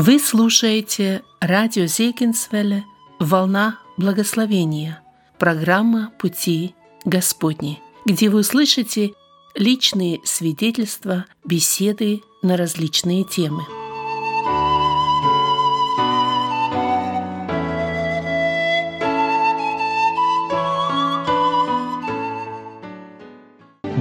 Вы 0.00 0.20
слушаете 0.20 1.24
радио 1.40 1.86
Зейкинсвелле 1.86 2.84
«Волна 3.18 3.80
благословения», 3.96 5.02
программа 5.40 6.12
«Пути 6.20 6.76
Господни», 7.04 7.80
где 8.06 8.28
вы 8.28 8.38
услышите 8.38 9.14
личные 9.56 10.20
свидетельства, 10.22 11.24
беседы 11.44 12.22
на 12.42 12.56
различные 12.56 13.24
темы– 13.24 13.64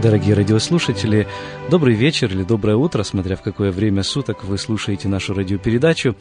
Дорогие 0.01 0.35
радиослушатели, 0.35 1.27
добрый 1.71 1.95
вечер 1.95 2.31
или 2.31 2.43
доброе 2.43 2.75
утро, 2.75 3.01
смотря 3.01 3.35
в 3.35 3.41
какое 3.41 3.71
время 3.71 4.03
суток 4.03 4.43
вы 4.43 4.59
слушаете 4.59 5.07
нашу 5.07 5.33
радиопередачу. 5.33 6.15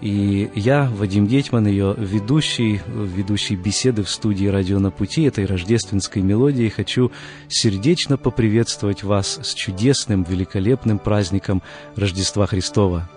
И 0.00 0.50
я, 0.54 0.90
Вадим 0.96 1.26
Гетман, 1.26 1.66
ее 1.66 1.94
ведущий, 1.98 2.80
ведущий 2.86 3.54
беседы 3.54 4.02
в 4.02 4.08
студии 4.08 4.46
«Радио 4.46 4.78
на 4.78 4.90
пути» 4.90 5.24
этой 5.24 5.44
рождественской 5.44 6.22
мелодии, 6.22 6.70
хочу 6.70 7.12
сердечно 7.48 8.16
поприветствовать 8.16 9.02
вас 9.02 9.38
с 9.42 9.52
чудесным, 9.52 10.22
великолепным 10.22 10.98
праздником 10.98 11.62
Рождества 11.96 12.46
Христова. 12.46 13.10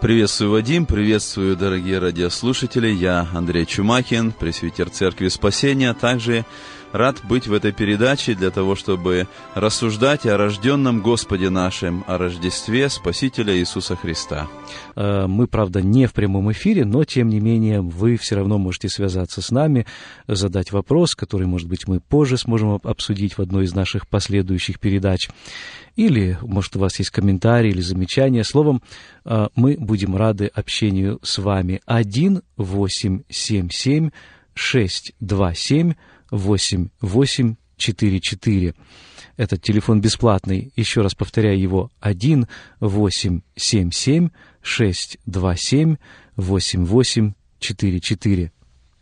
Приветствую, 0.00 0.52
Вадим, 0.52 0.86
приветствую, 0.86 1.56
дорогие 1.56 1.98
радиослушатели. 1.98 2.88
Я 2.88 3.26
Андрей 3.34 3.66
Чумакин, 3.66 4.30
пресвитер 4.30 4.88
Церкви 4.90 5.26
Спасения, 5.26 5.90
а 5.90 5.94
также 5.94 6.46
рад 6.92 7.20
быть 7.24 7.46
в 7.46 7.52
этой 7.52 7.72
передаче 7.72 8.34
для 8.34 8.50
того, 8.50 8.74
чтобы 8.74 9.26
рассуждать 9.54 10.26
о 10.26 10.36
рожденном 10.36 11.02
Господе 11.02 11.50
нашем, 11.50 12.04
о 12.06 12.18
Рождестве 12.18 12.88
Спасителя 12.88 13.56
Иисуса 13.56 13.96
Христа. 13.96 14.48
Э, 14.96 15.26
мы, 15.26 15.46
правда, 15.46 15.82
не 15.82 16.06
в 16.06 16.12
прямом 16.12 16.50
эфире, 16.52 16.84
но, 16.84 17.04
тем 17.04 17.28
не 17.28 17.40
менее, 17.40 17.80
вы 17.80 18.16
все 18.16 18.36
равно 18.36 18.58
можете 18.58 18.88
связаться 18.88 19.42
с 19.42 19.50
нами, 19.50 19.86
задать 20.26 20.72
вопрос, 20.72 21.14
который, 21.14 21.46
может 21.46 21.68
быть, 21.68 21.86
мы 21.86 22.00
позже 22.00 22.36
сможем 22.36 22.80
обсудить 22.82 23.38
в 23.38 23.42
одной 23.42 23.64
из 23.64 23.74
наших 23.74 24.08
последующих 24.08 24.80
передач. 24.80 25.28
Или, 25.96 26.38
может, 26.42 26.76
у 26.76 26.78
вас 26.78 26.98
есть 26.98 27.10
комментарии 27.10 27.70
или 27.70 27.80
замечания. 27.80 28.44
Словом, 28.44 28.82
э, 29.24 29.48
мы 29.56 29.76
будем 29.78 30.16
рады 30.16 30.46
общению 30.46 31.18
с 31.22 31.38
вами. 31.38 31.80
1 31.86 32.42
877 32.56 34.10
627 34.54 35.94
8844. 36.30 38.74
Этот 39.36 39.62
телефон 39.62 40.00
бесплатный. 40.00 40.72
Еще 40.76 41.00
раз 41.00 41.14
повторяю 41.14 41.60
его. 41.60 41.90
1 42.00 42.46
877 42.80 44.30
627 44.62 45.96
8844. 46.36 48.52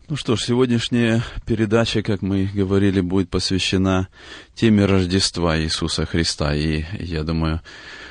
Ну 0.09 0.15
что 0.15 0.37
ж, 0.37 0.45
сегодняшняя 0.45 1.25
передача, 1.47 2.01
как 2.01 2.23
мы 2.23 2.49
говорили, 2.55 3.01
будет 3.01 3.29
посвящена 3.29 4.07
теме 4.55 4.85
Рождества 4.85 5.59
Иисуса 5.59 6.07
Христа. 6.07 6.55
И 6.55 6.85
я 7.01 7.25
думаю, 7.25 7.61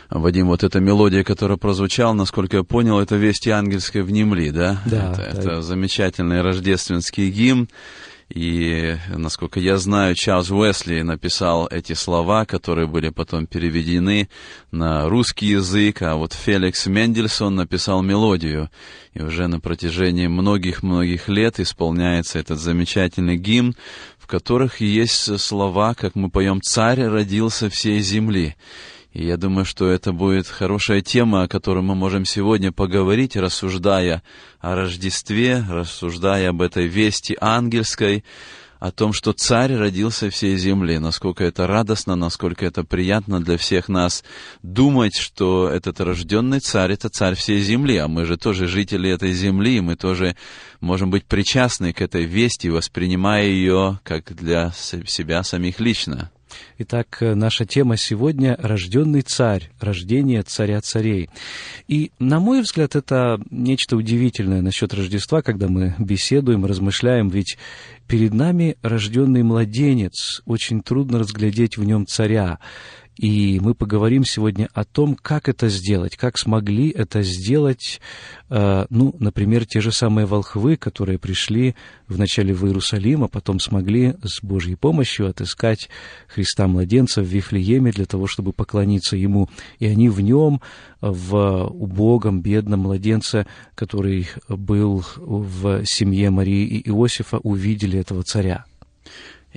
Вадим, 0.09 0.47
вот 0.47 0.65
эта 0.65 0.81
мелодия, 0.81 1.23
которая 1.23 1.57
прозвучала, 1.57 2.11
насколько 2.11 2.57
я 2.57 2.63
понял, 2.63 2.99
это 2.99 3.15
«Вести 3.15 3.49
ангельской 3.49 4.01
внемли», 4.01 4.49
да? 4.49 4.81
Да. 4.85 5.13
Это, 5.13 5.15
да. 5.15 5.39
это 5.39 5.61
замечательный 5.61 6.41
рождественский 6.41 7.29
гимн. 7.29 7.69
И, 8.29 8.97
насколько 9.07 9.59
я 9.59 9.77
знаю, 9.77 10.15
Чарльз 10.15 10.49
Уэсли 10.49 11.01
написал 11.01 11.67
эти 11.67 11.93
слова, 11.93 12.45
которые 12.45 12.87
были 12.87 13.09
потом 13.09 13.45
переведены 13.45 14.29
на 14.71 15.07
русский 15.07 15.47
язык, 15.47 16.01
а 16.01 16.15
вот 16.15 16.33
Феликс 16.33 16.87
Мендельсон 16.87 17.55
написал 17.55 18.01
мелодию. 18.01 18.71
И 19.13 19.21
уже 19.21 19.47
на 19.47 19.59
протяжении 19.59 20.25
многих-многих 20.25 21.29
лет 21.29 21.59
исполняется 21.59 22.39
этот 22.39 22.59
замечательный 22.59 23.37
гимн, 23.37 23.75
в 24.17 24.25
которых 24.25 24.81
есть 24.81 25.39
слова, 25.39 25.93
как 25.93 26.15
мы 26.15 26.31
поем 26.31 26.61
«Царь 26.63 27.03
родился 27.03 27.69
всей 27.69 27.99
земли». 27.99 28.55
И 29.15 29.25
я 29.25 29.37
думаю, 29.37 29.63
что 29.63 29.87
это 29.87 30.11
будет 30.11 30.45
хорошая 30.45 30.99
тема, 30.99 31.43
о 31.43 31.47
которой 31.47 31.81
мы 31.81 31.95
можем 31.95 32.25
сегодня 32.25 32.73
поговорить, 32.73 33.37
рассуждая 33.37 34.21
о 34.59 34.75
Рождестве, 34.75 35.63
рассуждая 35.69 36.49
об 36.49 36.61
этой 36.61 36.87
вести 36.87 37.37
ангельской, 37.39 38.25
о 38.77 38.91
том, 38.91 39.13
что 39.13 39.31
царь 39.31 39.73
родился 39.73 40.29
всей 40.29 40.57
земли, 40.57 40.97
насколько 40.97 41.45
это 41.45 41.65
радостно, 41.65 42.17
насколько 42.17 42.65
это 42.65 42.83
приятно 42.83 43.41
для 43.41 43.57
всех 43.57 43.87
нас 43.87 44.25
думать, 44.63 45.15
что 45.15 45.69
этот 45.69 46.01
рожденный 46.01 46.59
царь— 46.59 46.91
это 46.93 47.07
царь 47.07 47.35
всей 47.35 47.61
земли, 47.61 47.95
а 47.95 48.09
мы 48.09 48.25
же 48.25 48.35
тоже 48.35 48.67
жители 48.67 49.09
этой 49.09 49.31
земли, 49.31 49.77
и 49.77 49.81
мы 49.81 49.95
тоже 49.95 50.35
можем 50.81 51.09
быть 51.09 51.23
причастны 51.23 51.93
к 51.93 52.01
этой 52.01 52.25
вести, 52.25 52.67
воспринимая 52.67 53.45
ее 53.45 53.97
как 54.03 54.35
для 54.35 54.73
себя 54.73 55.41
самих 55.43 55.79
лично. 55.79 56.31
Итак, 56.77 57.17
э, 57.21 57.35
наша 57.35 57.65
тема 57.65 57.97
сегодня— 57.97 58.57
«Рожденный 58.59 59.21
царь», 59.21 59.71
рождение 59.79 60.43
царя 60.43 60.81
царей. 60.81 61.29
И, 61.87 62.11
на 62.19 62.39
мой 62.39 62.61
взгляд, 62.61 62.95
это 62.95 63.39
нечто 63.49 63.95
удивительное 63.97 64.61
насчет 64.61 64.93
Рождества, 64.93 65.41
когда 65.41 65.67
мы 65.67 65.95
беседуем, 65.99 66.65
размышляем, 66.65 67.29
ведь 67.29 67.57
перед 68.07 68.33
нами 68.33 68.77
рожденный 68.81 69.43
младенец, 69.43 70.41
очень 70.45 70.81
трудно 70.81 71.19
разглядеть 71.19 71.77
в 71.77 71.83
нем 71.83 72.05
царя. 72.05 72.59
И 73.17 73.59
мы 73.61 73.75
поговорим 73.75 74.25
сегодня 74.25 74.69
о 74.73 74.83
том, 74.83 75.15
как 75.15 75.47
это 75.47 75.69
сделать, 75.69 76.17
как 76.17 76.37
смогли 76.37 76.89
это 76.89 77.23
сделать, 77.23 78.01
э, 78.49 78.85
ну, 78.89 79.15
например, 79.19 79.65
те 79.65 79.79
же 79.79 79.91
самые 79.93 80.25
волхвы, 80.25 80.75
которые 80.75 81.17
пришли 81.17 81.75
вначале 82.07 82.53
в 82.53 82.65
Иерусалим, 82.65 83.23
а 83.23 83.27
потом 83.29 83.59
смогли 83.59 84.15
с 84.23 84.43
Божьей 84.43 84.75
помощью 84.75 85.29
отыскать 85.29 85.89
Христа-младенца 86.27 87.21
в 87.21 87.25
Вифлееме 87.25 87.91
для 87.91 88.05
того, 88.05 88.27
чтобы 88.27 88.51
поклониться 88.51 89.15
Ему. 89.15 89.49
И 89.79 89.85
они 89.85 90.09
в 90.09 90.19
нем, 90.19 90.61
в 90.99 91.67
убогом, 91.67 92.41
бедном 92.41 92.81
младенце, 92.81 93.47
который 93.75 94.27
был 94.49 95.05
в 95.17 95.85
семье 95.85 96.31
Марии 96.31 96.65
и 96.65 96.89
Иосифа, 96.89 97.37
увидели 97.37 97.97
этого 97.97 98.23
царя. 98.23 98.65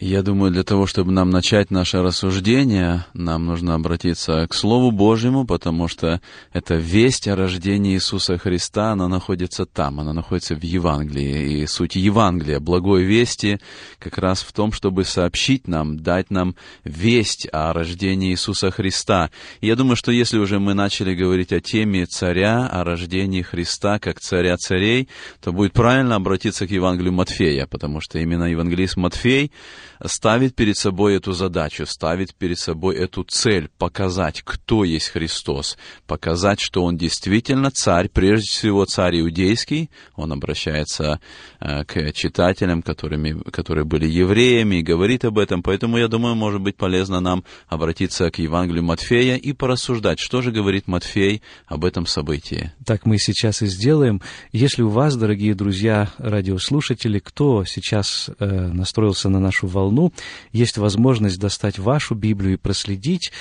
Я 0.00 0.22
думаю, 0.22 0.52
для 0.52 0.62
того, 0.62 0.86
чтобы 0.86 1.10
нам 1.10 1.30
начать 1.30 1.72
наше 1.72 2.00
рассуждение, 2.02 3.04
нам 3.14 3.46
нужно 3.46 3.74
обратиться 3.74 4.46
к 4.46 4.54
Слову 4.54 4.92
Божьему, 4.92 5.44
потому 5.44 5.88
что 5.88 6.20
эта 6.52 6.76
весть 6.76 7.26
о 7.26 7.34
рождении 7.34 7.94
Иисуса 7.94 8.38
Христа, 8.38 8.92
она 8.92 9.08
находится 9.08 9.66
там, 9.66 9.98
она 9.98 10.12
находится 10.12 10.54
в 10.54 10.62
Евангелии. 10.62 11.62
И 11.62 11.66
суть 11.66 11.96
Евангелия, 11.96 12.60
благой 12.60 13.02
вести, 13.02 13.58
как 13.98 14.18
раз 14.18 14.42
в 14.42 14.52
том, 14.52 14.70
чтобы 14.70 15.02
сообщить 15.02 15.66
нам, 15.66 15.98
дать 15.98 16.30
нам 16.30 16.54
весть 16.84 17.48
о 17.50 17.72
рождении 17.72 18.30
Иисуса 18.30 18.70
Христа. 18.70 19.32
И 19.60 19.66
я 19.66 19.74
думаю, 19.74 19.96
что 19.96 20.12
если 20.12 20.38
уже 20.38 20.60
мы 20.60 20.74
начали 20.74 21.12
говорить 21.16 21.52
о 21.52 21.60
теме 21.60 22.06
царя, 22.06 22.68
о 22.68 22.84
рождении 22.84 23.42
Христа 23.42 23.98
как 23.98 24.20
царя 24.20 24.58
царей, 24.58 25.08
то 25.40 25.52
будет 25.52 25.72
правильно 25.72 26.14
обратиться 26.14 26.68
к 26.68 26.70
Евангелию 26.70 27.14
Матфея, 27.14 27.66
потому 27.66 28.00
что 28.00 28.20
именно 28.20 28.44
евангелист 28.44 28.96
Матфей 28.96 29.50
ставит 30.04 30.54
перед 30.54 30.76
собой 30.76 31.16
эту 31.16 31.32
задачу, 31.32 31.86
ставит 31.86 32.34
перед 32.34 32.58
собой 32.58 32.96
эту 32.96 33.24
цель 33.24 33.68
показать, 33.78 34.42
кто 34.42 34.84
есть 34.84 35.08
Христос, 35.08 35.76
показать, 36.06 36.60
что 36.60 36.84
Он 36.84 36.96
действительно 36.96 37.70
царь, 37.70 38.08
прежде 38.08 38.48
всего 38.48 38.84
царь 38.84 39.20
иудейский. 39.20 39.90
Он 40.16 40.32
обращается 40.32 41.20
э, 41.60 41.84
к 41.84 42.12
читателям, 42.12 42.82
которыми, 42.82 43.42
которые 43.50 43.84
были 43.84 44.06
евреями, 44.06 44.76
и 44.76 44.82
говорит 44.82 45.24
об 45.24 45.38
этом. 45.38 45.62
Поэтому, 45.62 45.98
я 45.98 46.08
думаю, 46.08 46.34
может 46.34 46.60
быть 46.60 46.76
полезно 46.76 47.20
нам 47.20 47.44
обратиться 47.68 48.30
к 48.30 48.38
Евангелию 48.38 48.84
Матфея 48.84 49.36
и 49.36 49.52
порассуждать, 49.52 50.18
что 50.18 50.42
же 50.42 50.52
говорит 50.52 50.86
Матфей 50.86 51.42
об 51.66 51.84
этом 51.84 52.06
событии. 52.06 52.72
Так 52.84 53.04
мы 53.06 53.18
сейчас 53.18 53.62
и 53.62 53.66
сделаем. 53.66 54.22
Если 54.52 54.82
у 54.82 54.88
вас, 54.88 55.16
дорогие 55.16 55.54
друзья, 55.54 56.10
радиослушатели, 56.18 57.18
кто 57.18 57.64
сейчас 57.64 58.30
э, 58.38 58.46
настроился 58.46 59.28
на 59.28 59.40
нашу 59.40 59.66
волну, 59.66 59.87
волну, 59.88 60.12
есть 60.52 60.78
возможность 60.78 61.38
достать 61.38 61.78
вашу 61.78 62.14
Библию 62.14 62.54
и 62.54 62.56
проследить. 62.56 63.32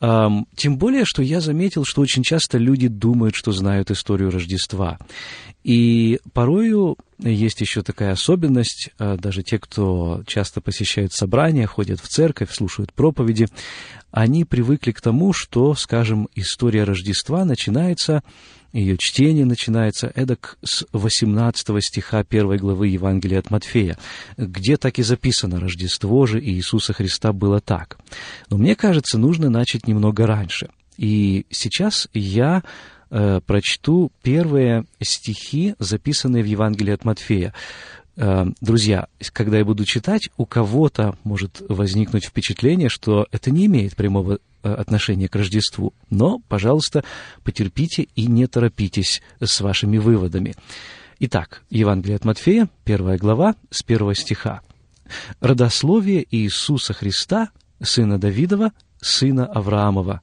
Тем 0.00 0.78
более, 0.78 1.04
что 1.04 1.22
я 1.22 1.40
заметил, 1.40 1.84
что 1.84 2.00
очень 2.00 2.22
часто 2.22 2.58
люди 2.58 2.88
думают, 2.88 3.34
что 3.34 3.52
знают 3.52 3.90
историю 3.90 4.30
Рождества. 4.30 4.98
И 5.62 6.20
порою 6.32 6.96
есть 7.18 7.60
еще 7.60 7.82
такая 7.82 8.12
особенность, 8.12 8.88
а, 8.98 9.18
даже 9.18 9.42
те, 9.42 9.58
кто 9.58 10.22
часто 10.26 10.62
посещают 10.62 11.12
собрания, 11.12 11.66
ходят 11.66 12.00
в 12.00 12.08
церковь, 12.08 12.50
слушают 12.50 12.94
проповеди, 12.94 13.46
они 14.10 14.46
привыкли 14.46 14.92
к 14.92 15.02
тому, 15.02 15.34
что, 15.34 15.74
скажем, 15.74 16.28
история 16.34 16.84
Рождества 16.84 17.44
начинается 17.44 18.22
ее 18.72 18.96
чтение 18.96 19.44
начинается 19.44 20.12
эдак 20.14 20.58
с 20.62 20.86
18 20.92 21.84
стиха 21.84 22.22
первой 22.22 22.58
главы 22.58 22.88
Евангелия 22.88 23.40
от 23.40 23.50
Матфея, 23.50 23.98
где 24.36 24.76
так 24.76 24.98
и 24.98 25.02
записано 25.02 25.58
«Рождество 25.58 26.26
же 26.26 26.40
Иисуса 26.40 26.92
Христа 26.92 27.32
было 27.32 27.60
так». 27.60 27.98
Но 28.48 28.58
мне 28.58 28.76
кажется, 28.76 29.18
нужно 29.18 29.50
начать 29.50 29.88
немного 29.88 30.26
раньше. 30.26 30.68
И 30.96 31.46
сейчас 31.50 32.08
я 32.12 32.62
э, 33.10 33.40
прочту 33.44 34.12
первые 34.22 34.84
стихи, 35.00 35.74
записанные 35.78 36.42
в 36.42 36.46
Евангелии 36.46 36.92
от 36.92 37.04
Матфея. 37.04 37.54
Э, 38.22 38.44
друзья, 38.60 39.08
когда 39.32 39.56
я 39.56 39.64
буду 39.64 39.86
читать, 39.86 40.28
у 40.36 40.44
кого-то 40.44 41.16
может 41.24 41.62
возникнуть 41.70 42.26
впечатление, 42.26 42.90
что 42.90 43.26
это 43.32 43.50
не 43.50 43.64
имеет 43.64 43.96
прямого 43.96 44.40
э, 44.62 44.72
отношения 44.72 45.26
к 45.26 45.34
Рождеству. 45.34 45.94
Но, 46.10 46.40
пожалуйста, 46.46 47.02
потерпите 47.44 48.08
и 48.14 48.26
не 48.26 48.46
торопитесь 48.46 49.22
с 49.40 49.60
вашими 49.62 49.96
выводами. 49.96 50.54
Итак, 51.18 51.62
Евангелие 51.70 52.16
от 52.16 52.26
Матфея, 52.26 52.68
первая 52.84 53.16
глава, 53.16 53.54
с 53.70 53.82
первого 53.82 54.14
стиха. 54.14 54.60
«Родословие 55.40 56.26
Иисуса 56.30 56.92
Христа, 56.92 57.48
сына 57.82 58.18
Давидова, 58.18 58.72
сына 59.00 59.46
Авраамова. 59.46 60.20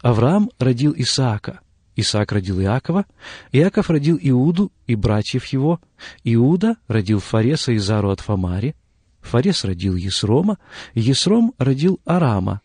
Авраам 0.00 0.50
родил 0.58 0.94
Исаака, 0.96 1.60
Исаак 1.96 2.32
родил 2.32 2.60
Иакова, 2.60 3.06
Иаков 3.52 3.90
родил 3.90 4.18
Иуду 4.22 4.70
и 4.86 4.94
братьев 4.94 5.46
его, 5.46 5.80
Иуда 6.24 6.76
родил 6.88 7.20
Фареса 7.20 7.72
и 7.72 7.78
Зару 7.78 8.10
от 8.10 8.20
Фамари, 8.20 8.76
Фарес 9.22 9.64
родил 9.64 9.96
Есрома, 9.96 10.58
Есром 10.94 11.54
родил 11.58 11.98
Арама, 12.04 12.60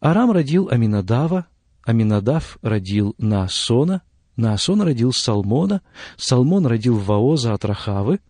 Арам 0.00 0.32
родил 0.32 0.68
Аминадава, 0.70 1.46
Аминадав 1.84 2.58
родил 2.62 3.14
Наасона, 3.18 4.02
Наасон 4.36 4.80
родил 4.80 5.12
Салмона, 5.12 5.82
Салмон 6.16 6.66
родил 6.66 6.96
Ваоза 6.96 7.52
от 7.52 7.64
Рахавы, 7.64 8.20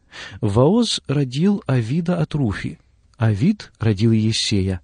Ваоз 0.41 1.00
родил 1.06 1.62
Авида 1.67 2.19
от 2.19 2.35
Руфи, 2.35 2.81
Авид 3.17 3.70
родил 3.79 4.11
Есея, 4.11 4.81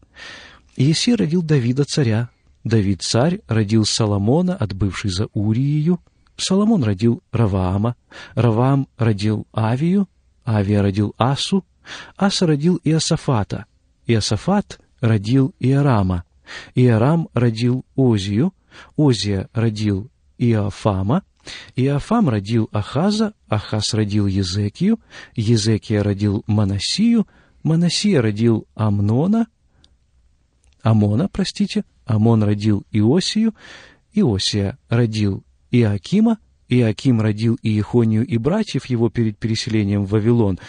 Есей 0.76 1.16
родил 1.16 1.42
Давида 1.42 1.84
царя, 1.84 2.30
Давид 2.66 3.00
царь 3.00 3.42
родил 3.46 3.84
Соломона 3.84 4.56
от 4.56 4.74
бывшей 4.74 5.08
за 5.08 5.28
Уриею, 5.34 6.00
Соломон 6.36 6.82
родил 6.82 7.22
Раваама, 7.30 7.94
Раваам 8.34 8.88
родил 8.98 9.46
Авию, 9.52 10.08
Авия 10.44 10.82
родил 10.82 11.14
Асу, 11.16 11.64
Аса 12.16 12.44
родил 12.44 12.80
Иосафата, 12.82 13.66
Иосафат 14.08 14.80
родил 15.00 15.54
Иорама, 15.60 16.24
Иорам 16.74 17.28
родил 17.34 17.84
Озию, 17.94 18.52
Озия 18.96 19.48
родил 19.52 20.10
Иофама, 20.36 21.22
Иофам 21.76 22.28
родил 22.28 22.69
Ахаза, 22.72 23.34
Ахаз 23.48 23.94
родил 23.94 24.26
Езекию, 24.26 24.98
Езекия 25.36 26.02
родил 26.02 26.42
Манасию, 26.48 27.28
Манасия 27.62 28.20
родил 28.20 28.66
Амнона, 28.74 29.46
Амона, 30.86 31.28
простите, 31.28 31.84
Амон 32.04 32.44
родил 32.44 32.86
Иосию, 32.92 33.56
Иосия 34.14 34.78
родил 34.88 35.42
Иакима, 35.72 36.38
Иаким 36.68 37.20
родил 37.20 37.58
Иехонию 37.60 38.24
и 38.24 38.38
братьев 38.38 38.86
его 38.86 39.10
перед 39.10 39.36
переселением 39.36 40.04
в 40.04 40.10
Вавилон. 40.10 40.60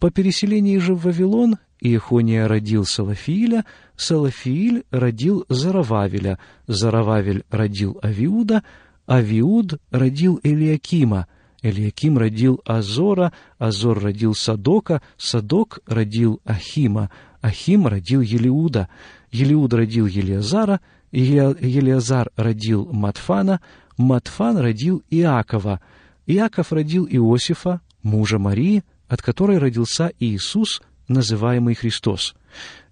По 0.00 0.10
переселении 0.10 0.78
же 0.78 0.96
в 0.96 1.04
Вавилон 1.04 1.58
Иехония 1.78 2.48
родил 2.48 2.84
Салафииля, 2.84 3.64
Салафииль 3.94 4.82
родил 4.90 5.44
Зарававеля, 5.48 6.40
Зарававель 6.66 7.44
родил 7.48 7.96
Авиуда, 8.02 8.64
Авиуд 9.08 9.80
родил 9.92 10.40
Элиакима, 10.42 11.28
Элиаким 11.62 12.18
родил 12.18 12.60
Азора, 12.64 13.32
Азор 13.58 14.00
родил 14.00 14.34
Садока, 14.34 15.00
Садок 15.16 15.78
родил 15.86 16.40
Ахима, 16.44 17.08
Ахим 17.40 17.86
родил 17.86 18.20
Елиуда, 18.20 18.88
Елиуд 19.30 19.72
родил 19.72 20.06
Елиазара, 20.06 20.80
Елиазар 21.12 22.30
родил 22.36 22.88
Матфана, 22.92 23.60
Матфан 23.96 24.58
родил 24.58 25.02
Иакова, 25.10 25.80
Иаков 26.26 26.72
родил 26.72 27.06
Иосифа, 27.10 27.80
мужа 28.02 28.38
Марии, 28.38 28.84
от 29.08 29.22
которой 29.22 29.58
родился 29.58 30.12
Иисус, 30.20 30.82
называемый 31.08 31.74
Христос. 31.74 32.34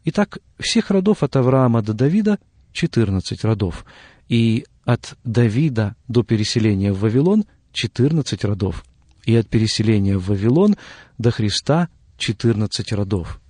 Итак, 0.05 0.39
всех 0.59 0.91
родов 0.91 1.23
от 1.23 1.37
Авраама 1.37 1.83
до 1.83 1.93
Давида 1.93 2.39
14 2.73 3.45
родов, 3.45 3.85
и 4.29 4.65
от 4.85 5.17
Давида 5.25 5.95
до 6.09 6.23
переселения 6.23 6.93
в 6.93 7.00
Вавилон 7.00 7.45
14 7.73 8.45
родов, 8.45 8.85
и 9.25 9.37
от 9.37 9.49
переселения 9.49 10.19
в 10.19 10.27
Вавилон 10.27 10.77
до 11.19 11.31
Христа 11.31 11.89
14 12.17 12.93
родов. 12.93 13.41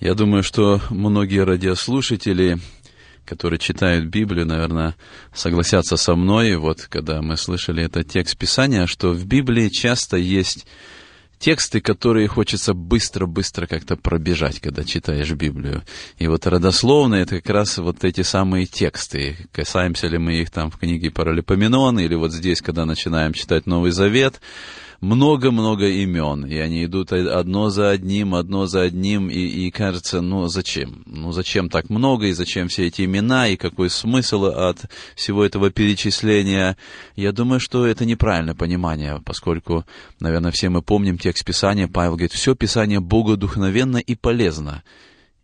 Я 0.00 0.14
думаю, 0.14 0.44
что 0.44 0.80
многие 0.90 1.42
радиослушатели, 1.44 2.58
которые 3.24 3.58
читают 3.58 4.06
Библию, 4.06 4.46
наверное, 4.46 4.94
согласятся 5.34 5.96
со 5.96 6.14
мной, 6.14 6.54
вот 6.56 6.82
когда 6.82 7.20
мы 7.20 7.36
слышали 7.36 7.82
этот 7.82 8.08
текст 8.08 8.38
Писания, 8.38 8.86
что 8.86 9.10
в 9.10 9.26
Библии 9.26 9.68
часто 9.70 10.16
есть 10.16 10.66
тексты, 11.40 11.80
которые 11.80 12.28
хочется 12.28 12.74
быстро-быстро 12.74 13.66
как-то 13.66 13.96
пробежать, 13.96 14.60
когда 14.60 14.84
читаешь 14.84 15.32
Библию. 15.32 15.82
И 16.18 16.28
вот 16.28 16.46
родословно 16.46 17.16
это 17.16 17.40
как 17.40 17.50
раз 17.50 17.78
вот 17.78 18.04
эти 18.04 18.20
самые 18.20 18.66
тексты. 18.66 19.48
Касаемся 19.50 20.06
ли 20.06 20.18
мы 20.18 20.34
их 20.34 20.50
там 20.50 20.70
в 20.70 20.78
книге 20.78 21.10
Паралипоменон, 21.10 21.98
или 21.98 22.14
вот 22.14 22.32
здесь, 22.32 22.60
когда 22.60 22.84
начинаем 22.84 23.32
читать 23.32 23.66
Новый 23.66 23.90
Завет, 23.90 24.40
много-много 25.00 25.86
имен, 25.86 26.44
и 26.44 26.56
они 26.56 26.84
идут 26.84 27.12
одно 27.12 27.70
за 27.70 27.90
одним, 27.90 28.34
одно 28.34 28.66
за 28.66 28.82
одним, 28.82 29.30
и, 29.30 29.38
и 29.38 29.70
кажется, 29.70 30.20
ну 30.20 30.46
зачем? 30.48 31.02
Ну 31.06 31.30
зачем 31.32 31.68
так 31.68 31.88
много, 31.88 32.26
и 32.26 32.32
зачем 32.32 32.68
все 32.68 32.86
эти 32.86 33.04
имена, 33.04 33.48
и 33.48 33.56
какой 33.56 33.90
смысл 33.90 34.46
от 34.46 34.90
всего 35.14 35.44
этого 35.44 35.70
перечисления? 35.70 36.76
Я 37.14 37.32
думаю, 37.32 37.60
что 37.60 37.86
это 37.86 38.04
неправильное 38.04 38.54
понимание, 38.54 39.22
поскольку, 39.24 39.84
наверное, 40.18 40.50
все 40.50 40.68
мы 40.68 40.82
помним 40.82 41.16
текст 41.16 41.44
Писания, 41.44 41.86
Павел 41.86 42.12
говорит, 42.12 42.32
все 42.32 42.56
Писание 42.56 43.00
богодухновенно 43.00 43.98
и 43.98 44.16
полезно. 44.16 44.82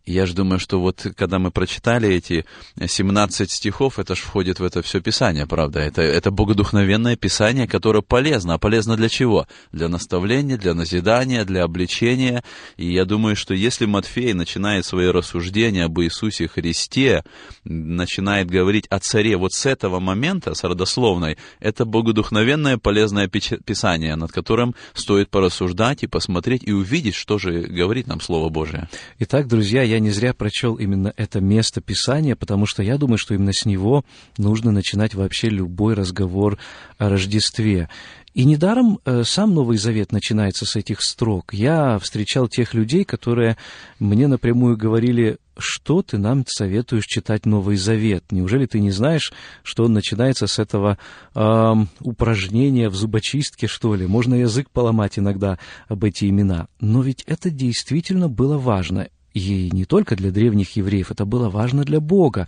Я 0.05 0.27
же 0.27 0.35
думаю, 0.35 0.59
что 0.59 0.79
вот 0.79 1.07
когда 1.17 1.39
мы 1.39 1.49
прочитали 1.49 2.07
эти 2.09 2.45
17 2.79 3.49
стихов, 3.49 3.97
это 3.97 4.13
же 4.15 4.21
входит 4.21 4.59
в 4.59 4.63
это 4.63 4.83
все 4.83 5.01
Писание, 5.01 5.47
правда? 5.47 5.79
Это, 5.79 6.03
это 6.03 6.29
богодухновенное 6.29 7.15
Писание, 7.15 7.67
которое 7.67 8.01
полезно. 8.01 8.53
А 8.53 8.57
полезно 8.59 8.97
для 8.97 9.09
чего? 9.09 9.47
Для 9.71 9.87
наставления, 9.87 10.57
для 10.57 10.75
назидания, 10.75 11.43
для 11.43 11.63
обличения. 11.63 12.43
И 12.77 12.93
я 12.93 13.05
думаю, 13.05 13.35
что 13.35 13.55
если 13.55 13.85
Матфей 13.85 14.33
начинает 14.33 14.85
свои 14.85 15.07
рассуждения 15.07 15.85
об 15.85 15.99
Иисусе 15.99 16.47
Христе, 16.47 17.23
начинает 17.63 18.47
говорить 18.47 18.85
о 18.89 18.99
царе 18.99 19.37
вот 19.37 19.53
с 19.53 19.65
этого 19.65 19.99
момента, 19.99 20.53
с 20.53 20.63
родословной, 20.63 21.37
это 21.59 21.83
богодухновенное 21.83 22.77
полезное 22.77 23.27
Писание, 23.27 24.15
над 24.15 24.31
которым 24.31 24.75
стоит 24.93 25.31
порассуждать 25.31 26.03
и 26.03 26.07
посмотреть 26.07 26.61
и 26.63 26.71
увидеть, 26.71 27.15
что 27.15 27.39
же 27.39 27.61
говорит 27.61 28.05
нам 28.05 28.21
Слово 28.21 28.49
Божие. 28.49 28.87
Итак, 29.17 29.47
друзья, 29.47 29.81
я 29.81 29.94
я 29.95 30.01
не 30.01 30.11
зря 30.11 30.33
прочел 30.33 30.75
именно 30.75 31.13
это 31.15 31.39
место 31.39 31.79
Писания, 31.79 32.35
потому 32.35 32.65
что 32.65 32.83
я 32.83 32.97
думаю, 32.97 33.17
что 33.17 33.33
именно 33.33 33.53
с 33.53 33.65
него 33.65 34.03
нужно 34.37 34.71
начинать 34.71 35.15
вообще 35.15 35.47
любой 35.47 35.93
разговор 35.93 36.57
о 36.97 37.09
Рождестве. 37.09 37.87
И 38.33 38.43
недаром 38.43 38.99
э, 39.05 39.23
сам 39.23 39.53
Новый 39.53 39.77
Завет 39.77 40.11
начинается 40.11 40.65
с 40.65 40.75
этих 40.75 41.01
строк. 41.01 41.53
Я 41.53 41.97
встречал 41.99 42.49
тех 42.49 42.73
людей, 42.73 43.05
которые 43.05 43.55
мне 43.97 44.27
напрямую 44.27 44.75
говорили, 44.75 45.37
что 45.57 46.01
ты 46.01 46.17
нам 46.17 46.43
советуешь 46.45 47.05
читать 47.05 47.45
Новый 47.45 47.77
Завет? 47.77 48.25
Неужели 48.31 48.65
ты 48.65 48.81
не 48.81 48.91
знаешь, 48.91 49.31
что 49.63 49.85
он 49.85 49.93
начинается 49.93 50.47
с 50.47 50.59
этого 50.59 50.97
э, 51.33 51.73
упражнения 52.01 52.89
в 52.89 52.95
зубочистке, 52.95 53.67
что 53.67 53.95
ли? 53.95 54.05
Можно 54.05 54.35
язык 54.35 54.69
поломать 54.69 55.17
иногда 55.17 55.57
об 55.87 56.03
эти 56.03 56.25
имена. 56.25 56.67
Но 56.81 57.01
ведь 57.01 57.23
это 57.27 57.49
действительно 57.49 58.27
было 58.27 58.57
важно. 58.57 59.07
И 59.35 59.69
не 59.73 59.83
только 59.83 60.15
для 60.15 60.31
древних 60.31 60.77
евреев, 60.77 61.11
это 61.11 61.25
было 61.25 61.49
важно 61.49 61.83
для 61.83 61.99
Бога. 61.99 62.47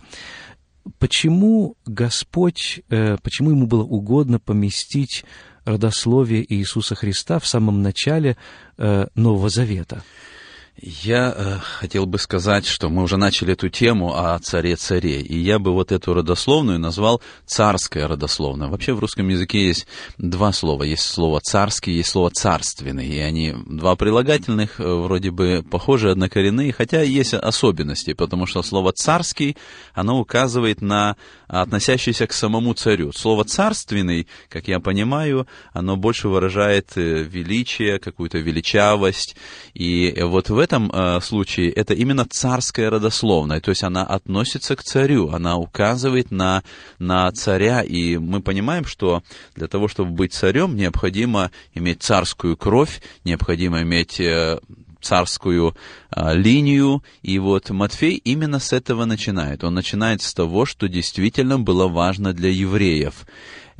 Почему 0.98 1.76
Господь, 1.84 2.80
э, 2.88 3.18
почему 3.22 3.50
ему 3.50 3.66
было 3.66 3.84
угодно 3.84 4.40
поместить 4.40 5.24
родословие 5.66 6.50
Иисуса 6.52 6.94
Христа 6.94 7.38
в 7.38 7.46
самом 7.46 7.82
начале 7.82 8.38
э, 8.78 9.06
Нового 9.14 9.50
Завета? 9.50 10.02
Я 10.80 11.34
э, 11.36 11.58
хотел 11.58 12.06
бы 12.06 12.18
сказать, 12.18 12.64
что 12.64 12.88
мы 12.88 13.02
уже 13.02 13.16
начали 13.16 13.54
эту 13.54 13.68
тему 13.68 14.14
о 14.14 14.38
царе 14.38 14.76
царей, 14.76 15.22
и 15.22 15.36
я 15.36 15.58
бы 15.58 15.72
вот 15.72 15.90
эту 15.90 16.14
родословную 16.14 16.78
назвал 16.78 17.20
царская 17.46 18.06
родословная. 18.06 18.68
Вообще 18.68 18.92
в 18.92 19.00
русском 19.00 19.28
языке 19.28 19.66
есть 19.66 19.88
два 20.18 20.52
слова. 20.52 20.84
Есть 20.84 21.02
слово 21.02 21.40
царский, 21.40 21.94
есть 21.94 22.10
слово 22.10 22.30
царственный, 22.30 23.08
и 23.08 23.18
они 23.18 23.56
два 23.66 23.96
прилагательных, 23.96 24.78
э, 24.78 24.84
вроде 24.84 25.32
бы 25.32 25.64
похожие, 25.68 26.12
однокоренные, 26.12 26.72
хотя 26.72 27.02
есть 27.02 27.34
особенности, 27.34 28.12
потому 28.12 28.46
что 28.46 28.62
слово 28.62 28.92
царский, 28.92 29.56
оно 29.94 30.20
указывает 30.20 30.80
на 30.80 31.16
относящийся 31.48 32.28
к 32.28 32.32
самому 32.32 32.74
царю. 32.74 33.10
Слово 33.12 33.44
царственный, 33.44 34.28
как 34.48 34.68
я 34.68 34.78
понимаю, 34.78 35.48
оно 35.72 35.96
больше 35.96 36.28
выражает 36.28 36.92
э, 36.94 37.24
величие, 37.24 37.98
какую-то 37.98 38.38
величавость, 38.38 39.34
и 39.74 40.14
вот 40.22 40.50
в 40.50 40.58
этом 40.58 40.67
э, 40.72 41.20
случае 41.20 41.70
это 41.70 41.94
именно 41.94 42.24
царская 42.24 42.90
родословная, 42.90 43.60
то 43.60 43.70
есть 43.70 43.82
она 43.82 44.04
относится 44.04 44.76
к 44.76 44.82
царю, 44.82 45.30
она 45.30 45.56
указывает 45.56 46.30
на, 46.30 46.62
на 46.98 47.30
царя, 47.32 47.82
и 47.82 48.16
мы 48.16 48.40
понимаем, 48.40 48.84
что 48.84 49.22
для 49.54 49.68
того, 49.68 49.88
чтобы 49.88 50.12
быть 50.12 50.32
царем, 50.32 50.76
необходимо 50.76 51.50
иметь 51.74 52.02
царскую 52.02 52.56
кровь, 52.56 53.00
необходимо 53.24 53.82
иметь 53.82 54.20
э, 54.20 54.58
царскую 55.00 55.76
а, 56.10 56.32
линию. 56.32 57.02
И 57.22 57.38
вот 57.38 57.70
Матфей 57.70 58.16
именно 58.16 58.58
с 58.58 58.72
этого 58.72 59.04
начинает. 59.04 59.64
Он 59.64 59.74
начинает 59.74 60.22
с 60.22 60.34
того, 60.34 60.66
что 60.66 60.88
действительно 60.88 61.58
было 61.58 61.88
важно 61.88 62.32
для 62.32 62.50
евреев. 62.50 63.26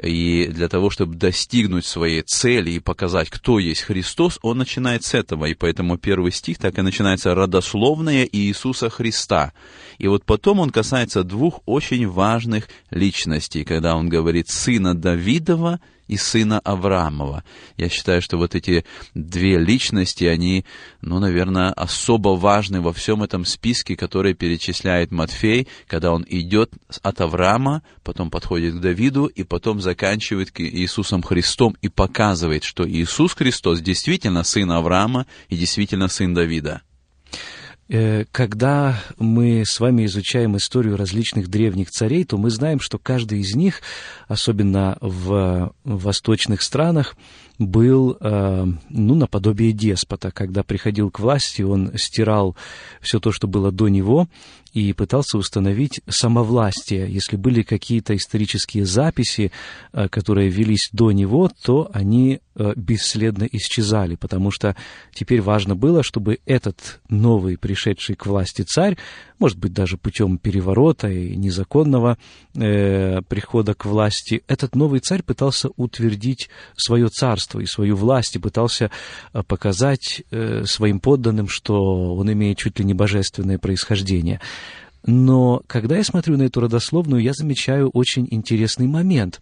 И 0.03 0.47
для 0.47 0.69
того, 0.69 0.91
чтобы 0.91 1.17
достигнуть 1.17 1.85
своей 1.85 2.23
цели 2.23 2.71
и 2.71 2.79
показать, 2.79 3.31
кто 3.31 3.59
есть 3.59 3.83
Христос, 3.83 4.39
он 4.43 4.59
начинает 4.59 5.03
с 5.05 5.15
этого. 5.15 5.47
И 5.47 5.55
поэтому 5.55 5.99
первый 5.99 6.31
стих 6.31 6.59
так 6.59 6.79
и 6.79 6.83
начинается 6.83 7.35
«родословное 7.35 8.29
Иисуса 8.31 8.91
Христа». 8.91 9.53
И 9.99 10.07
вот 10.07 10.25
потом 10.25 10.61
он 10.61 10.71
касается 10.71 11.25
двух 11.25 11.61
очень 11.67 12.07
важных 12.07 12.69
личностей, 12.91 13.65
когда 13.65 13.97
он 13.97 14.09
говорит 14.09 14.49
«сына 14.49 14.95
Давидова» 14.95 15.81
и 16.09 16.17
сына 16.17 16.59
Авраамова. 16.65 17.45
Я 17.77 17.89
считаю, 17.89 18.21
что 18.21 18.37
вот 18.39 18.55
эти 18.55 18.85
две 19.15 19.59
личности, 19.59 20.25
они, 20.25 20.65
ну, 21.01 21.21
наверное, 21.21 21.71
особо 21.71 22.31
важны 22.31 22.81
во 22.81 22.93
всем 22.93 23.23
этом 23.23 23.45
списке, 23.45 23.97
который 23.97 24.35
перечисляет 24.35 25.13
Матфей, 25.13 25.69
когда 25.87 26.13
он 26.13 26.27
идет 26.29 26.73
от 27.03 27.21
Авраама, 27.21 27.83
потом 28.03 28.31
подходит 28.31 28.75
к 28.75 28.81
Давиду 28.81 29.27
и 29.27 29.45
потом 29.45 29.81
заканчивает 29.81 30.51
к 30.51 30.61
Иисусом 30.61 31.23
Христом 31.23 31.77
и 31.83 31.89
показывает, 31.89 32.65
что 32.65 32.89
Иисус 32.89 33.35
Христос 33.35 33.81
действительно 33.81 34.43
сын 34.43 34.71
Авраама 34.73 35.27
и 35.49 35.57
действительно 35.57 36.09
сын 36.09 36.35
Давида. 36.35 36.83
Э, 37.91 38.25
когда 38.33 39.01
мы 39.19 39.65
с 39.65 39.81
вами 39.81 40.05
изучаем 40.05 40.57
историю 40.57 40.97
различных 40.97 41.49
древних 41.49 41.91
царей, 41.91 42.25
то 42.25 42.37
мы 42.37 42.51
знаем, 42.51 42.81
что 42.81 42.99
каждый 42.99 43.41
из 43.41 43.55
них, 43.55 43.81
особенно 44.27 44.99
в 45.01 45.73
восточных 45.85 46.63
странах, 46.63 47.17
был, 47.59 48.17
э, 48.21 48.67
ну, 48.91 49.15
наподобие 49.15 49.73
деспота. 49.73 50.31
Когда 50.31 50.63
приходил 50.63 51.11
к 51.11 51.19
власти, 51.19 51.63
он 51.63 51.93
стирал 51.97 52.57
все 53.01 53.21
то, 53.21 53.33
что 53.33 53.49
было 53.49 53.73
до 53.73 53.89
него, 53.89 54.29
и 54.73 54.93
пытался 54.93 55.39
установить 55.39 56.01
самовластие. 56.09 57.11
Если 57.13 57.37
были 57.37 57.63
какие-то 57.63 58.17
исторические 58.17 58.85
записи, 58.85 59.53
э, 59.93 60.09
которые 60.09 60.49
велись 60.49 60.89
до 60.93 61.13
него, 61.13 61.51
то 61.63 61.91
они 61.93 62.41
э, 62.55 62.73
бесследно 62.77 63.49
исчезали, 63.51 64.17
потому 64.17 64.51
что 64.51 64.77
теперь 65.13 65.41
важно 65.41 65.77
было, 65.77 66.03
чтобы 66.03 66.39
этот 66.47 67.01
новый 67.09 67.57
пришедший 67.57 68.17
к 68.17 68.27
власти 68.27 68.63
царь, 68.63 68.97
может 69.39 69.59
быть, 69.59 69.73
даже 69.73 69.97
путем 69.97 70.39
переворота 70.39 71.09
и 71.09 71.37
незаконного 71.37 72.19
э, 72.55 73.23
прихода 73.23 73.75
к 73.75 73.85
власти, 73.85 74.43
этот 74.49 74.75
новый 74.75 75.01
царь 75.01 75.23
пытался 75.23 75.71
утвердить 75.77 76.49
свое 76.77 77.09
царство 77.09 77.61
и 77.61 77.67
свою 77.67 77.97
власть, 77.97 78.37
и 78.37 78.41
пытался 78.41 78.91
э, 79.33 79.43
показать 79.45 80.23
э, 80.31 80.65
своим 80.65 80.99
подданным, 81.01 81.49
что 81.49 82.15
он 82.17 82.33
имеет 82.33 82.59
чуть 82.59 82.79
ли 82.79 82.85
не 82.85 82.95
божественное 82.95 83.59
происхождение. 83.59 84.41
Но 85.05 85.63
когда 85.67 85.97
я 85.97 86.05
смотрю 86.05 86.37
на 86.37 86.43
эту 86.43 86.61
родословную, 86.61 87.23
я 87.23 87.33
замечаю 87.33 87.91
очень 87.91 88.27
интересный 88.31 88.87
момент, 88.87 89.41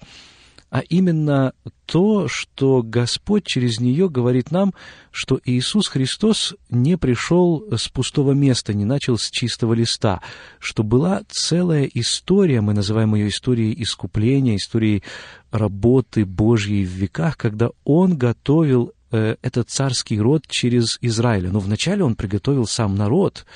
а 0.68 0.80
именно 0.80 1.52
то, 1.86 2.26
что 2.28 2.82
Господь 2.82 3.46
через 3.46 3.78
нее 3.78 4.10
говорит 4.10 4.50
нам, 4.50 4.74
что 5.12 5.40
Иисус 5.44 5.86
Христос 5.86 6.54
не 6.68 6.98
пришел 6.98 7.64
с 7.76 7.88
пустого 7.88 8.32
места, 8.32 8.74
не 8.74 8.84
начал 8.84 9.16
с 9.16 9.30
чистого 9.30 9.74
листа, 9.74 10.20
что 10.58 10.82
была 10.82 11.22
целая 11.28 11.84
история, 11.84 12.60
мы 12.60 12.74
называем 12.74 13.14
ее 13.14 13.28
историей 13.28 13.80
искупления, 13.80 14.56
историей 14.56 15.04
работы 15.52 16.26
Божьей 16.26 16.84
в 16.84 16.90
веках, 16.90 17.36
когда 17.36 17.70
Он 17.84 18.16
готовил 18.18 18.92
Э, 19.16 19.36
этот 19.40 19.70
царский 19.70 20.20
род 20.20 20.46
через 20.46 20.98
Израиль. 21.00 21.48
Но 21.48 21.58
вначале 21.58 22.04
он 22.04 22.16
приготовил 22.16 22.66
сам 22.66 22.96
народ, 22.96 23.46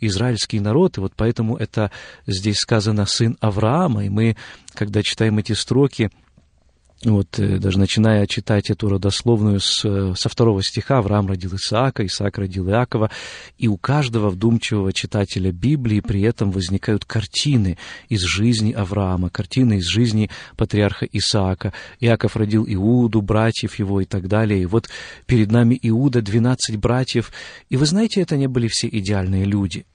израильский 0.00 0.58
народ, 0.58 0.98
и 0.98 1.00
вот 1.00 1.12
поэтому 1.14 1.56
это 1.56 1.92
здесь 2.26 2.58
сказано 2.58 3.06
сын 3.06 3.36
Авраама, 3.40 4.04
и 4.04 4.08
мы, 4.08 4.36
когда 4.74 5.02
читаем 5.02 5.38
эти 5.38 5.52
строки, 5.52 6.10
вот 7.12 7.38
э, 7.38 7.58
даже 7.58 7.78
начиная 7.78 8.26
читать 8.26 8.70
эту 8.70 8.88
родословную 8.88 9.60
с, 9.60 9.84
э, 9.84 10.14
со 10.16 10.28
второго 10.28 10.62
стиха, 10.62 10.98
Авраам 10.98 11.26
родил 11.26 11.54
Исаака, 11.54 12.06
Исаак 12.06 12.38
родил 12.38 12.68
Иакова, 12.68 13.10
и 13.58 13.68
у 13.68 13.76
каждого 13.76 14.30
вдумчивого 14.30 14.92
читателя 14.92 15.52
Библии 15.52 16.00
при 16.00 16.22
этом 16.22 16.50
возникают 16.50 17.04
картины 17.04 17.78
из 18.08 18.22
жизни 18.22 18.72
Авраама, 18.72 19.30
картины 19.30 19.78
из 19.78 19.86
жизни 19.86 20.30
патриарха 20.56 21.06
Исаака. 21.06 21.72
Иаков 22.00 22.36
родил 22.36 22.64
Иуду, 22.66 23.20
братьев 23.20 23.78
его 23.78 24.00
и 24.00 24.04
так 24.04 24.28
далее. 24.28 24.62
И 24.62 24.66
вот 24.66 24.88
перед 25.26 25.50
нами 25.50 25.78
Иуда, 25.82 26.22
12 26.22 26.76
братьев. 26.76 27.32
И 27.68 27.76
вы 27.76 27.86
знаете, 27.86 28.20
это 28.20 28.36
не 28.36 28.46
были 28.46 28.68
все 28.68 28.88
идеальные 28.88 29.44
люди. 29.44 29.86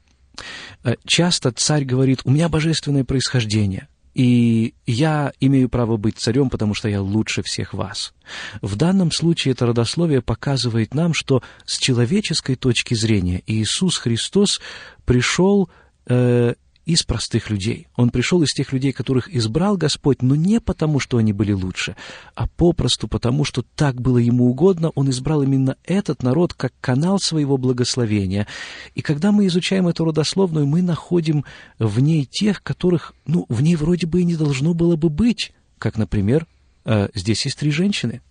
Э, 0.83 0.95
часто 1.05 1.51
царь 1.51 1.85
говорит, 1.85 2.21
у 2.23 2.31
меня 2.31 2.49
божественное 2.49 3.03
происхождение– 3.03 3.87
и 4.19 4.73
я 4.85 5.31
имею 5.39 5.69
право 5.69 5.95
быть 5.95 6.17
царем, 6.17 6.49
потому 6.49 6.73
что 6.73 6.89
я 6.89 7.01
лучше 7.01 7.41
всех 7.41 7.73
вас. 7.73 8.13
В 8.61 8.75
данном 8.75 9.13
случае 9.13 9.53
это 9.53 9.65
родословие 9.65 10.21
показывает 10.21 10.93
нам, 10.93 11.13
что 11.13 11.41
с 11.65 11.77
человеческой 11.77 12.55
точки 12.55 12.95
зрения 12.95 13.41
Иисус 13.47 13.97
Христос 13.97 14.59
пришел 15.05 15.69
э, 16.07 16.55
из 16.89 17.03
простых 17.03 17.51
людей. 17.51 17.88
Он 17.96 18.10
пришел 18.10 18.41
из 18.41 18.50
тех 18.50 18.74
людей, 18.74 18.91
которых 18.91 19.31
избрал 19.31 19.77
Господь, 19.77 20.24
но 20.24 20.34
не 20.34 20.60
потому, 20.60 21.00
что 21.00 21.17
они 21.17 21.34
были 21.34 21.51
лучше, 21.51 21.96
а 22.34 22.48
попросту 22.48 23.08
потому, 23.08 23.46
что 23.46 23.63
так 23.75 24.01
было 24.01 24.17
ему 24.17 24.50
угодно. 24.50 24.89
Он 24.96 25.08
избрал 25.12 25.43
именно 25.43 25.77
этот 25.86 26.24
народ 26.24 26.55
как 26.55 26.74
канал 26.81 27.19
своего 27.19 27.58
благословения. 27.58 28.48
И 28.96 29.03
когда 29.03 29.31
мы 29.31 29.46
изучаем 29.46 29.88
эту 29.88 30.03
родословную, 30.03 30.65
мы 30.65 30.81
находим 30.81 31.46
в 31.77 32.00
ней 32.00 32.25
тех, 32.25 32.63
которых, 32.63 33.13
ну, 33.27 33.46
в 33.50 33.62
ней 33.62 33.75
вроде 33.75 34.08
бы 34.08 34.22
и 34.22 34.25
не 34.25 34.36
должно 34.36 34.74
было 34.74 34.96
бы 34.96 35.10
быть. 35.10 35.51
Как, 35.77 35.96
например, 35.96 36.48
э, 36.86 37.10
здесь 37.13 37.46
есть 37.46 37.60
три 37.60 37.69
женщины. 37.69 38.22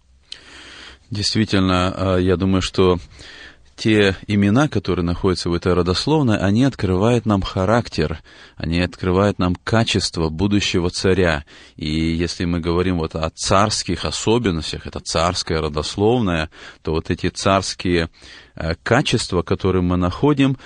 Действительно, 1.12 1.94
э, 1.96 2.22
я 2.22 2.36
думаю, 2.36 2.60
что 2.60 2.98
те 3.78 4.16
имена, 4.26 4.68
которые 4.68 5.04
находятся 5.04 5.48
в 5.48 5.54
этой 5.54 5.72
родословной, 5.72 6.36
они 6.36 6.64
открывают 6.64 7.26
нам 7.26 7.42
характер, 7.42 8.20
они 8.56 8.80
открывают 8.80 9.38
нам 9.38 9.54
качество 9.54 10.28
будущего 10.28 10.90
царя. 10.90 11.44
И 11.76 11.88
если 11.88 12.44
мы 12.44 12.58
говорим 12.58 12.98
вот 12.98 13.14
о 13.14 13.30
царских 13.30 14.04
особенностях, 14.04 14.86
это 14.86 14.98
царская 14.98 15.60
родословная, 15.60 16.50
то 16.82 16.90
вот 16.90 17.10
эти 17.10 17.28
царские 17.28 18.10
э, 18.56 18.74
качества, 18.82 19.42
которые 19.42 19.82
мы 19.82 19.96
находим, 19.96 20.58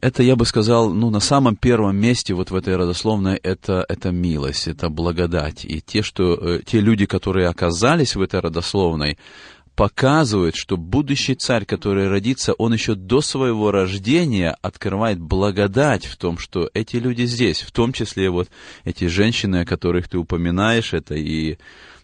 это, 0.00 0.22
я 0.22 0.36
бы 0.36 0.44
сказал, 0.44 0.92
ну, 0.92 1.10
на 1.10 1.20
самом 1.20 1.56
первом 1.56 1.96
месте 1.96 2.34
вот 2.34 2.50
в 2.50 2.56
этой 2.56 2.76
родословной 2.76 3.36
это, 3.36 3.84
это 3.88 4.10
милость, 4.10 4.68
это 4.68 4.88
благодать. 4.88 5.64
И 5.64 5.80
те, 5.80 6.02
что, 6.02 6.34
э, 6.34 6.60
те 6.64 6.80
люди, 6.80 7.06
которые 7.06 7.48
оказались 7.48 8.16
в 8.16 8.22
этой 8.22 8.40
родословной, 8.40 9.18
показывает, 9.78 10.56
что 10.56 10.76
будущий 10.76 11.36
царь, 11.36 11.64
который 11.64 12.08
родится, 12.08 12.52
он 12.54 12.72
еще 12.72 12.96
до 12.96 13.20
своего 13.20 13.70
рождения 13.70 14.56
открывает 14.60 15.20
благодать 15.20 16.04
в 16.04 16.16
том, 16.16 16.36
что 16.36 16.68
эти 16.74 16.96
люди 16.96 17.26
здесь, 17.26 17.62
в 17.62 17.70
том 17.70 17.92
числе 17.92 18.28
вот 18.28 18.48
эти 18.84 19.04
женщины, 19.04 19.60
о 19.60 19.64
которых 19.64 20.08
ты 20.08 20.18
упоминаешь, 20.18 20.94
это 20.94 21.14
и 21.14 21.58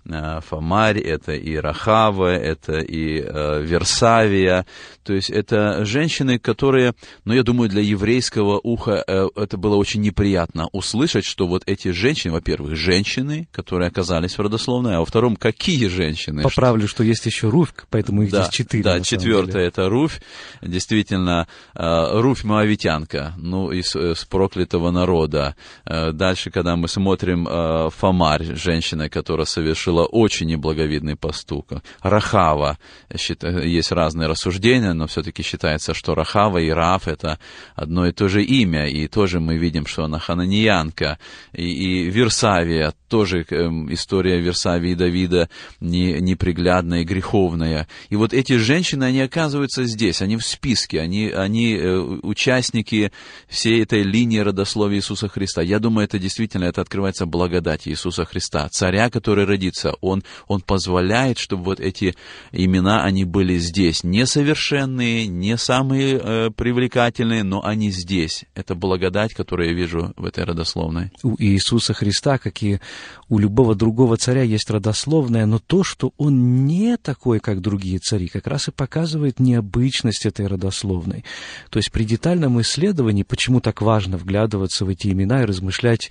Фомарь, 0.06 0.98
это 0.98 1.32
и 1.32 1.56
Рахава, 1.56 2.34
это 2.34 2.78
и 2.78 3.20
э, 3.20 3.62
Версавия. 3.62 4.66
То 5.02 5.14
есть 5.14 5.30
это 5.30 5.84
женщины, 5.86 6.38
которые, 6.38 6.94
ну, 7.24 7.32
я 7.32 7.42
думаю, 7.42 7.70
для 7.70 7.80
еврейского 7.80 8.60
уха 8.62 9.02
э, 9.06 9.28
это 9.34 9.56
было 9.56 9.76
очень 9.76 10.02
неприятно 10.02 10.68
услышать, 10.72 11.24
что 11.24 11.46
вот 11.46 11.62
эти 11.66 11.88
женщины, 11.88 12.34
во-первых, 12.34 12.76
женщины, 12.76 13.48
которые 13.50 13.88
оказались 13.88 14.36
в 14.36 14.40
родословной, 14.42 14.96
а 14.96 15.00
во-втором, 15.00 15.36
какие 15.36 15.86
женщины? 15.88 16.42
Поправлю, 16.42 16.86
что 16.86 17.02
есть 17.02 17.24
еще 17.24 17.48
Руфь, 17.48 17.72
поэтому 17.88 18.24
их 18.24 18.30
да, 18.30 18.42
здесь 18.42 18.54
четыре. 18.54 18.84
Да, 18.84 19.00
четвертая 19.00 19.66
это 19.66 19.88
Руфь, 19.88 20.20
действительно, 20.60 21.48
э, 21.74 22.20
Руфь 22.20 22.44
Моавитянка, 22.44 23.32
ну, 23.38 23.70
из, 23.70 23.96
из 23.96 24.24
проклятого 24.26 24.90
народа. 24.90 25.56
Дальше, 25.86 26.50
когда 26.50 26.76
мы 26.76 26.88
смотрим 26.88 27.46
Фомарь, 27.90 28.54
женщина, 28.54 29.08
которая 29.08 29.46
совершила 29.46 29.93
совершила 29.94 30.04
очень 30.04 30.46
неблаговидный 30.46 31.16
поступок. 31.16 31.82
Рахава, 32.02 32.78
есть 33.10 33.92
разные 33.92 34.28
рассуждения, 34.28 34.92
но 34.92 35.06
все-таки 35.06 35.42
считается, 35.42 35.94
что 35.94 36.14
Рахава 36.14 36.58
и 36.58 36.70
Раф 36.70 37.08
это 37.08 37.38
одно 37.74 38.06
и 38.06 38.12
то 38.12 38.28
же 38.28 38.42
имя, 38.42 38.88
и 38.88 39.08
тоже 39.08 39.40
мы 39.40 39.56
видим, 39.56 39.86
что 39.86 40.04
она 40.04 40.18
хананиянка, 40.18 41.18
и, 41.52 41.64
и 41.64 42.10
Версавия, 42.10 42.92
тоже 43.08 43.44
эм, 43.50 43.92
история 43.92 44.40
Версавии 44.40 44.90
и 44.90 44.94
Давида 44.94 45.48
не, 45.80 46.20
неприглядная 46.20 47.02
и 47.02 47.04
греховная. 47.04 47.86
И 48.10 48.16
вот 48.16 48.34
эти 48.34 48.56
женщины, 48.58 49.04
они 49.04 49.20
оказываются 49.20 49.84
здесь, 49.84 50.22
они 50.22 50.36
в 50.36 50.44
списке, 50.44 51.00
они, 51.00 51.28
они 51.28 51.76
э, 51.76 51.96
участники 52.22 53.12
всей 53.48 53.82
этой 53.82 54.02
линии 54.02 54.40
родословия 54.40 54.98
Иисуса 54.98 55.28
Христа. 55.28 55.62
Я 55.62 55.78
думаю, 55.78 56.06
это 56.06 56.18
действительно, 56.18 56.64
это 56.64 56.80
открывается 56.80 57.26
благодать 57.26 57.86
Иисуса 57.86 58.24
Христа. 58.24 58.68
Царя, 58.68 59.10
который 59.10 59.44
родится, 59.44 59.83
он, 60.00 60.22
он 60.48 60.60
позволяет, 60.60 61.38
чтобы 61.38 61.64
вот 61.64 61.80
эти 61.80 62.14
имена, 62.52 63.04
они 63.04 63.24
были 63.24 63.56
здесь. 63.58 64.04
Несовершенные, 64.04 65.26
не 65.26 65.56
самые 65.56 66.20
э, 66.22 66.50
привлекательные, 66.50 67.42
но 67.42 67.64
они 67.64 67.90
здесь. 67.90 68.44
Это 68.54 68.74
благодать, 68.74 69.34
которую 69.34 69.68
я 69.68 69.74
вижу 69.74 70.12
в 70.16 70.24
этой 70.24 70.44
родословной. 70.44 71.10
У 71.22 71.36
Иисуса 71.38 71.94
Христа, 71.94 72.38
как 72.38 72.62
и 72.62 72.80
у 73.28 73.38
любого 73.38 73.74
другого 73.74 74.16
царя, 74.16 74.42
есть 74.42 74.70
родословная, 74.70 75.46
но 75.46 75.58
то, 75.58 75.82
что 75.82 76.12
он 76.16 76.66
не 76.66 76.96
такой, 76.96 77.40
как 77.40 77.60
другие 77.60 77.98
цари, 77.98 78.28
как 78.28 78.46
раз 78.46 78.68
и 78.68 78.72
показывает 78.72 79.40
необычность 79.40 80.26
этой 80.26 80.46
родословной. 80.46 81.24
То 81.70 81.78
есть 81.78 81.92
при 81.92 82.04
детальном 82.04 82.60
исследовании, 82.60 83.22
почему 83.22 83.60
так 83.60 83.80
важно 83.82 84.16
вглядываться 84.16 84.84
в 84.84 84.88
эти 84.88 85.08
имена 85.08 85.42
и 85.42 85.46
размышлять 85.46 86.10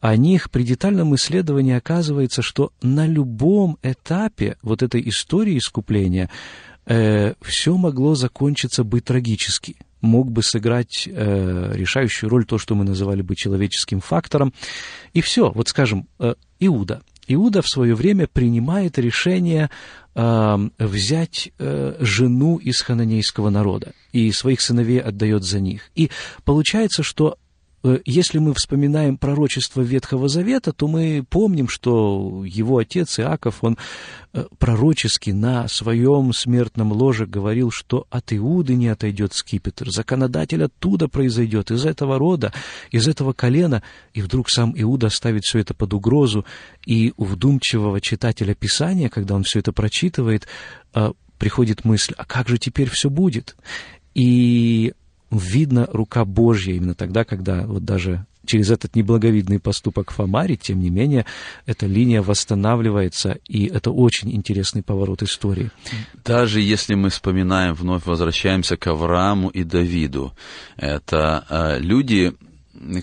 о 0.00 0.16
них, 0.16 0.50
при 0.50 0.62
детальном 0.62 1.14
исследовании 1.14 1.74
оказывается, 1.74 2.42
что 2.42 2.72
на 2.82 3.06
любом 3.06 3.78
этапе 3.82 4.56
вот 4.62 4.82
этой 4.82 5.06
истории 5.08 5.58
искупления 5.58 6.30
э, 6.86 7.34
все 7.42 7.76
могло 7.76 8.14
закончиться 8.14 8.84
бы 8.84 9.00
трагически 9.00 9.76
мог 10.02 10.30
бы 10.30 10.42
сыграть 10.42 11.08
э, 11.10 11.72
решающую 11.74 12.28
роль 12.28 12.44
то, 12.44 12.58
что 12.58 12.74
мы 12.74 12.84
называли 12.84 13.22
бы 13.22 13.34
человеческим 13.34 14.00
фактором. 14.00 14.52
И 15.14 15.22
все, 15.22 15.50
вот 15.50 15.68
скажем, 15.68 16.08
э, 16.18 16.34
Иуда. 16.66 17.02
Иуда 17.28 17.62
в 17.62 17.68
свое 17.68 17.94
время 17.94 18.26
принимает 18.26 18.98
решение 18.98 19.70
э, 20.14 20.68
взять 20.78 21.52
э, 21.58 21.96
жену 22.00 22.56
из 22.56 22.80
хананейского 22.80 23.50
народа 23.50 23.92
и 24.12 24.30
своих 24.32 24.60
сыновей 24.60 25.00
отдает 25.00 25.44
за 25.44 25.60
них. 25.60 25.90
И 25.94 26.10
получается, 26.44 27.02
что 27.02 27.38
если 28.04 28.38
мы 28.38 28.54
вспоминаем 28.54 29.18
пророчество 29.18 29.80
Ветхого 29.80 30.28
Завета, 30.28 30.72
то 30.72 30.86
мы 30.86 31.24
помним, 31.28 31.68
что 31.68 32.44
его 32.46 32.78
отец 32.78 33.18
Иаков, 33.18 33.58
он 33.62 33.76
э, 34.32 34.44
пророчески 34.58 35.30
на 35.30 35.66
своем 35.66 36.32
смертном 36.32 36.92
ложе 36.92 37.26
говорил, 37.26 37.72
что 37.72 38.06
от 38.08 38.32
Иуды 38.32 38.76
не 38.76 38.86
отойдет 38.86 39.34
скипетр, 39.34 39.90
законодатель 39.90 40.62
оттуда 40.62 41.08
произойдет, 41.08 41.72
из 41.72 41.84
этого 41.84 42.18
рода, 42.18 42.52
из 42.92 43.08
этого 43.08 43.32
колена, 43.32 43.82
и 44.14 44.22
вдруг 44.22 44.48
сам 44.48 44.72
Иуда 44.76 45.08
ставит 45.08 45.42
все 45.42 45.58
это 45.58 45.74
под 45.74 45.92
угрозу, 45.92 46.44
и 46.86 47.12
у 47.16 47.24
вдумчивого 47.24 48.00
читателя 48.00 48.54
Писания, 48.54 49.08
когда 49.08 49.34
он 49.34 49.42
все 49.42 49.58
это 49.58 49.72
прочитывает, 49.72 50.46
э, 50.94 51.12
приходит 51.36 51.84
мысль, 51.84 52.14
а 52.16 52.24
как 52.24 52.48
же 52.48 52.58
теперь 52.58 52.88
все 52.88 53.10
будет? 53.10 53.56
И 54.14 54.92
видна 55.38 55.88
рука 55.92 56.24
Божья 56.24 56.74
именно 56.74 56.94
тогда, 56.94 57.24
когда 57.24 57.66
вот 57.66 57.84
даже 57.84 58.26
через 58.44 58.70
этот 58.70 58.96
неблаговидный 58.96 59.60
поступок 59.60 60.10
Фомари, 60.10 60.56
тем 60.56 60.80
не 60.80 60.90
менее, 60.90 61.26
эта 61.66 61.86
линия 61.86 62.22
восстанавливается, 62.22 63.38
и 63.48 63.66
это 63.66 63.90
очень 63.90 64.34
интересный 64.34 64.82
поворот 64.82 65.22
истории. 65.22 65.70
Даже 66.24 66.60
если 66.60 66.94
мы 66.94 67.10
вспоминаем, 67.10 67.74
вновь 67.74 68.06
возвращаемся 68.06 68.76
к 68.76 68.86
Аврааму 68.86 69.48
и 69.48 69.64
Давиду, 69.64 70.32
это 70.76 71.44
э, 71.48 71.78
люди, 71.80 72.32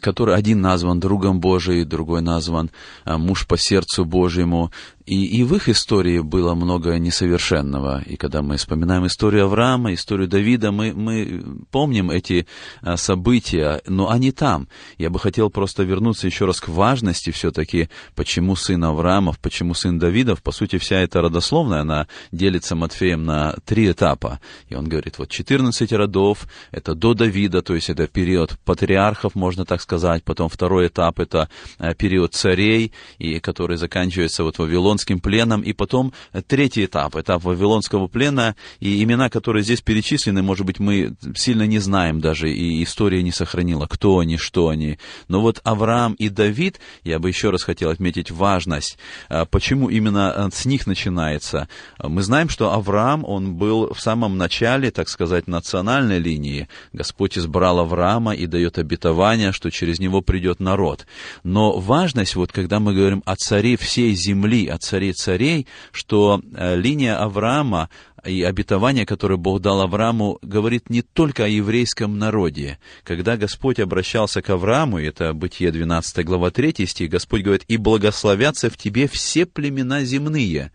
который 0.01 0.35
один 0.35 0.61
назван 0.61 0.99
другом 0.99 1.39
Божиим, 1.39 1.87
другой 1.87 2.21
назван 2.21 2.69
э, 3.05 3.17
муж 3.17 3.47
по 3.47 3.57
сердцу 3.57 4.05
Божьему, 4.05 4.71
и, 5.09 5.25
и 5.25 5.43
в 5.43 5.55
их 5.55 5.69
истории 5.69 6.19
было 6.19 6.53
много 6.53 6.99
несовершенного. 6.99 8.03
И 8.05 8.15
когда 8.15 8.43
мы 8.43 8.57
вспоминаем 8.57 9.07
историю 9.07 9.45
Авраама, 9.45 9.91
историю 9.95 10.27
Давида, 10.27 10.71
мы, 10.71 10.93
мы 10.93 11.43
помним 11.71 12.11
эти 12.11 12.45
а, 12.83 12.95
события, 12.95 13.81
но 13.87 14.11
они 14.11 14.31
там. 14.31 14.67
Я 14.99 15.09
бы 15.09 15.17
хотел 15.17 15.49
просто 15.49 15.81
вернуться 15.81 16.27
еще 16.27 16.45
раз 16.45 16.61
к 16.61 16.67
важности 16.67 17.31
все-таки, 17.31 17.89
почему 18.13 18.55
сын 18.55 18.83
Авраамов, 18.83 19.39
почему 19.39 19.73
сын 19.73 19.97
Давидов. 19.97 20.43
По 20.43 20.51
сути, 20.51 20.77
вся 20.77 20.97
эта 20.97 21.21
родословная, 21.21 21.81
она 21.81 22.07
делится 22.31 22.75
Матфеем 22.75 23.25
на 23.25 23.55
три 23.65 23.89
этапа. 23.89 24.39
И 24.67 24.75
он 24.75 24.87
говорит, 24.87 25.17
вот 25.17 25.29
14 25.29 25.91
родов, 25.91 26.47
это 26.69 26.93
до 26.93 27.15
Давида, 27.15 27.63
то 27.63 27.73
есть 27.73 27.89
это 27.89 28.05
период 28.05 28.59
патриархов, 28.63 29.33
можно 29.33 29.65
так 29.65 29.81
сказать. 29.81 30.23
Потом 30.23 30.49
второй 30.49 30.85
этап, 30.85 31.19
это 31.19 31.49
а, 31.79 31.95
период 31.95 32.35
царей, 32.35 32.93
и 33.17 33.39
который 33.39 33.77
заканчивается 33.77 34.43
вот 34.43 34.59
Вавилон 34.59 34.98
вавилонским 34.99 35.19
пленом, 35.19 35.61
и 35.61 35.73
потом 35.73 36.13
третий 36.47 36.85
этап, 36.85 37.15
этап 37.15 37.43
вавилонского 37.43 38.07
плена, 38.07 38.55
и 38.79 39.01
имена, 39.03 39.29
которые 39.29 39.63
здесь 39.63 39.81
перечислены, 39.81 40.41
может 40.41 40.65
быть, 40.65 40.79
мы 40.79 41.15
сильно 41.35 41.63
не 41.63 41.79
знаем 41.79 42.19
даже, 42.19 42.51
и 42.51 42.83
история 42.83 43.23
не 43.23 43.31
сохранила, 43.31 43.87
кто 43.87 44.19
они, 44.19 44.37
что 44.37 44.69
они. 44.69 44.97
Но 45.27 45.41
вот 45.41 45.61
Авраам 45.63 46.13
и 46.13 46.29
Давид, 46.29 46.79
я 47.03 47.19
бы 47.19 47.29
еще 47.29 47.49
раз 47.49 47.63
хотел 47.63 47.89
отметить 47.89 48.31
важность, 48.31 48.97
а, 49.29 49.45
почему 49.45 49.89
именно 49.89 50.31
а, 50.31 50.49
с 50.51 50.65
них 50.65 50.87
начинается. 50.87 51.67
Мы 52.01 52.21
знаем, 52.21 52.49
что 52.49 52.73
Авраам, 52.73 53.23
он 53.25 53.55
был 53.55 53.93
в 53.93 53.99
самом 54.01 54.37
начале, 54.37 54.91
так 54.91 55.09
сказать, 55.09 55.47
национальной 55.47 56.19
линии. 56.19 56.67
Господь 56.93 57.37
избрал 57.37 57.79
Авраама 57.79 58.33
и 58.33 58.47
дает 58.47 58.77
обетование, 58.77 59.51
что 59.51 59.69
через 59.71 59.99
него 59.99 60.21
придет 60.21 60.59
народ. 60.59 61.05
Но 61.43 61.79
важность, 61.79 62.35
вот 62.35 62.51
когда 62.51 62.79
мы 62.79 62.93
говорим 62.93 63.21
о 63.25 63.35
царе 63.35 63.77
всей 63.77 64.13
земли, 64.15 64.67
о 64.67 64.77
царей 64.89 65.13
царей, 65.13 65.67
что 65.91 66.41
э, 66.41 66.75
линия 66.75 67.15
Авраама 67.15 67.89
и 68.25 68.43
обетование, 68.43 69.05
которое 69.05 69.37
Бог 69.37 69.61
дал 69.61 69.81
Аврааму, 69.81 70.39
говорит 70.41 70.89
не 70.89 71.01
только 71.01 71.45
о 71.45 71.47
еврейском 71.47 72.17
народе. 72.17 72.79
Когда 73.03 73.37
Господь 73.37 73.79
обращался 73.79 74.41
к 74.41 74.49
Аврааму, 74.49 74.99
это 74.99 75.33
Бытие 75.33 75.71
12 75.71 76.25
глава 76.25 76.51
3 76.51 76.85
стих, 76.85 77.09
Господь 77.09 77.43
говорит, 77.43 77.63
«И 77.67 77.77
благословятся 77.77 78.69
в 78.69 78.77
тебе 78.77 79.07
все 79.07 79.45
племена 79.45 80.03
земные». 80.03 80.71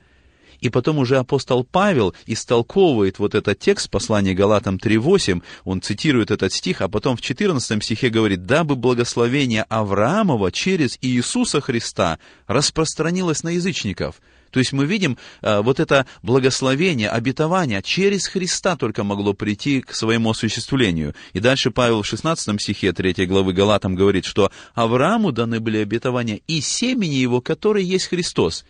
И 0.65 0.71
потом 0.71 0.97
уже 0.97 1.19
апостол 1.19 1.63
Павел 1.63 2.15
истолковывает 2.25 3.19
вот 3.19 3.35
этот 3.35 3.59
текст, 3.59 3.91
послание 3.91 4.33
Галатам 4.33 4.77
3.8, 4.77 5.43
он 5.65 5.83
цитирует 5.83 6.31
этот 6.31 6.55
стих, 6.55 6.81
а 6.81 6.89
потом 6.89 7.19
в 7.19 7.21
14 7.21 7.85
стихе 7.85 8.09
говорит, 8.09 8.47
«Дабы 8.47 8.75
благословение 8.75 9.67
Авраамова 9.69 10.51
через 10.51 10.97
Иисуса 11.03 11.61
Христа 11.61 12.19
распространилось 12.47 13.43
на 13.43 13.51
язычников». 13.51 14.23
То 14.53 14.59
есть 14.59 14.73
мы 14.73 14.87
видим, 14.87 15.19
э, 15.43 15.61
вот 15.61 15.81
это 15.81 16.07
благословение, 16.23 17.11
обетование 17.11 17.83
через 17.83 18.27
Христа 18.27 18.77
только 18.77 19.05
могло 19.05 19.35
прийти 19.35 19.83
к 19.83 19.93
своему 19.95 20.31
осуществлению. 20.31 21.15
И 21.35 21.41
дальше 21.41 21.73
Павел 21.73 22.01
в 22.01 22.07
16 22.07 22.59
стихе 22.59 22.95
3 22.95 23.27
главы 23.27 23.53
Галатам 23.53 23.97
говорит, 23.97 24.25
что 24.25 24.51
Аврааму 24.73 25.31
даны 25.31 25.61
были 25.61 25.77
обетования 25.77 26.41
и 26.47 26.63
семени 26.63 27.17
его, 27.17 27.43
который 27.43 27.85
есть 27.85 28.07
Христос. 28.07 28.65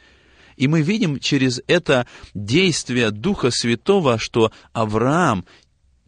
И 0.57 0.69
мы 0.69 0.83
видим 0.83 1.19
через 1.19 1.61
это 1.67 2.07
действие 2.35 3.11
Духа 3.11 3.51
Святого, 3.51 4.19
что 4.19 4.53
Авраам, 4.73 5.45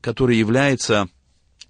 который 0.01 0.37
является 0.37 1.09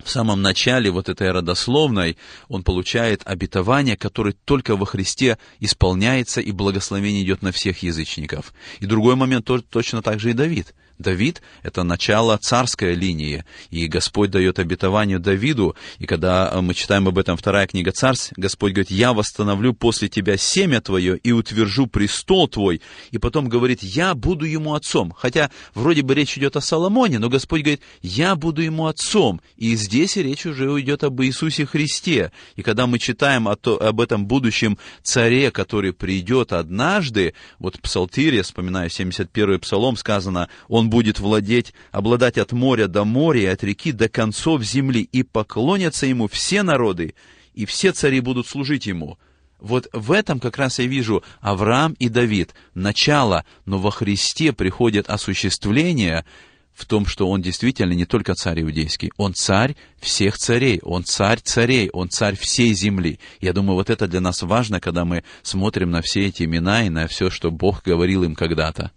в 0.02 0.10
самом 0.10 0.42
начале 0.42 0.90
вот 0.90 1.08
этой 1.08 1.30
родословной, 1.32 2.16
он 2.48 2.62
получает 2.62 3.22
обетование, 3.24 3.96
которое 3.96 4.34
только 4.44 4.76
во 4.76 4.84
Христе 4.84 5.38
исполняется, 5.58 6.40
и 6.40 6.52
благословение 6.52 7.22
идет 7.22 7.42
на 7.42 7.50
всех 7.50 7.82
язычников. 7.82 8.52
И 8.80 8.86
другой 8.86 9.16
момент 9.16 9.48
точно 9.70 10.02
так 10.02 10.20
же 10.20 10.30
и 10.30 10.34
Давид– 10.34 10.74
Давид— 10.98 11.42
это 11.62 11.82
начало 11.82 12.36
царской 12.38 12.94
линии, 12.94 13.44
и 13.70 13.86
Господь 13.86 14.30
дает 14.30 14.58
обетование 14.58 15.18
Давиду, 15.18 15.76
и 15.98 16.06
когда 16.06 16.50
э, 16.52 16.60
мы 16.60 16.74
читаем 16.74 17.08
об 17.08 17.18
этом 17.18 17.36
вторая 17.36 17.66
книга 17.66 17.92
Царств, 17.92 18.32
Господь 18.36 18.72
говорит, 18.72 18.90
«Я 18.90 19.12
восстановлю 19.12 19.74
после 19.74 20.08
тебя 20.08 20.36
семя 20.36 20.80
твое 20.80 21.18
и 21.18 21.32
утвержу 21.32 21.86
престол 21.86 22.48
твой», 22.48 22.80
и 23.10 23.18
потом 23.18 23.48
говорит, 23.48 23.82
«Я 23.82 24.14
буду 24.14 24.44
ему 24.44 24.74
отцом». 24.74 25.14
Хотя 25.16 25.50
вроде 25.74 26.02
бы 26.02 26.14
речь 26.14 26.36
идет 26.38 26.56
о 26.56 26.60
Соломоне, 26.60 27.18
но 27.18 27.28
Господь 27.28 27.62
говорит, 27.62 27.82
«Я 28.02 28.36
буду 28.36 28.62
ему 28.62 28.86
отцом». 28.86 29.40
И 29.56 29.74
здесь 29.76 30.16
речь 30.16 30.46
уже 30.46 30.66
идет 30.80 31.04
об 31.04 31.20
Иисусе 31.22 31.66
Христе. 31.66 32.32
И 32.56 32.62
когда 32.62 32.86
мы 32.86 32.98
читаем 32.98 33.48
о 33.48 33.56
то, 33.56 33.80
об 33.80 34.00
этом 34.00 34.26
будущем 34.26 34.78
царе, 35.02 35.50
который 35.50 35.92
придет 35.92 36.52
однажды, 36.52 37.34
вот 37.58 37.76
в 37.76 37.80
Псалтире, 37.80 38.42
вспоминаю 38.42 38.88
71-й 38.88 39.58
Псалом, 39.58 39.96
сказано, 39.96 40.48
он 40.68 40.85
он 40.86 40.90
будет 40.90 41.18
владеть, 41.18 41.74
обладать 41.90 42.38
от 42.38 42.52
моря 42.52 42.86
до 42.86 43.04
моря 43.04 43.40
и 43.40 43.46
от 43.46 43.64
реки 43.64 43.90
до 43.90 44.08
концов 44.08 44.62
земли, 44.62 45.00
и 45.00 45.24
поклонятся 45.24 46.06
ему 46.06 46.28
все 46.28 46.62
народы, 46.62 47.14
и 47.54 47.66
все 47.66 47.90
цари 47.90 48.20
будут 48.20 48.46
служить 48.46 48.86
ему. 48.86 49.18
Вот 49.58 49.88
в 49.92 50.12
этом 50.12 50.38
как 50.38 50.58
раз 50.58 50.78
я 50.78 50.86
вижу 50.86 51.24
Авраам 51.40 51.94
и 51.98 52.08
Давид. 52.08 52.54
Начало, 52.74 53.44
но 53.64 53.78
во 53.78 53.90
Христе 53.90 54.52
приходит 54.52 55.10
осуществление 55.10 56.24
в 56.72 56.84
том, 56.84 57.04
что 57.06 57.28
он 57.28 57.42
действительно 57.42 57.94
не 57.94 58.04
только 58.04 58.34
царь 58.34 58.60
иудейский, 58.60 59.10
он 59.16 59.34
царь 59.34 59.74
всех 59.98 60.38
царей, 60.38 60.78
он 60.82 61.04
царь 61.04 61.40
царей, 61.42 61.90
он 61.92 62.10
царь 62.10 62.36
всей 62.36 62.74
земли. 62.74 63.18
Я 63.40 63.52
думаю, 63.52 63.74
вот 63.74 63.90
это 63.90 64.06
для 64.06 64.20
нас 64.20 64.42
важно, 64.42 64.78
когда 64.78 65.04
мы 65.04 65.24
смотрим 65.42 65.90
на 65.90 66.00
все 66.02 66.26
эти 66.26 66.44
имена 66.44 66.86
и 66.86 66.90
на 66.90 67.08
все, 67.08 67.28
что 67.28 67.50
Бог 67.50 67.82
говорил 67.82 68.22
им 68.22 68.36
когда-то. 68.36 68.92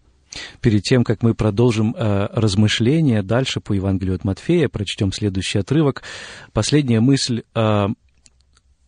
Перед 0.62 0.84
тем, 0.84 1.04
как 1.04 1.24
мы 1.24 1.34
продолжим 1.34 1.96
э, 1.98 2.28
размышления 2.32 3.24
дальше 3.24 3.60
по 3.62 3.74
Евангелию 3.74 4.15
от 4.15 4.24
Матфея, 4.24 4.70
прочтем 4.70 5.12
следующий 5.12 5.60
отрывок. 5.60 6.04
Последняя 6.54 7.00
мысль 7.00 7.44
э, 7.56 7.88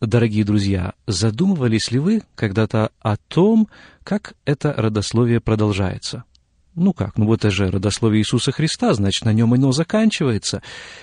Дорогие 0.02 0.44
друзья, 0.44 0.94
задумывались 1.06 1.92
ли 1.92 2.00
вы 2.00 2.22
когда-то 2.34 2.90
о 2.98 3.16
том, 3.16 3.68
как 4.02 4.34
это 4.44 4.74
родословие 4.76 5.38
продолжается? 5.38 6.24
Ну 6.74 6.92
как, 6.92 7.18
ну 7.18 7.26
вот 7.26 7.44
это 7.44 7.52
же 7.52 7.70
родословие 7.70 8.22
Иисуса 8.22 8.50
Христа, 8.50 8.94
значит, 8.94 9.24
на 9.24 9.32
нем 9.32 9.54
оно 9.54 9.70
заканчивается. 9.70 10.60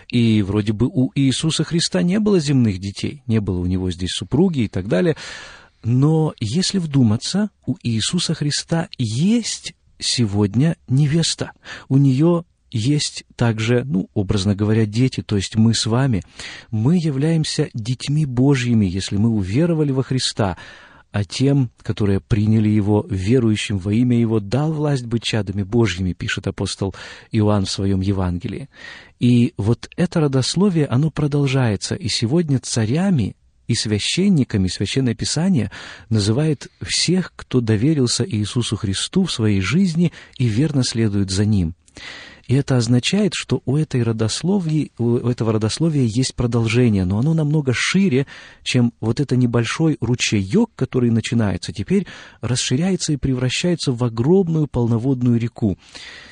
И 0.09 0.41
вроде 0.41 0.73
бы 0.73 0.87
у 0.87 1.13
Иисуса 1.15 1.63
Христа 1.63 2.01
не 2.01 2.19
было 2.19 2.41
земных 2.41 2.79
детей, 2.79 3.23
не 3.25 3.39
было 3.39 3.59
у 3.59 3.65
него 3.67 3.89
здесь 3.89 4.11
супруги 4.11 4.63
и 4.63 4.67
так 4.67 4.89
далее. 4.89 5.15
Но 5.81 6.33
если 6.41 6.77
вдуматься, 6.77 7.51
у 7.65 7.77
Иисуса 7.81 8.33
Христа 8.33 8.89
есть 8.97 9.75
сегодня 9.99 10.77
невеста. 10.87 11.51
У 11.87 11.97
нее 11.97 12.45
есть 12.71 13.25
также, 13.35 13.83
ну, 13.85 14.09
образно 14.13 14.55
говоря, 14.55 14.85
дети, 14.85 15.21
то 15.21 15.35
есть 15.35 15.55
мы 15.55 15.73
с 15.73 15.85
вами. 15.85 16.23
Мы 16.71 16.97
являемся 16.97 17.69
детьми 17.73 18.25
Божьими, 18.25 18.85
если 18.85 19.17
мы 19.17 19.29
уверовали 19.29 19.91
во 19.91 20.03
Христа, 20.03 20.57
а 21.11 21.23
тем, 21.23 21.71
которые 21.81 22.19
приняли 22.19 22.69
Его, 22.69 23.05
верующим 23.09 23.79
во 23.79 23.91
имя 23.93 24.19
Его, 24.19 24.39
дал 24.39 24.71
власть 24.71 25.05
быть 25.05 25.23
чадами 25.23 25.63
Божьими, 25.63 26.13
пишет 26.13 26.47
апостол 26.47 26.93
Иоанн 27.31 27.65
в 27.65 27.71
своем 27.71 28.01
Евангелии. 28.01 28.69
И 29.19 29.53
вот 29.57 29.89
это 29.97 30.19
родословие, 30.19 30.85
оно 30.85 31.09
продолжается, 31.09 31.95
и 31.95 32.07
сегодня 32.07 32.59
царями 32.59 33.35
и 33.69 33.75
священниками 33.75 34.67
Священное 34.67 35.13
Писание 35.13 35.71
называет 36.09 36.67
всех, 36.81 37.31
кто 37.35 37.61
доверился 37.61 38.25
Иисусу 38.27 38.75
Христу 38.75 39.25
в 39.25 39.31
своей 39.31 39.61
жизни 39.61 40.11
и 40.37 40.45
верно 40.47 40.83
следует 40.83 41.29
за 41.29 41.45
Ним. 41.45 41.75
И 42.49 42.55
это 42.55 42.77
означает, 42.77 43.33
что 43.35 43.61
у, 43.65 43.77
этой 43.77 44.01
родословии, 44.01 44.91
у 44.97 45.17
этого 45.17 45.53
родословия 45.53 46.03
есть 46.03 46.33
продолжение, 46.33 47.05
но 47.05 47.19
оно 47.19 47.35
намного 47.35 47.73
шире, 47.75 48.25
чем 48.63 48.91
вот 48.99 49.19
это 49.19 49.35
небольшой 49.35 49.97
ручеек, 50.01 50.71
который 50.75 51.11
начинается, 51.11 51.71
теперь 51.71 52.07
расширяется 52.41 53.13
и 53.13 53.17
превращается 53.17 53.91
в 53.91 54.03
огромную 54.03 54.65
полноводную 54.65 55.39
реку. 55.39 55.77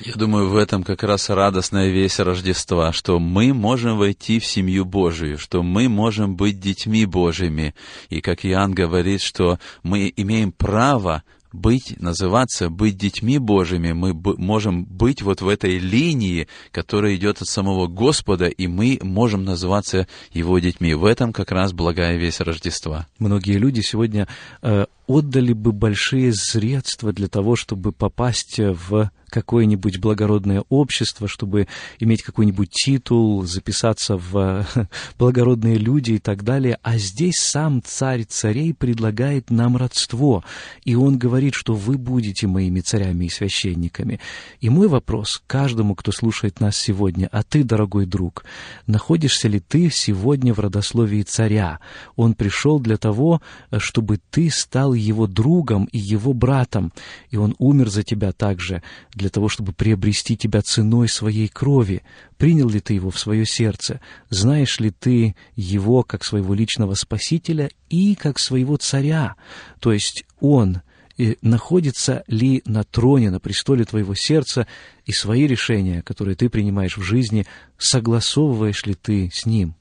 Я 0.00 0.14
думаю, 0.14 0.48
в 0.48 0.56
этом 0.56 0.82
как 0.82 1.04
раз 1.04 1.30
радостная 1.30 1.88
весть 1.88 2.18
Рождества, 2.18 2.92
что 2.92 3.20
мы 3.20 3.54
можем 3.54 3.96
войти 3.96 4.40
в 4.40 4.44
семью 4.44 4.84
Божию, 4.84 5.38
что 5.38 5.62
мы 5.62 5.88
можем 5.88 6.34
быть 6.34 6.58
детьми 6.58 7.06
Божьими. 7.06 7.76
И 8.08 8.20
как 8.20 8.44
Иоанн 8.44 8.74
говорит, 8.74 9.20
что 9.20 9.60
мы 9.84 10.12
имеем 10.16 10.50
право 10.50 11.22
быть, 11.52 12.00
называться, 12.00 12.70
быть 12.70 12.96
детьми 12.96 13.38
Божьими, 13.38 13.92
мы 13.92 14.14
можем 14.14 14.84
быть 14.84 15.22
вот 15.22 15.40
в 15.40 15.48
этой 15.48 15.78
линии, 15.78 16.48
которая 16.72 17.14
идет 17.16 17.42
от 17.42 17.48
самого 17.48 17.86
Господа, 17.86 18.46
и 18.46 18.66
мы 18.66 18.98
можем 19.02 19.44
называться 19.44 20.06
Его 20.32 20.58
детьми. 20.58 20.94
В 20.94 21.04
этом 21.04 21.32
как 21.32 21.50
раз 21.50 21.72
благая 21.72 22.16
весть 22.16 22.40
Рождества. 22.40 23.06
Многие 23.18 23.58
люди 23.58 23.80
сегодня 23.80 24.28
э, 24.62 24.86
отдали 25.06 25.52
бы 25.52 25.72
большие 25.72 26.32
средства 26.34 27.12
для 27.12 27.28
того, 27.28 27.56
чтобы 27.56 27.92
попасть 27.92 28.58
в 28.58 29.10
какое-нибудь 29.28 29.98
благородное 29.98 30.64
общество, 30.68 31.28
чтобы 31.28 31.68
иметь 31.98 32.22
какой-нибудь 32.22 32.70
титул, 32.70 33.44
записаться 33.44 34.16
в 34.16 34.66
благородные 35.18 35.76
люди 35.76 36.12
и 36.12 36.18
так 36.18 36.44
далее. 36.44 36.78
А 36.82 36.98
здесь 36.98 37.36
сам 37.36 37.82
царь 37.84 38.24
царей 38.24 38.74
предлагает 38.74 39.50
нам 39.50 39.76
родство. 39.76 40.44
И 40.84 40.94
он 40.94 41.18
говорит, 41.18 41.54
что 41.54 41.74
вы 41.74 41.98
будете 41.98 42.46
моими 42.46 42.80
царями 42.80 43.26
и 43.26 43.30
священниками. 43.30 44.20
И 44.60 44.68
мой 44.68 44.88
вопрос 44.88 45.42
каждому, 45.46 45.94
кто 45.94 46.12
слушает 46.12 46.60
нас 46.60 46.76
сегодня, 46.76 47.28
а 47.32 47.42
ты, 47.42 47.64
дорогой 47.64 48.06
друг, 48.06 48.44
находишься 48.86 49.48
ли 49.48 49.60
ты 49.60 49.90
сегодня 49.90 50.54
в 50.54 50.60
родословии 50.60 51.22
царя? 51.22 51.80
Он 52.16 52.34
пришел 52.34 52.80
для 52.80 52.96
того, 52.96 53.40
чтобы 53.78 54.18
ты 54.30 54.50
стал 54.50 54.94
его 54.94 55.26
другом 55.26 55.84
и 55.92 55.98
его 55.98 56.32
братом, 56.32 56.92
и 57.30 57.36
он 57.36 57.54
умер 57.58 57.88
за 57.90 58.02
тебя 58.02 58.32
также, 58.32 58.82
для 59.18 59.28
того, 59.28 59.48
чтобы 59.48 59.72
приобрести 59.72 60.36
тебя 60.36 60.62
ценой 60.62 61.08
своей 61.08 61.48
крови. 61.48 62.02
Принял 62.38 62.68
ли 62.68 62.80
ты 62.80 62.94
его 62.94 63.10
в 63.10 63.18
свое 63.18 63.44
сердце? 63.44 64.00
Знаешь 64.30 64.80
ли 64.80 64.90
ты 64.90 65.36
его 65.56 66.02
как 66.02 66.24
своего 66.24 66.54
личного 66.54 66.94
спасителя 66.94 67.70
и 67.90 68.14
как 68.14 68.38
своего 68.38 68.76
царя? 68.76 69.36
То 69.80 69.92
есть 69.92 70.24
он 70.40 70.80
и 71.18 71.36
находится 71.42 72.22
ли 72.28 72.62
на 72.64 72.84
троне, 72.84 73.30
на 73.30 73.40
престоле 73.40 73.84
твоего 73.84 74.14
сердца, 74.14 74.68
и 75.04 75.12
свои 75.12 75.48
решения, 75.48 76.00
которые 76.02 76.36
ты 76.36 76.48
принимаешь 76.48 76.96
в 76.96 77.02
жизни, 77.02 77.44
согласовываешь 77.76 78.86
ли 78.86 78.94
ты 78.94 79.28
с 79.34 79.44
ним? 79.44 79.74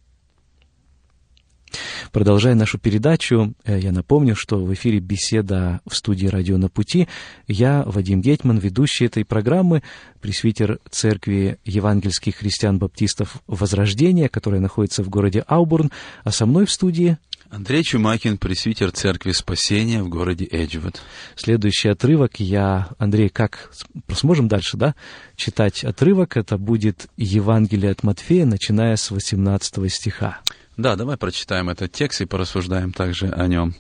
Продолжая 2.12 2.56
нашу 2.56 2.78
передачу, 2.78 3.54
э, 3.66 3.80
я 3.80 3.92
напомню, 3.92 4.36
что 4.36 4.58
в 4.64 4.74
эфире 4.74 5.00
беседа 5.00 5.82
в 5.88 5.96
студии 5.96 6.28
«Радио 6.28 6.58
на 6.58 6.70
пути». 6.70 7.08
Я, 7.48 7.84
Вадим 7.86 8.22
Гетман, 8.22 8.58
ведущий 8.58 9.06
этой 9.06 9.26
программы, 9.26 9.84
пресвитер 10.22 10.80
Церкви 10.90 11.60
Евангельских 11.66 12.38
христиан-баптистов 12.38 13.42
Возрождения, 13.48 14.30
которая 14.30 14.62
находится 14.62 15.04
в 15.04 15.10
городе 15.10 15.44
Аубурн, 15.48 15.92
а 16.24 16.32
со 16.32 16.46
мной 16.46 16.66
в 16.66 16.72
студии 16.72 17.18
Андрей 17.50 17.84
Чумакин, 17.84 18.38
пресвитер 18.38 18.92
Церкви 18.92 19.32
Спасения 19.32 20.04
в 20.04 20.10
городе 20.10 20.46
Эджвуд. 20.46 21.02
Следующий 21.36 21.88
отрывок 21.88 22.40
я... 22.40 22.90
Андрей, 22.98 23.30
как... 23.30 23.72
Сможем 24.14 24.50
дальше, 24.50 24.76
да? 24.76 24.96
Читать 25.38 25.84
отрывок. 25.86 26.36
Это 26.36 26.58
будет 26.58 27.08
Евангелие 27.16 27.92
от 27.92 28.04
Матфея, 28.04 28.46
начиная 28.46 28.98
с 28.98 29.12
18 29.12 29.92
стиха. 29.92 30.42
Да, 30.78 30.96
давай 30.96 31.18
прочитаем 31.18 31.70
этот 31.70 31.92
текст 31.92 32.22
и 32.22 32.26
порассуждаем 32.26 32.94
также 32.94 33.30
о 33.30 33.48
нем. 33.48 33.74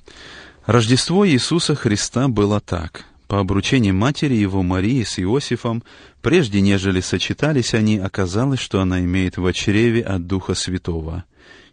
Рождество 0.66 1.28
Иисуса 1.28 1.76
Христа 1.76 2.28
было 2.28 2.60
так. 2.60 3.06
По 3.28 3.40
обручении 3.40 3.92
матери 3.92 4.34
его 4.34 4.64
Марии 4.64 5.04
с 5.04 5.20
Иосифом, 5.20 5.84
прежде 6.22 6.60
нежели 6.60 7.02
сочетались 7.02 7.76
они, 7.76 8.00
оказалось, 8.00 8.60
что 8.60 8.82
она 8.82 9.02
имеет 9.02 9.38
в 9.38 9.52
чреве 9.54 10.02
от 10.02 10.26
Духа 10.26 10.56
Святого. 10.56 11.24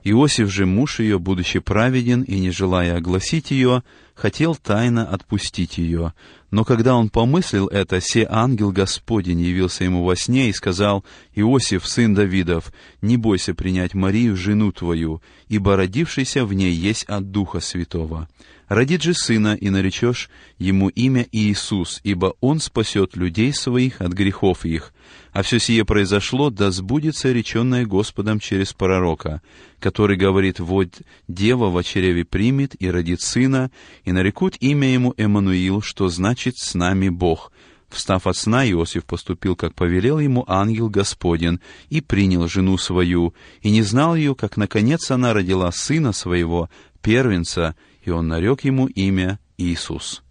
Иосиф 0.02 0.50
же, 0.50 0.66
муж 0.66 1.00
ее, 1.00 1.18
будучи 1.18 1.58
праведен 1.58 2.22
и 2.22 2.38
не 2.38 2.50
желая 2.50 2.96
огласить 2.96 3.50
ее, 3.50 3.82
хотел 4.14 4.54
тайно 4.56 5.06
отпустить 5.06 5.78
ее. 5.78 6.14
Но 6.50 6.64
когда 6.64 6.94
он 6.94 7.10
помыслил 7.10 7.66
это, 7.66 8.00
се 8.00 8.26
ангел 8.30 8.70
Господень 8.70 9.40
явился 9.40 9.84
ему 9.84 10.04
во 10.04 10.16
сне 10.16 10.48
и 10.48 10.52
сказал, 10.52 11.04
«Иосиф, 11.34 11.86
сын 11.86 12.14
Давидов, 12.14 12.72
не 13.02 13.16
бойся 13.16 13.54
принять 13.54 13.94
Марию, 13.94 14.36
жену 14.36 14.72
твою, 14.72 15.20
ибо 15.48 15.76
родившийся 15.76 16.46
в 16.46 16.54
ней 16.54 16.72
есть 16.72 17.04
от 17.04 17.30
Духа 17.32 17.60
Святого. 17.60 18.28
Родит 18.74 19.04
же 19.04 19.14
сына, 19.14 19.54
и 19.54 19.70
наречешь 19.70 20.28
ему 20.58 20.88
имя 20.88 21.24
Иисус, 21.30 22.00
ибо 22.02 22.34
он 22.40 22.58
спасет 22.58 23.14
людей 23.14 23.54
своих 23.54 24.00
от 24.00 24.12
грехов 24.12 24.64
их. 24.64 24.92
А 25.30 25.42
все 25.42 25.60
сие 25.60 25.84
произошло, 25.84 26.50
да 26.50 26.72
сбудется 26.72 27.30
реченное 27.30 27.86
Господом 27.86 28.40
через 28.40 28.72
пророка, 28.72 29.42
который 29.78 30.16
говорит, 30.16 30.58
вот 30.58 30.88
дева 31.28 31.70
в 31.70 31.80
чреве 31.84 32.24
примет 32.24 32.74
и 32.82 32.90
родит 32.90 33.20
сына, 33.20 33.70
и 34.02 34.10
нарекут 34.10 34.56
имя 34.58 34.92
ему 34.92 35.14
Эммануил, 35.16 35.80
что 35.80 36.08
значит 36.08 36.58
«с 36.58 36.74
нами 36.74 37.10
Бог». 37.10 37.52
Встав 37.90 38.26
от 38.26 38.36
сна, 38.36 38.68
Иосиф 38.68 39.04
поступил, 39.04 39.54
как 39.54 39.76
повелел 39.76 40.18
ему 40.18 40.44
ангел 40.48 40.88
Господен, 40.88 41.60
и 41.90 42.00
принял 42.00 42.48
жену 42.48 42.76
свою, 42.76 43.34
и 43.62 43.70
не 43.70 43.82
знал 43.82 44.16
ее, 44.16 44.34
как, 44.34 44.56
наконец, 44.56 45.12
она 45.12 45.32
родила 45.32 45.70
сына 45.70 46.12
своего, 46.12 46.68
первенца, 47.02 47.76
и 48.04 48.10
он 48.10 48.28
нарек 48.28 48.64
ему 48.64 48.86
имя 48.86 49.38
Иисус. 49.58 50.22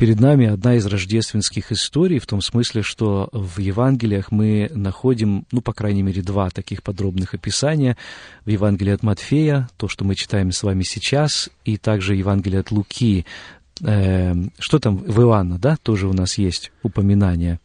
Перед 0.00 0.18
нами 0.18 0.46
одна 0.46 0.76
из 0.76 0.86
рождественских 0.86 1.72
историй, 1.72 2.20
в 2.20 2.26
том 2.26 2.40
смысле, 2.40 2.80
что 2.80 3.28
в 3.32 3.58
Евангелиях 3.58 4.30
мы 4.30 4.70
находим, 4.74 5.44
ну, 5.52 5.60
по 5.60 5.74
крайней 5.74 6.02
мере, 6.02 6.22
два 6.22 6.48
таких 6.48 6.82
подробных 6.82 7.34
описания. 7.34 7.98
В 8.46 8.48
Евангелии 8.48 8.94
от 8.94 9.02
Матфея, 9.02 9.68
то, 9.76 9.88
что 9.88 10.06
мы 10.06 10.14
читаем 10.14 10.52
с 10.52 10.62
вами 10.62 10.84
сейчас, 10.84 11.50
и 11.66 11.76
также 11.76 12.16
Евангелие 12.16 12.60
от 12.60 12.70
Луки. 12.70 13.26
Э, 13.82 14.32
что 14.58 14.78
там 14.78 14.96
в 14.96 15.20
Иоанна, 15.20 15.58
да, 15.58 15.76
тоже 15.76 16.08
у 16.08 16.14
нас 16.14 16.38
есть 16.38 16.72
упоминание. 16.82 17.60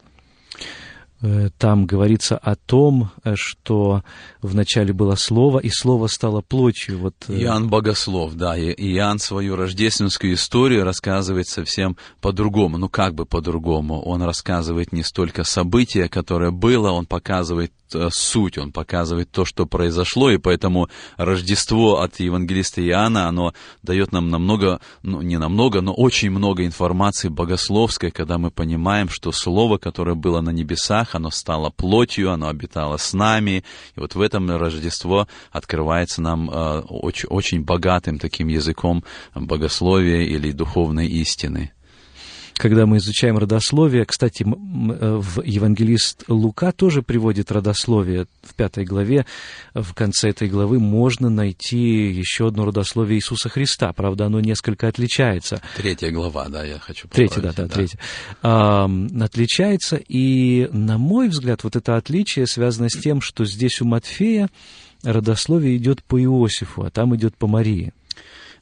Э, 1.21 1.49
там 1.57 1.85
говорится 1.85 2.37
о 2.37 2.55
том, 2.55 3.11
э, 3.23 3.35
что 3.35 4.03
вначале 4.41 4.91
было 4.91 5.15
Слово, 5.15 5.59
и 5.59 5.69
Слово 5.69 6.07
стало 6.07 6.41
плотью. 6.41 6.99
Вот... 6.99 7.15
Э, 7.29 7.39
Иоанн 7.41 7.69
Богослов, 7.69 8.35
да, 8.35 8.57
и 8.57 8.71
Иоанн 8.95 9.19
свою 9.19 9.55
рождественскую 9.55 10.33
историю 10.33 10.83
рассказывает 10.83 11.47
совсем 11.47 11.95
по-другому, 12.19 12.77
ну 12.77 12.89
как 12.89 13.15
бы 13.15 13.25
по-другому. 13.25 14.01
Он 14.01 14.23
рассказывает 14.23 14.91
не 14.91 15.03
столько 15.03 15.45
события, 15.45 16.09
которое 16.09 16.51
было, 16.51 16.91
он 16.91 17.05
показывает 17.05 17.71
суть, 18.09 18.57
он 18.57 18.71
показывает 18.71 19.31
то, 19.31 19.45
что 19.45 19.65
произошло, 19.65 20.29
и 20.31 20.37
поэтому 20.37 20.89
Рождество 21.17 22.01
от 22.01 22.19
евангелиста 22.19 22.85
Иоанна, 22.85 23.27
оно 23.27 23.53
дает 23.83 24.11
нам 24.11 24.29
намного, 24.29 24.79
ну 25.03 25.21
не 25.21 25.37
намного, 25.37 25.81
но 25.81 25.93
очень 25.93 26.31
много 26.31 26.65
информации 26.65 27.29
богословской, 27.29 28.11
когда 28.11 28.37
мы 28.37 28.51
понимаем, 28.51 29.09
что 29.09 29.31
Слово, 29.31 29.77
которое 29.77 30.15
было 30.15 30.41
на 30.41 30.49
небесах, 30.49 31.15
оно 31.15 31.29
стало 31.31 31.69
плотью, 31.69 32.31
оно 32.31 32.47
обитало 32.47 32.97
с 32.97 33.13
нами. 33.13 33.63
И 33.95 33.99
вот 33.99 34.15
в 34.15 34.21
этом 34.21 34.49
Рождество 34.49 35.27
открывается 35.51 36.21
нам 36.21 36.49
э, 36.49 36.79
очень, 36.81 37.29
очень 37.29 37.63
богатым 37.63 38.19
таким 38.19 38.47
языком 38.47 39.03
богословия 39.35 40.23
или 40.23 40.51
духовной 40.51 41.07
истины 41.07 41.74
когда 42.57 42.85
мы 42.85 42.97
изучаем 42.97 43.37
родословие, 43.37 44.05
кстати, 44.05 44.43
э, 44.43 44.47
в 44.47 45.41
евангелист 45.43 46.23
Лука 46.27 46.71
тоже 46.71 47.01
приводит 47.01 47.51
родословие 47.51 48.27
в 48.43 48.55
пятой 48.55 48.85
главе. 48.85 49.25
В 49.73 49.93
конце 49.93 50.29
этой 50.29 50.47
главы 50.47 50.79
можно 50.79 51.29
найти 51.29 52.09
еще 52.11 52.47
одно 52.47 52.65
родословие 52.65 53.17
Иисуса 53.17 53.49
Христа. 53.49 53.91
Правда, 53.93 54.27
оно 54.27 54.39
несколько 54.39 54.87
отличается. 54.87 55.61
Третья 55.75 56.11
глава, 56.11 56.47
да, 56.47 56.63
я 56.63 56.79
хочу 56.79 57.07
Третья, 57.09 57.41
да, 57.41 57.51
да, 57.51 57.63
да, 57.63 57.67
третья. 57.67 57.99
А, 58.41 58.89
отличается, 59.19 59.97
и, 59.97 60.69
на 60.71 60.97
мой 60.97 61.27
взгляд, 61.27 61.63
вот 61.63 61.75
это 61.75 61.97
отличие 61.97 62.47
связано 62.47 62.89
с 62.89 62.97
тем, 62.97 63.21
что 63.21 63.45
здесь 63.45 63.81
у 63.81 63.85
Матфея 63.85 64.49
родословие 65.03 65.77
идет 65.77 66.03
по 66.03 66.21
Иосифу, 66.21 66.83
а 66.83 66.89
там 66.89 67.15
идет 67.15 67.35
по 67.35 67.47
Марии. 67.47 67.93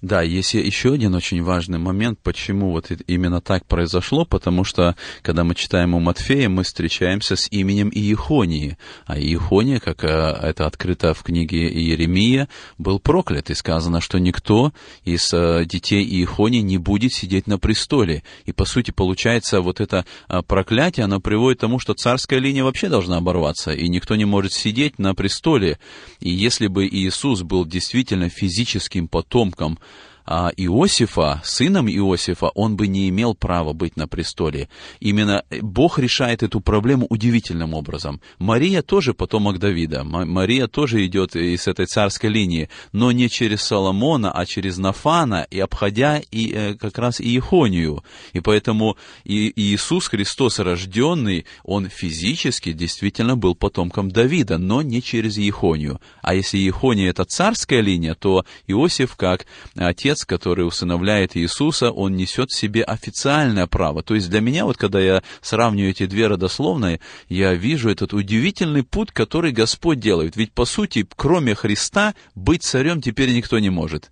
Да, 0.03 0.21
есть 0.21 0.53
еще 0.53 0.95
один 0.95 1.15
очень 1.15 1.41
важный 1.41 1.79
момент, 1.79 2.19
почему 2.21 2.71
вот 2.71 2.91
именно 3.07 3.39
так 3.39 3.65
произошло, 3.65 4.25
потому 4.25 4.65
что, 4.65 4.97
когда 5.21 5.45
мы 5.45 5.55
читаем 5.55 5.93
у 5.93 6.01
Матфея, 6.01 6.49
мы 6.49 6.63
встречаемся 6.63 7.37
с 7.37 7.47
именем 7.51 7.89
Иехонии, 7.89 8.77
а 9.05 9.17
Иехония, 9.17 9.79
как 9.79 10.03
э, 10.03 10.07
это 10.09 10.65
открыто 10.65 11.13
в 11.13 11.23
книге 11.23 11.69
Иеремия, 11.69 12.49
был 12.77 12.99
проклят, 12.99 13.49
и 13.49 13.53
сказано, 13.53 14.01
что 14.01 14.19
никто 14.19 14.73
из 15.05 15.33
э, 15.33 15.63
детей 15.63 16.03
Иехонии 16.03 16.59
не 16.59 16.77
будет 16.77 17.13
сидеть 17.13 17.47
на 17.47 17.57
престоле. 17.57 18.23
И, 18.43 18.51
по 18.51 18.65
сути, 18.65 18.91
получается, 18.91 19.61
вот 19.61 19.79
это 19.79 20.05
э, 20.27 20.41
проклятие, 20.45 21.05
оно 21.05 21.21
приводит 21.21 21.59
к 21.59 21.61
тому, 21.61 21.79
что 21.79 21.93
царская 21.93 22.39
линия 22.39 22.65
вообще 22.65 22.89
должна 22.89 23.19
оборваться, 23.19 23.71
и 23.71 23.87
никто 23.87 24.17
не 24.17 24.25
может 24.25 24.51
сидеть 24.51 24.99
на 24.99 25.15
престоле. 25.15 25.79
И 26.19 26.29
если 26.29 26.67
бы 26.67 26.85
Иисус 26.87 27.43
был 27.43 27.65
действительно 27.65 28.27
физическим 28.27 29.07
потомком 29.07 29.79
а, 30.25 30.51
Иосифа, 30.55 31.41
сыном 31.43 31.89
Иосифа, 31.89 32.49
он 32.55 32.75
бы 32.75 32.88
не 32.88 33.09
имел 33.09 33.36
права 33.36 33.73
быть 33.73 33.97
на 33.97 34.07
престоле. 34.07 34.69
Именно 34.99 35.43
Бог 35.62 35.99
решает 35.99 36.43
эту 36.43 36.62
проблему 36.62 37.05
удивительным 37.09 37.73
образом. 37.73 38.21
Мария 38.39 38.81
тоже 38.81 39.13
потомок 39.13 39.59
Давида. 39.59 40.03
Мария 40.03 40.67
тоже 40.67 41.05
идет 41.05 41.36
из 41.36 41.67
этой 41.67 41.86
царской 41.86 42.29
линии, 42.29 42.69
но 42.91 43.12
не 43.12 43.29
через 43.29 43.63
Соломона, 43.63 44.31
а 44.31 44.45
через 44.45 44.77
Нафана, 44.77 45.45
и 45.49 45.59
обходя 45.59 46.21
и, 46.31 46.51
э, 46.53 46.73
как 46.75 46.97
раз 46.97 47.19
и 47.19 47.38
Ихонию. 47.38 48.03
И 48.33 48.39
поэтому 48.39 48.97
и 49.23 49.51
Иисус 49.55 50.07
Христос 50.07 50.59
рожденный, 50.59 51.45
он 51.63 51.89
физически 51.89 52.71
действительно 52.71 53.36
был 53.36 53.55
потомком 53.55 54.09
Давида, 54.12 54.57
но 54.57 54.81
не 54.81 55.01
через 55.01 55.38
Ихонию. 55.38 55.99
А 56.21 56.33
если 56.33 56.57
Ихония 56.67 57.09
это 57.09 57.25
царская 57.25 57.81
линия, 57.81 58.15
то 58.15 58.45
Иосиф, 58.67 59.15
как 59.15 59.45
отец 59.75 60.12
отец, 60.13 60.26
который 60.26 60.65
усыновляет 60.65 61.36
Иисуса, 61.36 61.91
он 61.91 62.15
несет 62.15 62.52
в 62.52 62.58
себе 62.58 62.84
официальное 62.84 63.67
право. 63.67 64.04
То 64.04 64.15
есть 64.15 64.30
для 64.30 64.41
меня, 64.41 64.65
вот 64.65 64.78
когда 64.78 64.99
я 64.99 65.23
сравниваю 65.41 65.91
эти 65.91 66.06
две 66.06 66.28
родословные, 66.28 66.99
я 67.30 67.54
вижу 67.54 67.89
этот 67.89 68.13
удивительный 68.13 68.84
путь, 68.84 69.12
который 69.12 69.52
Господь 69.52 69.99
делает. 69.99 70.36
Ведь, 70.36 70.54
по 70.54 70.65
сути, 70.65 71.06
кроме 71.15 71.56
Христа, 71.56 72.13
быть 72.36 72.63
царем 72.63 73.02
теперь 73.02 73.34
никто 73.34 73.60
не 73.60 73.69
может 73.69 74.12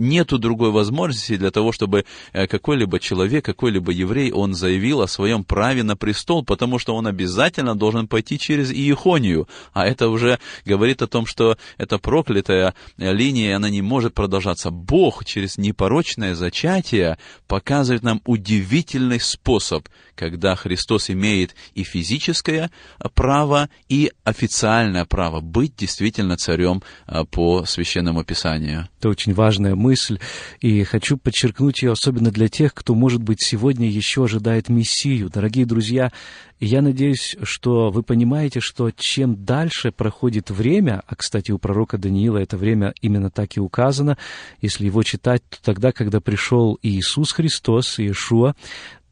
нету 0.00 0.38
другой 0.38 0.70
возможности 0.70 1.36
для 1.36 1.50
того, 1.50 1.70
чтобы 1.72 2.04
э, 2.32 2.46
какой-либо 2.46 2.98
человек, 2.98 3.44
какой-либо 3.44 3.92
еврей, 3.92 4.32
он 4.32 4.54
заявил 4.54 5.02
о 5.02 5.08
своем 5.08 5.44
праве 5.44 5.82
на 5.82 5.96
престол, 5.96 6.44
потому 6.44 6.78
что 6.78 6.96
он 6.96 7.06
обязательно 7.06 7.74
должен 7.76 8.08
пойти 8.08 8.38
через 8.38 8.72
Иехонию. 8.72 9.46
А 9.72 9.86
это 9.86 10.08
уже 10.08 10.38
говорит 10.64 11.02
о 11.02 11.06
том, 11.06 11.26
что 11.26 11.56
эта 11.78 11.98
проклятая 11.98 12.74
линия, 12.96 13.56
она 13.56 13.70
не 13.70 13.82
может 13.82 14.14
продолжаться. 14.14 14.70
Бог 14.70 15.24
через 15.24 15.58
непорочное 15.58 16.34
зачатие 16.34 17.18
показывает 17.46 18.02
нам 18.02 18.22
удивительный 18.24 19.20
способ, 19.20 19.88
когда 20.14 20.56
Христос 20.56 21.10
имеет 21.10 21.54
и 21.74 21.82
физическое 21.82 22.70
право, 23.14 23.68
и 23.88 24.10
официальное 24.24 25.04
право 25.04 25.40
быть 25.40 25.76
действительно 25.76 26.36
царем 26.36 26.82
э, 27.06 27.24
по 27.24 27.64
священному 27.66 28.24
писанию. 28.24 28.89
Это 29.00 29.08
очень 29.08 29.32
важная 29.32 29.74
мысль 29.74 30.18
и 30.60 30.84
хочу 30.84 31.16
подчеркнуть 31.16 31.80
ее 31.80 31.92
особенно 31.92 32.30
для 32.30 32.48
тех, 32.48 32.74
кто, 32.74 32.94
может 32.94 33.22
быть, 33.22 33.40
сегодня 33.40 33.88
еще 33.88 34.24
ожидает 34.24 34.68
Мессию. 34.68 35.30
Дорогие 35.30 35.64
друзья, 35.64 36.12
я 36.58 36.82
надеюсь, 36.82 37.34
что 37.42 37.88
вы 37.88 38.02
понимаете, 38.02 38.60
что 38.60 38.90
чем 38.90 39.42
дальше 39.46 39.90
проходит 39.90 40.50
время, 40.50 41.02
а, 41.06 41.16
кстати, 41.16 41.50
у 41.50 41.56
пророка 41.56 41.96
Даниила 41.96 42.36
это 42.36 42.58
время 42.58 42.92
именно 43.00 43.30
так 43.30 43.56
и 43.56 43.60
указано, 43.60 44.18
если 44.60 44.84
его 44.84 45.02
читать, 45.02 45.42
то 45.48 45.56
тогда, 45.62 45.92
когда 45.92 46.20
пришел 46.20 46.78
Иисус 46.82 47.32
Христос, 47.32 47.98
Иешуа, 47.98 48.54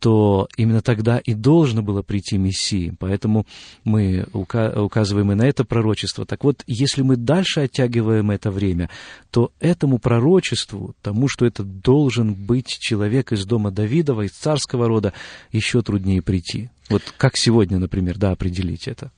то 0.00 0.48
именно 0.56 0.80
тогда 0.80 1.18
и 1.18 1.34
должно 1.34 1.82
было 1.82 2.02
прийти 2.02 2.38
Мессия. 2.38 2.94
Поэтому 2.98 3.46
мы 3.84 4.26
указываем 4.32 5.32
и 5.32 5.34
на 5.34 5.46
это 5.46 5.64
пророчество. 5.64 6.24
Так 6.24 6.44
вот, 6.44 6.62
если 6.66 7.02
мы 7.02 7.16
дальше 7.16 7.60
оттягиваем 7.60 8.30
это 8.30 8.50
время, 8.50 8.90
то 9.30 9.52
этому 9.60 9.98
пророчеству, 9.98 10.94
тому, 11.02 11.28
что 11.28 11.46
это 11.46 11.62
должен 11.62 12.34
быть 12.34 12.78
человек 12.78 13.32
из 13.32 13.44
дома 13.44 13.70
Давидова, 13.70 14.22
из 14.22 14.32
царского 14.32 14.88
рода, 14.88 15.12
еще 15.52 15.82
труднее 15.82 16.22
прийти. 16.22 16.70
Вот 16.88 17.02
как 17.16 17.36
сегодня, 17.36 17.78
например, 17.78 18.18
да, 18.18 18.30
определить 18.30 18.88
это? 18.88 19.10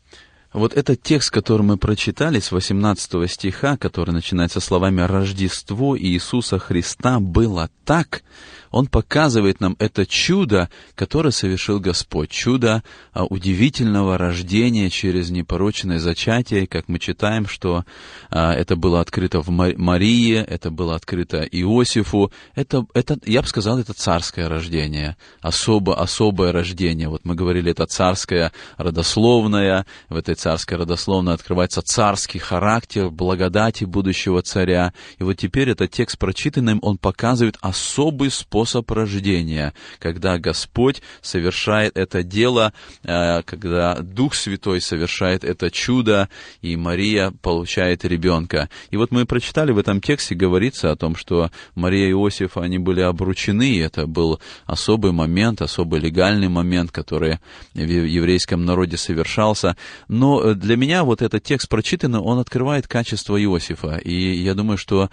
Вот 0.52 0.74
этот 0.74 1.00
текст, 1.00 1.30
который 1.30 1.62
мы 1.62 1.76
прочитали 1.76 2.40
с 2.40 2.50
18 2.50 3.30
стиха, 3.30 3.76
который 3.76 4.10
начинается 4.10 4.58
словами 4.58 5.00
«Рождество 5.00 5.96
Иисуса 5.96 6.58
Христа 6.58 7.20
было 7.20 7.70
так», 7.84 8.22
он 8.70 8.86
показывает 8.86 9.60
нам 9.60 9.76
это 9.78 10.06
чудо, 10.06 10.68
которое 10.94 11.32
совершил 11.32 11.80
Господь. 11.80 12.30
Чудо 12.30 12.82
а, 13.12 13.24
удивительного 13.24 14.16
рождения 14.16 14.90
через 14.90 15.30
непорочное 15.30 15.98
зачатие, 15.98 16.66
как 16.66 16.88
мы 16.88 16.98
читаем, 16.98 17.46
что 17.48 17.84
а, 18.30 18.54
это 18.54 18.76
было 18.76 19.00
открыто 19.00 19.40
в 19.40 19.50
Марии, 19.50 20.36
это 20.36 20.70
было 20.70 20.94
открыто 20.94 21.42
Иосифу. 21.42 22.30
Это, 22.54 22.86
это, 22.94 23.18
я 23.24 23.42
бы 23.42 23.48
сказал, 23.48 23.78
это 23.78 23.92
царское 23.92 24.48
рождение, 24.48 25.16
особо, 25.40 26.00
особое 26.00 26.52
рождение. 26.52 27.08
Вот 27.08 27.24
мы 27.24 27.34
говорили, 27.34 27.72
это 27.72 27.86
царское 27.86 28.52
родословное, 28.76 29.84
в 30.08 30.16
этой 30.16 30.36
царской 30.40 30.78
родословной 30.78 31.34
открывается 31.34 31.82
царский 31.82 32.38
характер 32.38 33.10
благодати 33.10 33.84
будущего 33.84 34.42
царя. 34.42 34.92
И 35.18 35.22
вот 35.22 35.34
теперь 35.34 35.70
этот 35.70 35.90
текст 35.90 36.18
прочитанным, 36.18 36.78
он 36.82 36.98
показывает 36.98 37.56
особый 37.60 38.30
способ 38.30 38.70
способ 38.70 38.90
рождения, 38.90 39.74
когда 39.98 40.38
Господь 40.38 41.02
совершает 41.22 41.96
это 41.96 42.22
дело, 42.22 42.72
э, 43.02 43.42
когда 43.42 43.96
Дух 44.00 44.34
Святой 44.34 44.80
совершает 44.80 45.44
это 45.44 45.70
чудо, 45.70 46.28
и 46.62 46.76
Мария 46.76 47.32
получает 47.42 48.04
ребенка. 48.04 48.68
И 48.90 48.96
вот 48.96 49.10
мы 49.10 49.24
прочитали 49.24 49.72
в 49.72 49.78
этом 49.78 50.00
тексте, 50.00 50.34
говорится 50.34 50.90
о 50.90 50.96
том, 50.96 51.16
что 51.16 51.50
Мария 51.74 52.08
и 52.08 52.12
Иосиф, 52.12 52.56
они 52.56 52.78
были 52.78 53.00
обручены, 53.00 53.70
и 53.70 53.78
это 53.78 54.06
был 54.06 54.40
особый 54.66 55.12
момент, 55.12 55.62
особый 55.62 56.00
легальный 56.00 56.48
момент, 56.48 56.92
который 56.92 57.38
в 57.74 57.78
еврейском 57.78 58.64
народе 58.64 58.96
совершался. 58.96 59.76
Но 60.08 60.29
для 60.54 60.76
меня 60.76 61.04
вот 61.04 61.22
этот 61.22 61.42
текст 61.42 61.68
прочитанный, 61.68 62.20
он 62.20 62.38
открывает 62.38 62.86
качество 62.86 63.42
Иосифа. 63.42 63.96
И 63.96 64.34
я 64.42 64.54
думаю, 64.54 64.76
что 64.78 65.10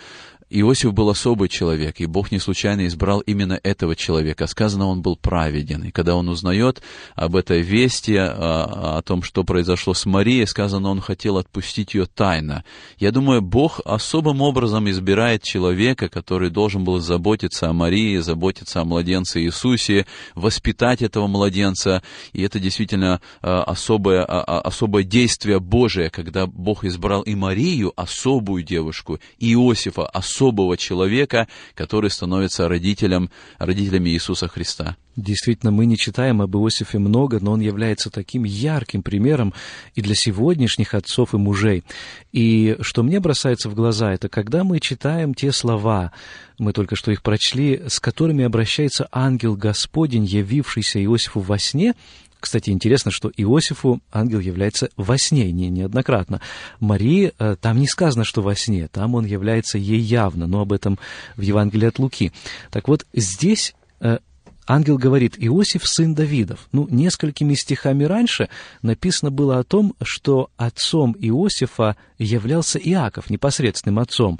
Иосиф 0.49 0.93
был 0.93 1.09
особый 1.09 1.49
человек, 1.49 1.99
и 1.99 2.05
Бог 2.05 2.31
не 2.31 2.39
случайно 2.39 2.87
избрал 2.87 3.19
именно 3.19 3.59
этого 3.63 3.97
человека. 3.97 4.47
Сказано, 4.47 4.87
он 4.87 5.01
был 5.01 5.17
праведен. 5.17 5.83
И 5.83 5.91
когда 5.91 6.15
он 6.15 6.29
узнает 6.29 6.81
об 7.15 7.35
этой 7.35 7.61
вести, 7.61 8.15
о, 8.15 8.97
о 8.97 9.01
том, 9.01 9.23
что 9.23 9.43
произошло 9.43 9.93
с 9.93 10.05
Марией, 10.05 10.47
сказано, 10.47 10.89
он 10.89 11.01
хотел 11.01 11.37
отпустить 11.37 11.95
ее 11.95 12.05
тайно. 12.05 12.63
Я 12.97 13.11
думаю, 13.11 13.41
Бог 13.41 13.81
особым 13.83 14.41
образом 14.41 14.89
избирает 14.89 15.43
человека, 15.43 16.07
который 16.07 16.49
должен 16.49 16.85
был 16.85 16.99
заботиться 16.99 17.69
о 17.69 17.73
Марии, 17.73 18.17
заботиться 18.19 18.79
о 18.79 18.85
младенце 18.85 19.41
Иисусе, 19.41 20.05
воспитать 20.33 21.01
этого 21.01 21.27
младенца. 21.27 22.01
И 22.31 22.41
это 22.41 22.59
действительно 22.61 23.19
особое, 23.41 24.23
особое 24.23 25.03
действие 25.03 25.59
Божие, 25.59 26.09
когда 26.09 26.47
Бог 26.47 26.85
избрал 26.85 27.23
и 27.23 27.35
Марию, 27.35 27.91
особую 27.97 28.63
девушку, 28.63 29.19
и 29.39 29.53
Иосифа, 29.53 30.05
особую 30.05 30.36
особого 30.37 30.77
человека, 30.77 31.47
который 31.73 32.11
становится 32.11 32.67
родителем, 32.67 33.29
родителями 33.57 34.11
Иисуса 34.11 34.47
Христа. 34.47 34.95
Действительно, 35.15 35.71
мы 35.71 35.87
не 35.87 35.97
читаем 35.97 36.43
об 36.43 36.55
Иосифе 36.55 36.99
много, 36.99 37.39
но 37.41 37.53
он 37.53 37.59
является 37.59 38.11
таким 38.11 38.43
ярким 38.43 39.01
примером 39.01 39.51
и 39.95 40.01
для 40.01 40.13
сегодняшних 40.13 40.93
отцов 40.93 41.33
и 41.33 41.37
мужей. 41.37 41.83
И 42.31 42.77
что 42.81 43.01
мне 43.01 43.19
бросается 43.19 43.67
в 43.67 43.73
глаза, 43.73 44.13
это 44.13 44.29
когда 44.29 44.63
мы 44.63 44.79
читаем 44.79 45.33
те 45.33 45.51
слова, 45.51 46.11
мы 46.59 46.71
только 46.71 46.95
что 46.95 47.11
их 47.11 47.23
прочли, 47.23 47.81
с 47.87 47.99
которыми 47.99 48.43
обращается 48.43 49.07
ангел 49.11 49.55
Господень, 49.55 50.25
явившийся 50.25 51.03
Иосифу 51.03 51.39
во 51.39 51.57
сне, 51.57 51.95
кстати, 52.39 52.69
интересно, 52.69 53.11
что 53.11 53.31
Иосифу 53.35 54.01
ангел 54.11 54.39
является 54.39 54.89
во 54.95 55.17
сне, 55.17 55.51
не 55.51 55.69
неоднократно. 55.69 56.41
Марии 56.79 57.33
э, 57.37 57.55
там 57.59 57.79
не 57.79 57.87
сказано, 57.87 58.23
что 58.23 58.41
во 58.41 58.55
сне, 58.55 58.87
там 58.87 59.15
он 59.15 59.25
является 59.25 59.77
ей 59.77 59.99
явно, 59.99 60.47
но 60.47 60.61
об 60.61 60.73
этом 60.73 60.99
в 61.35 61.41
Евангелии 61.41 61.87
от 61.87 61.99
Луки. 61.99 62.31
Так 62.71 62.87
вот, 62.87 63.05
здесь 63.13 63.75
э, 63.99 64.19
ангел 64.67 64.97
говорит, 64.97 65.35
Иосиф 65.37 65.87
сын 65.87 66.13
Давидов. 66.13 66.67
Ну, 66.71 66.87
несколькими 66.91 67.55
стихами 67.55 68.03
раньше 68.03 68.49
написано 68.81 69.31
было 69.31 69.59
о 69.59 69.63
том, 69.63 69.95
что 70.03 70.49
отцом 70.57 71.15
Иосифа 71.19 71.95
являлся 72.17 72.79
Иаков, 72.79 73.29
непосредственным 73.29 73.99
отцом. 73.99 74.39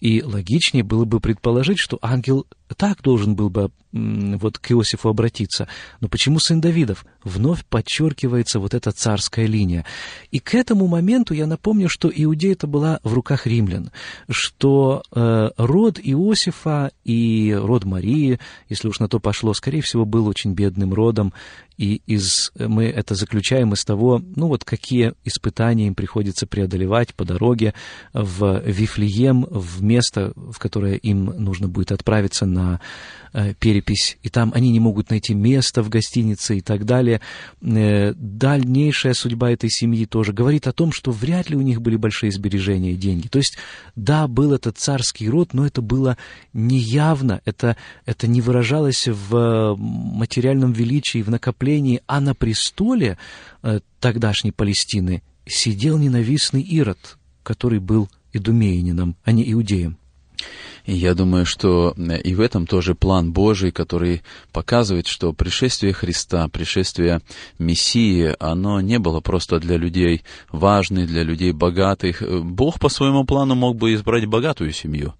И 0.00 0.22
логичнее 0.22 0.84
было 0.84 1.04
бы 1.04 1.20
предположить, 1.20 1.78
что 1.78 1.98
ангел 2.02 2.46
так 2.76 3.02
должен 3.02 3.34
был 3.34 3.50
бы 3.50 3.70
вот 3.92 4.58
к 4.58 4.72
Иосифу 4.72 5.10
обратиться. 5.10 5.68
Но 6.00 6.08
почему 6.08 6.38
сын 6.38 6.60
Давидов? 6.60 7.04
Вновь 7.22 7.64
подчеркивается 7.66 8.58
вот 8.58 8.72
эта 8.74 8.90
царская 8.90 9.46
линия. 9.46 9.84
И 10.30 10.38
к 10.38 10.54
этому 10.54 10.86
моменту 10.86 11.34
я 11.34 11.46
напомню, 11.46 11.88
что 11.88 12.10
Иудея 12.14 12.52
это 12.52 12.66
была 12.66 13.00
в 13.02 13.12
руках 13.12 13.46
римлян, 13.46 13.90
что 14.30 15.02
э, 15.14 15.50
род 15.58 16.00
Иосифа 16.02 16.90
и 17.04 17.54
род 17.54 17.84
Марии, 17.84 18.38
если 18.68 18.88
уж 18.88 18.98
на 18.98 19.08
то 19.08 19.20
пошло, 19.20 19.52
скорее 19.52 19.82
всего, 19.82 20.06
был 20.06 20.26
очень 20.26 20.54
бедным 20.54 20.94
родом, 20.94 21.34
и 21.76 22.02
из, 22.06 22.52
мы 22.54 22.84
это 22.84 23.14
заключаем 23.14 23.72
из 23.72 23.84
того, 23.84 24.22
ну 24.36 24.46
вот 24.46 24.64
какие 24.64 25.14
испытания 25.24 25.86
им 25.86 25.94
приходится 25.94 26.46
преодолевать 26.46 27.11
по 27.14 27.24
дороге 27.24 27.74
в 28.12 28.62
Вифлеем, 28.64 29.46
в 29.50 29.82
место, 29.82 30.32
в 30.36 30.58
которое 30.58 30.94
им 30.94 31.24
нужно 31.24 31.68
будет 31.68 31.92
отправиться 31.92 32.46
на 32.46 32.80
Э, 33.34 33.54
перепись, 33.54 34.18
и 34.22 34.28
там 34.28 34.52
они 34.54 34.70
не 34.70 34.78
могут 34.78 35.08
найти 35.08 35.32
место 35.32 35.82
в 35.82 35.88
гостинице 35.88 36.58
и 36.58 36.60
так 36.60 36.84
далее. 36.84 37.22
Э, 37.62 38.12
дальнейшая 38.14 39.14
судьба 39.14 39.52
этой 39.52 39.70
семьи 39.70 40.04
тоже 40.04 40.34
говорит 40.34 40.66
о 40.66 40.72
том, 40.72 40.92
что 40.92 41.12
вряд 41.12 41.48
ли 41.48 41.56
у 41.56 41.62
них 41.62 41.80
были 41.80 41.96
большие 41.96 42.30
сбережения 42.30 42.92
и 42.92 42.96
деньги. 42.96 43.28
То 43.28 43.38
есть, 43.38 43.56
да, 43.96 44.28
был 44.28 44.52
этот 44.52 44.76
царский 44.76 45.30
род, 45.30 45.54
но 45.54 45.64
это 45.64 45.80
было 45.80 46.18
неявно, 46.52 47.40
это, 47.46 47.78
это 48.04 48.26
не 48.26 48.42
выражалось 48.42 49.08
в 49.08 49.76
материальном 49.78 50.74
величии, 50.74 51.22
в 51.22 51.30
накоплении, 51.30 52.02
а 52.06 52.20
на 52.20 52.34
престоле 52.34 53.16
э, 53.62 53.80
тогдашней 53.98 54.52
Палестины 54.52 55.22
сидел 55.46 55.98
ненавистный 55.98 56.62
Ирод, 56.62 57.18
который 57.42 57.78
был 57.78 58.08
идумеянином, 58.32 59.16
а 59.24 59.32
не 59.32 59.50
иудеем. 59.52 59.98
Я 60.84 61.14
думаю, 61.14 61.46
что 61.46 61.94
э, 61.96 62.20
и 62.22 62.34
в 62.34 62.40
этом 62.40 62.66
тоже 62.66 62.94
план 62.94 63.32
Божий, 63.32 63.70
который 63.70 64.22
показывает, 64.52 65.06
что 65.06 65.32
пришествие 65.32 65.92
Христа, 65.92 66.48
пришествие 66.48 67.20
Мессии, 67.58 68.34
оно 68.40 68.80
не 68.80 68.98
было 68.98 69.20
просто 69.20 69.60
для 69.60 69.76
людей 69.76 70.22
важных, 70.50 71.06
для 71.06 71.22
людей 71.22 71.52
богатых. 71.52 72.22
Э, 72.22 72.40
Бог 72.40 72.80
по 72.80 72.88
своему 72.88 73.24
плану 73.24 73.54
мог 73.54 73.76
бы 73.76 73.94
избрать 73.94 74.26
богатую 74.26 74.72
семью. 74.72 75.14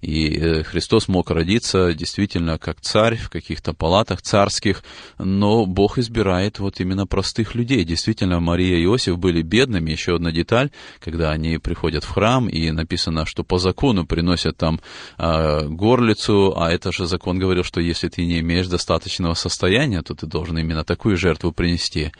И 0.00 0.38
э, 0.38 0.62
Христос 0.62 1.08
мог 1.08 1.30
родиться 1.30 1.92
действительно 1.92 2.58
как 2.58 2.80
царь 2.80 3.16
в 3.16 3.30
каких-то 3.30 3.72
палатах 3.72 4.22
царских, 4.22 4.84
но 5.18 5.66
Бог 5.66 5.98
избирает 5.98 6.60
вот 6.60 6.80
именно 6.80 7.06
простых 7.06 7.56
людей. 7.56 7.84
Действительно, 7.84 8.38
Мария 8.38 8.78
и 8.78 8.84
Иосиф 8.84 9.18
были 9.18 9.42
бедными. 9.42 9.90
Еще 9.90 10.14
одна 10.14 10.30
деталь, 10.30 10.70
когда 11.00 11.32
они 11.32 11.58
приходят 11.58 12.04
в 12.04 12.10
храм, 12.10 12.48
и 12.48 12.70
написано, 12.70 13.26
что 13.26 13.42
по 13.42 13.58
закону 13.58 14.06
приносят 14.06 14.56
там 14.56 14.80
э, 15.18 15.66
горлицу, 15.66 16.54
а 16.56 16.70
это 16.70 16.92
же 16.92 17.06
закон 17.06 17.38
говорил, 17.38 17.64
что 17.64 17.80
если 17.80 18.08
ты 18.08 18.24
не 18.24 18.38
имеешь 18.38 18.68
достаточного 18.68 19.34
состояния, 19.34 20.02
то 20.02 20.14
ты 20.14 20.26
должен 20.26 20.58
именно 20.58 20.84
такую 20.84 21.16
жертву 21.16 21.50
принести. 21.50 22.12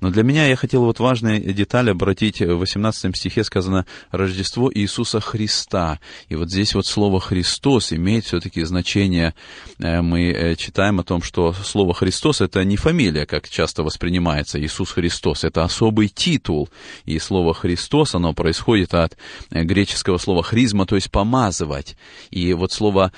Но 0.00 0.10
для 0.10 0.24
меня 0.24 0.46
я 0.46 0.56
хотел 0.56 0.84
вот 0.84 0.98
важную 0.98 1.40
деталь 1.54 1.90
обратить. 1.90 2.40
В 2.40 2.56
18 2.56 3.16
стихе 3.16 3.44
сказано 3.44 3.86
«Рождество 4.10 4.70
Иисуса 4.74 5.20
Христа». 5.20 6.00
И 6.28 6.34
вот 6.34 6.50
здесь 6.50 6.74
вот 6.74 6.86
слово 6.86 7.19
Христос 7.20 7.92
имеет 7.92 8.24
все-таки 8.24 8.64
значение. 8.64 9.34
Э, 9.78 10.00
мы 10.00 10.30
э, 10.30 10.56
читаем 10.56 11.00
о 11.00 11.04
том, 11.04 11.22
что 11.22 11.52
слово 11.52 11.94
Христос 11.94 12.40
это 12.40 12.64
не 12.64 12.76
фамилия, 12.76 13.26
как 13.26 13.48
часто 13.48 13.82
воспринимается 13.82 14.60
Иисус 14.60 14.90
Христос, 14.90 15.44
это 15.44 15.62
особый 15.62 16.08
титул. 16.08 16.68
И 17.04 17.18
слово 17.18 17.54
Христос, 17.54 18.14
оно 18.14 18.32
происходит 18.32 18.94
от 18.94 19.16
э, 19.50 19.62
греческого 19.62 20.18
слова 20.18 20.42
хризма, 20.42 20.86
то 20.86 20.96
есть 20.96 21.10
помазывать. 21.10 21.96
И 22.30 22.52
вот 22.52 22.72
слово 22.72 23.12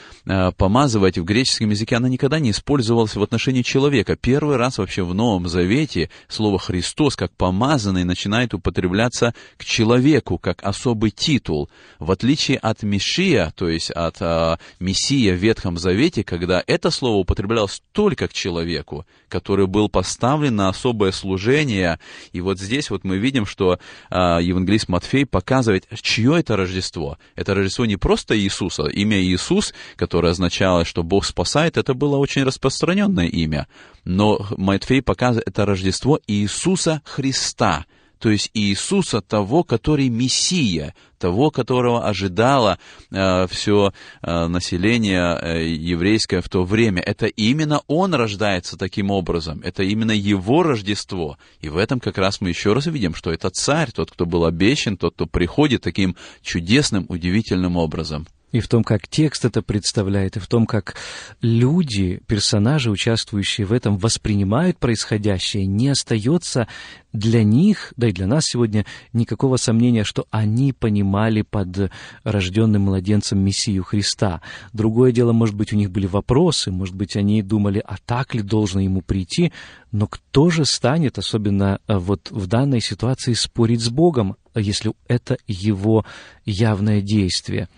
помазывать 0.56 1.18
в 1.18 1.24
греческом 1.24 1.70
языке, 1.70 1.96
оно 1.96 2.08
никогда 2.08 2.38
не 2.38 2.50
использовалось 2.50 3.14
в 3.14 3.22
отношении 3.22 3.62
человека. 3.62 4.16
Первый 4.16 4.56
раз 4.56 4.78
вообще 4.78 5.02
в 5.02 5.14
Новом 5.14 5.48
Завете 5.48 6.10
слово 6.28 6.58
Христос 6.58 7.16
как 7.16 7.32
помазанный 7.36 8.04
начинает 8.04 8.54
употребляться 8.54 9.34
к 9.56 9.64
человеку, 9.64 10.38
как 10.38 10.62
особый 10.62 11.10
титул. 11.10 11.70
В 11.98 12.10
отличие 12.10 12.58
от 12.58 12.82
Мешия, 12.82 13.52
то 13.54 13.68
есть 13.68 13.91
от 13.92 14.16
а, 14.20 14.58
Мессия 14.80 15.34
в 15.34 15.38
Ветхом 15.38 15.78
Завете, 15.78 16.24
когда 16.24 16.62
это 16.66 16.90
слово 16.90 17.18
употреблялось 17.18 17.82
только 17.92 18.28
к 18.28 18.32
человеку, 18.32 19.06
который 19.28 19.66
был 19.66 19.88
поставлен 19.88 20.56
на 20.56 20.68
особое 20.68 21.12
служение. 21.12 21.98
И 22.32 22.40
вот 22.40 22.58
здесь 22.58 22.90
вот 22.90 23.04
мы 23.04 23.18
видим, 23.18 23.46
что 23.46 23.78
а, 24.10 24.40
евангелист 24.40 24.88
Матфей 24.88 25.26
показывает, 25.26 25.86
чье 26.00 26.38
это 26.38 26.56
Рождество. 26.56 27.18
Это 27.36 27.54
Рождество 27.54 27.86
не 27.86 27.96
просто 27.96 28.38
Иисуса. 28.38 28.84
Имя 28.84 29.22
Иисус, 29.22 29.74
которое 29.96 30.30
означало, 30.30 30.84
что 30.84 31.02
Бог 31.02 31.24
спасает, 31.24 31.76
это 31.76 31.94
было 31.94 32.16
очень 32.16 32.42
распространенное 32.42 33.26
имя. 33.26 33.68
Но 34.04 34.46
Матфей 34.56 35.02
показывает, 35.02 35.48
это 35.48 35.66
Рождество 35.66 36.18
Иисуса 36.26 37.02
Христа– 37.04 37.86
то 38.22 38.30
есть 38.30 38.52
Иисуса, 38.54 39.20
того, 39.20 39.64
который 39.64 40.08
Мессия, 40.08 40.94
того, 41.18 41.50
которого 41.50 42.06
ожидало 42.06 42.78
э, 43.10 43.48
все 43.48 43.92
э, 44.22 44.46
население 44.46 45.36
э, 45.42 45.66
еврейское 45.66 46.40
в 46.40 46.48
то 46.48 46.62
время. 46.62 47.02
Это 47.02 47.26
именно 47.26 47.82
Он 47.88 48.14
рождается 48.14 48.78
таким 48.78 49.10
образом, 49.10 49.60
это 49.64 49.82
именно 49.82 50.12
Его 50.12 50.62
Рождество. 50.62 51.36
И 51.60 51.68
в 51.68 51.76
этом 51.76 51.98
как 51.98 52.16
раз 52.16 52.40
мы 52.40 52.50
еще 52.50 52.74
раз 52.74 52.86
видим, 52.86 53.12
что 53.16 53.32
это 53.32 53.50
царь, 53.50 53.90
тот, 53.90 54.12
кто 54.12 54.24
был 54.24 54.44
обещан, 54.44 54.96
тот, 54.96 55.14
кто 55.14 55.26
приходит 55.26 55.82
таким 55.82 56.14
чудесным, 56.42 57.06
удивительным 57.08 57.76
образом 57.76 58.28
и 58.52 58.60
в 58.60 58.68
том, 58.68 58.84
как 58.84 59.08
текст 59.08 59.44
это 59.44 59.62
представляет, 59.62 60.36
и 60.36 60.40
в 60.40 60.46
том, 60.46 60.66
как 60.66 60.94
люди, 61.40 62.22
персонажи, 62.26 62.90
участвующие 62.90 63.66
в 63.66 63.72
этом, 63.72 63.96
воспринимают 63.96 64.78
происходящее, 64.78 65.66
не 65.66 65.88
остается 65.88 66.68
для 67.12 67.42
них, 67.42 67.92
да 67.96 68.08
и 68.08 68.12
для 68.12 68.26
нас 68.26 68.44
сегодня, 68.44 68.86
никакого 69.12 69.56
сомнения, 69.56 70.04
что 70.04 70.26
они 70.30 70.72
понимали 70.72 71.42
под 71.42 71.90
рожденным 72.24 72.82
младенцем 72.82 73.38
Мессию 73.38 73.84
Христа. 73.84 74.40
Другое 74.72 75.12
дело, 75.12 75.32
может 75.32 75.54
быть, 75.54 75.72
у 75.72 75.76
них 75.76 75.90
были 75.90 76.06
вопросы, 76.06 76.70
может 76.70 76.94
быть, 76.94 77.16
они 77.16 77.42
думали, 77.42 77.82
а 77.84 77.96
так 78.04 78.34
ли 78.34 78.42
должно 78.42 78.80
ему 78.80 79.00
прийти, 79.02 79.52
но 79.90 80.06
кто 80.06 80.50
же 80.50 80.64
станет, 80.64 81.18
особенно 81.18 81.80
э, 81.86 81.96
вот 81.96 82.30
в 82.30 82.46
данной 82.46 82.80
ситуации, 82.80 83.34
спорить 83.34 83.82
с 83.82 83.90
Богом, 83.90 84.36
если 84.54 84.92
это 85.08 85.36
его 85.46 86.04
явное 86.44 87.00
действие? 87.00 87.68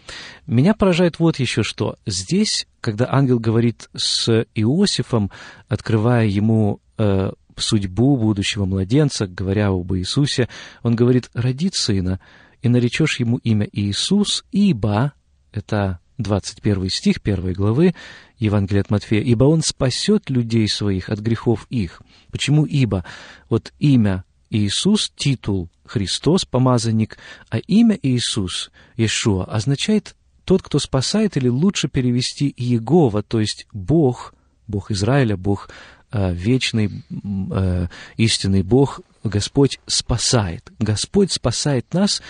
Меня 0.46 0.74
поражает 0.74 1.18
вот 1.18 1.38
еще 1.38 1.62
что. 1.62 1.96
Здесь, 2.06 2.66
когда 2.80 3.06
ангел 3.10 3.38
говорит 3.38 3.88
с 3.94 4.46
Иосифом, 4.54 5.30
открывая 5.68 6.26
ему 6.26 6.80
э, 6.98 7.30
судьбу 7.56 8.16
будущего 8.16 8.64
младенца, 8.64 9.26
говоря 9.26 9.68
об 9.68 9.92
Иисусе, 9.94 10.48
он 10.82 10.96
говорит, 10.96 11.30
родит 11.34 11.74
сына, 11.74 12.20
и 12.62 12.68
наречешь 12.68 13.20
ему 13.20 13.36
имя 13.38 13.68
Иисус, 13.70 14.44
ибо, 14.50 15.12
это 15.52 16.00
21 16.18 16.88
стих 16.88 17.16
1 17.22 17.52
главы 17.52 17.94
Евангелия 18.38 18.82
от 18.82 18.90
Матфея, 18.90 19.22
«Ибо 19.22 19.44
Он 19.44 19.62
спасет 19.62 20.30
людей 20.30 20.68
своих 20.68 21.08
от 21.08 21.20
грехов 21.20 21.66
их». 21.70 22.02
Почему 22.30 22.64
«ибо»? 22.64 23.04
Вот 23.48 23.72
имя 23.78 24.24
Иисус, 24.50 25.12
титул 25.14 25.68
Христос, 25.86 26.44
помазанник, 26.44 27.18
а 27.50 27.58
имя 27.58 27.98
Иисус, 28.02 28.70
Иешуа, 28.96 29.44
означает 29.44 30.16
тот, 30.44 30.62
кто 30.62 30.78
спасает, 30.78 31.36
или 31.36 31.48
лучше 31.48 31.88
перевести 31.88 32.52
Иегова, 32.56 33.22
то 33.22 33.40
есть 33.40 33.66
Бог, 33.72 34.34
Бог 34.66 34.90
Израиля, 34.90 35.36
Бог 35.36 35.70
э, 36.12 36.32
вечный, 36.34 37.04
э, 37.50 37.88
истинный 38.16 38.62
Бог, 38.62 39.00
Господь 39.22 39.80
спасает. 39.86 40.70
Господь 40.78 41.32
спасает 41.32 41.92
нас 41.94 42.22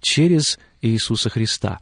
через 0.00 0.58
Иисуса 0.82 1.30
Христа. 1.30 1.80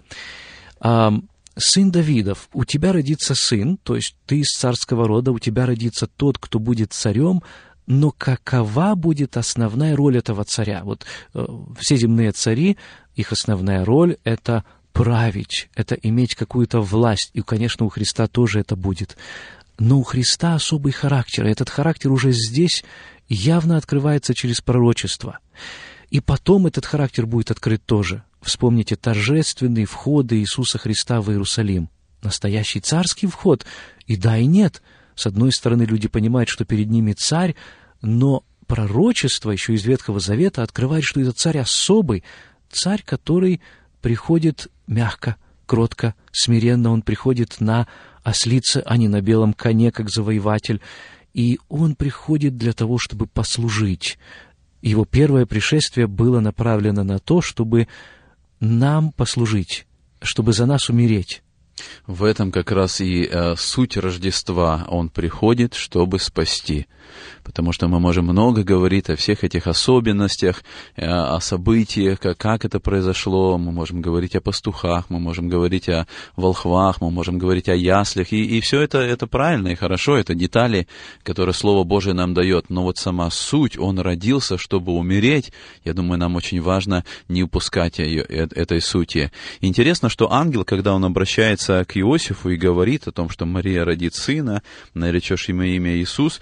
Сын 1.57 1.91
Давидов, 1.91 2.49
у 2.53 2.65
тебя 2.65 2.93
родится 2.93 3.35
сын, 3.35 3.77
то 3.77 3.97
есть 3.97 4.17
ты 4.27 4.41
из 4.41 4.49
царского 4.49 5.07
рода, 5.07 5.33
у 5.33 5.39
тебя 5.39 5.67
родится 5.67 6.07
тот, 6.07 6.39
кто 6.39 6.59
будет 6.59 6.93
царем, 6.93 7.43
но 7.91 8.13
какова 8.13 8.95
будет 8.95 9.37
основная 9.37 9.97
роль 9.97 10.17
этого 10.17 10.45
царя? 10.45 10.83
Вот 10.85 11.05
э, 11.35 11.45
все 11.77 11.97
земные 11.97 12.31
цари, 12.31 12.77
их 13.17 13.33
основная 13.33 13.85
роль— 13.85 14.17
это 14.25 14.65
править, 14.93 15.69
это 15.75 15.97
иметь 15.97 16.37
какую-то 16.37 16.81
власть, 16.83 17.31
и, 17.35 17.43
конечно, 17.43 17.85
у 17.85 17.89
Христа 17.89 18.29
тоже 18.29 18.61
это 18.61 18.77
будет. 18.77 19.17
Но 19.81 19.99
у 19.99 20.05
Христа 20.05 20.55
особый 20.55 20.93
характер, 20.93 21.49
и 21.49 21.51
этот 21.51 21.69
характер 21.69 22.13
уже 22.13 22.31
здесь 22.31 22.85
явно 23.29 23.77
открывается 23.77 24.35
через 24.35 24.61
пророчество. 24.61 25.41
И 26.11 26.21
потом 26.21 26.69
этот 26.69 26.87
характер 26.87 27.27
будет 27.27 27.51
открыт 27.51 27.85
тоже. 27.85 28.23
Вспомните 28.41 28.95
торжественные 28.95 29.87
входы 29.87 30.39
Иисуса 30.39 30.79
Христа 30.79 31.21
в 31.21 31.29
Иерусалим. 31.33 31.89
Настоящий 32.23 32.79
царский 32.79 33.27
вход. 33.27 33.67
И 34.07 34.17
да, 34.17 34.39
и 34.39 34.47
нет. 34.47 34.81
С 35.17 35.27
одной 35.27 35.51
стороны, 35.53 35.83
люди 35.83 36.09
понимают, 36.09 36.49
что 36.49 36.65
перед 36.65 36.89
ними 36.89 37.13
царь, 37.15 37.55
но 38.03 38.45
пророчество 38.67 39.51
еще 39.51 39.75
из 39.75 39.85
Ветхого 39.85 40.21
Завета 40.21 40.63
открывает, 40.63 41.05
что 41.05 41.21
это 41.21 41.33
царь 41.33 41.59
особый, 41.59 42.23
царь, 42.71 43.03
который 43.05 43.61
приходит 44.01 44.69
мягко, 44.87 45.37
кротко, 45.67 46.15
смиренно, 46.33 46.91
он 46.91 47.03
приходит 47.03 47.61
на 47.61 47.87
ослице, 48.23 48.83
а 48.85 48.97
не 48.97 49.09
на 49.09 49.21
белом 49.21 49.53
коне, 49.53 49.93
как 49.93 50.11
завоеватель, 50.11 50.81
и 51.35 51.59
он 51.69 51.95
приходит 51.95 52.57
для 52.57 52.73
того, 52.73 52.99
чтобы 52.99 53.27
послужить. 53.27 54.19
Его 54.83 55.05
первое 55.05 55.47
пришествие 55.47 56.07
было 56.07 56.41
направлено 56.41 57.05
на 57.05 57.19
то, 57.19 57.41
чтобы 57.41 57.89
нам 58.61 59.13
послужить, 59.13 59.87
чтобы 60.23 60.53
за 60.53 60.67
нас 60.67 60.89
умереть. 60.89 61.43
В 62.07 62.25
этом 62.25 62.51
как 62.53 62.71
раз 62.73 63.01
и 63.01 63.29
э, 63.31 63.55
суть 63.57 63.97
Рождества. 63.97 64.87
Он 64.89 65.09
приходит, 65.09 65.75
чтобы 65.75 66.19
спасти. 66.19 66.87
Потому 67.43 67.73
что 67.73 67.89
мы 67.89 68.01
можем 68.01 68.27
много 68.27 68.63
говорить 68.63 69.11
о 69.11 69.17
всех 69.17 69.45
этих 69.45 69.67
особенностях, 69.67 70.63
э, 70.97 71.07
о 71.07 71.41
событиях, 71.41 72.21
как, 72.21 72.39
как 72.39 72.65
это 72.65 72.81
произошло, 72.81 73.59
мы 73.59 73.73
можем 73.73 74.01
говорить 74.01 74.37
о 74.37 74.41
пастухах, 74.41 75.11
мы 75.11 75.19
можем 75.19 75.49
говорить 75.49 75.89
о 75.89 76.07
волхвах, 76.37 77.01
мы 77.01 77.11
можем 77.11 77.39
говорить 77.39 77.69
о 77.69 77.75
яслях, 77.75 78.33
и, 78.33 78.59
и 78.59 78.61
все 78.61 78.81
это, 78.83 78.99
это 78.99 79.27
правильно 79.27 79.69
и 79.69 79.75
хорошо, 79.75 80.17
это 80.17 80.35
детали, 80.35 80.87
которые 81.23 81.55
Слово 81.55 81.85
Божие 81.85 82.15
нам 82.15 82.35
дает, 82.35 82.71
но 82.71 82.83
вот 82.83 82.99
сама 82.99 83.31
суть, 83.31 83.79
Он 83.79 83.99
родился, 83.99 84.59
чтобы 84.59 84.93
умереть, 84.93 85.53
я 85.85 85.95
думаю, 85.95 86.19
нам 86.19 86.37
очень 86.37 86.61
важно 86.61 87.05
не 87.29 87.43
упускать 87.43 87.99
ее, 87.99 88.25
э, 88.29 88.49
этой 88.55 88.81
сути. 88.81 89.31
Интересно, 89.61 90.09
что 90.09 90.33
ангел, 90.33 90.65
когда 90.65 90.95
он 90.95 91.05
обращается 91.05 91.70
к 91.85 91.97
Иосифу 91.97 92.51
и 92.51 92.57
говорит 92.57 93.07
о 93.07 93.13
том, 93.13 93.29
что 93.31 93.47
Мария 93.47 93.85
родит 93.85 94.15
сына, 94.15 94.63
наречешь 94.95 95.49
ему 95.49 95.63
имя 95.63 95.97
Иисус, 95.97 96.41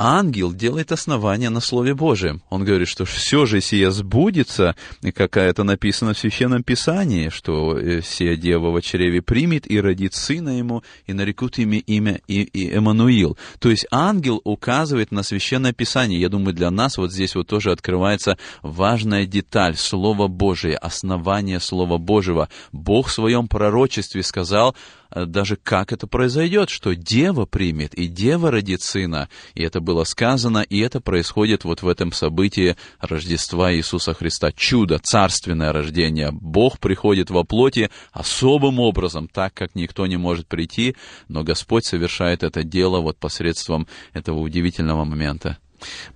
ангел 0.00 0.54
делает 0.54 0.92
основание 0.92 1.50
на 1.50 1.60
Слове 1.60 1.94
Божьем. 1.94 2.42
Он 2.48 2.64
говорит, 2.64 2.88
что 2.88 3.04
все 3.04 3.44
же 3.44 3.60
сие 3.60 3.90
сбудется, 3.90 4.74
как 5.14 5.36
это 5.36 5.62
написано 5.62 6.14
в 6.14 6.18
Священном 6.18 6.62
Писании, 6.62 7.28
что 7.28 7.78
э, 7.78 8.00
сия 8.02 8.36
дева 8.36 8.70
в 8.70 8.80
чреве 8.80 9.20
примет 9.20 9.70
и 9.70 9.78
родит 9.78 10.14
сына 10.14 10.56
ему, 10.56 10.82
и 11.06 11.12
нарекут 11.12 11.58
имя, 11.58 11.78
имя 11.80 12.20
и, 12.26 12.42
и 12.42 12.70
Эммануил. 12.70 13.36
То 13.58 13.68
есть 13.68 13.86
ангел 13.90 14.40
указывает 14.42 15.12
на 15.12 15.22
Священное 15.22 15.74
Писание. 15.74 16.18
Я 16.18 16.30
думаю, 16.30 16.54
для 16.54 16.70
нас 16.70 16.96
вот 16.96 17.12
здесь 17.12 17.34
вот 17.34 17.48
тоже 17.48 17.70
открывается 17.70 18.38
важная 18.62 19.26
деталь 19.26 19.76
Слова 19.76 20.28
Божие, 20.28 20.76
основание 20.76 21.60
Слова 21.60 21.98
Божьего. 21.98 22.48
Бог 22.72 23.08
в 23.08 23.12
своем 23.12 23.48
пророчестве 23.48 24.22
сказал, 24.22 24.74
даже 25.14 25.56
как 25.56 25.92
это 25.92 26.06
произойдет, 26.06 26.70
что 26.70 26.94
дева 26.94 27.46
примет, 27.46 27.94
и 27.94 28.06
дева 28.06 28.50
родит 28.50 28.82
сына. 28.82 29.28
И 29.54 29.62
это 29.62 29.80
было 29.80 30.04
сказано, 30.04 30.58
и 30.58 30.78
это 30.78 31.00
происходит 31.00 31.64
вот 31.64 31.82
в 31.82 31.88
этом 31.88 32.12
событии 32.12 32.76
Рождества 33.00 33.72
Иисуса 33.72 34.14
Христа. 34.14 34.52
Чудо, 34.52 34.98
царственное 34.98 35.72
рождение. 35.72 36.30
Бог 36.32 36.78
приходит 36.78 37.30
во 37.30 37.44
плоти 37.44 37.90
особым 38.12 38.78
образом, 38.80 39.28
так 39.28 39.54
как 39.54 39.74
никто 39.74 40.06
не 40.06 40.16
может 40.16 40.46
прийти, 40.46 40.96
но 41.28 41.42
Господь 41.42 41.84
совершает 41.84 42.42
это 42.42 42.62
дело 42.62 43.00
вот 43.00 43.18
посредством 43.18 43.86
этого 44.12 44.40
удивительного 44.40 45.04
момента. 45.04 45.58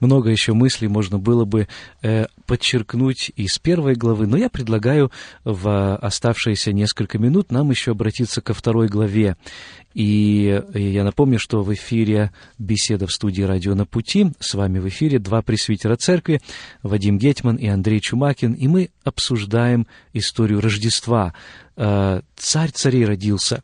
Много 0.01 0.31
еще 0.31 0.53
мыслей 0.53 0.89
можно 0.89 1.19
было 1.19 1.45
бы 1.45 1.69
э, 2.03 2.27
подчеркнуть 2.47 3.33
из 3.37 3.59
первой 3.59 3.95
главы, 3.95 4.27
но 4.27 4.37
я 4.37 4.49
предлагаю 4.49 5.11
в 5.45 5.97
оставшиеся 5.97 6.73
несколько 6.73 7.19
минут 7.19 7.51
нам 7.51 7.71
еще 7.71 7.93
обратиться 7.93 8.41
ко 8.41 8.55
второй 8.55 8.89
главе. 8.89 9.37
И 9.95 10.61
я 10.75 11.05
напомню, 11.05 11.39
что 11.39 11.63
в 11.63 11.73
эфире 11.73 12.33
беседа 12.59 13.07
в 13.07 13.13
студии 13.13 13.43
«Радио 13.43 13.75
на 13.75 13.87
пути». 13.87 14.33
С 14.41 14.55
вами 14.55 14.81
в 14.81 14.89
эфире 14.89 15.21
два 15.21 15.41
пресвитера 15.41 15.95
церкви, 15.95 16.41
Вадим 16.83 17.17
Гетман 17.17 17.57
и 17.57 17.69
Андрей 17.69 18.01
Чумакин, 18.01 18.55
и 18.55 18.67
мы 18.67 18.91
обсуждаем 19.05 19.87
историю 20.13 20.61
Рождества. 20.61 21.33
Э, 21.77 22.23
царь 22.35 22.71
царей 22.73 23.05
родился. 23.05 23.63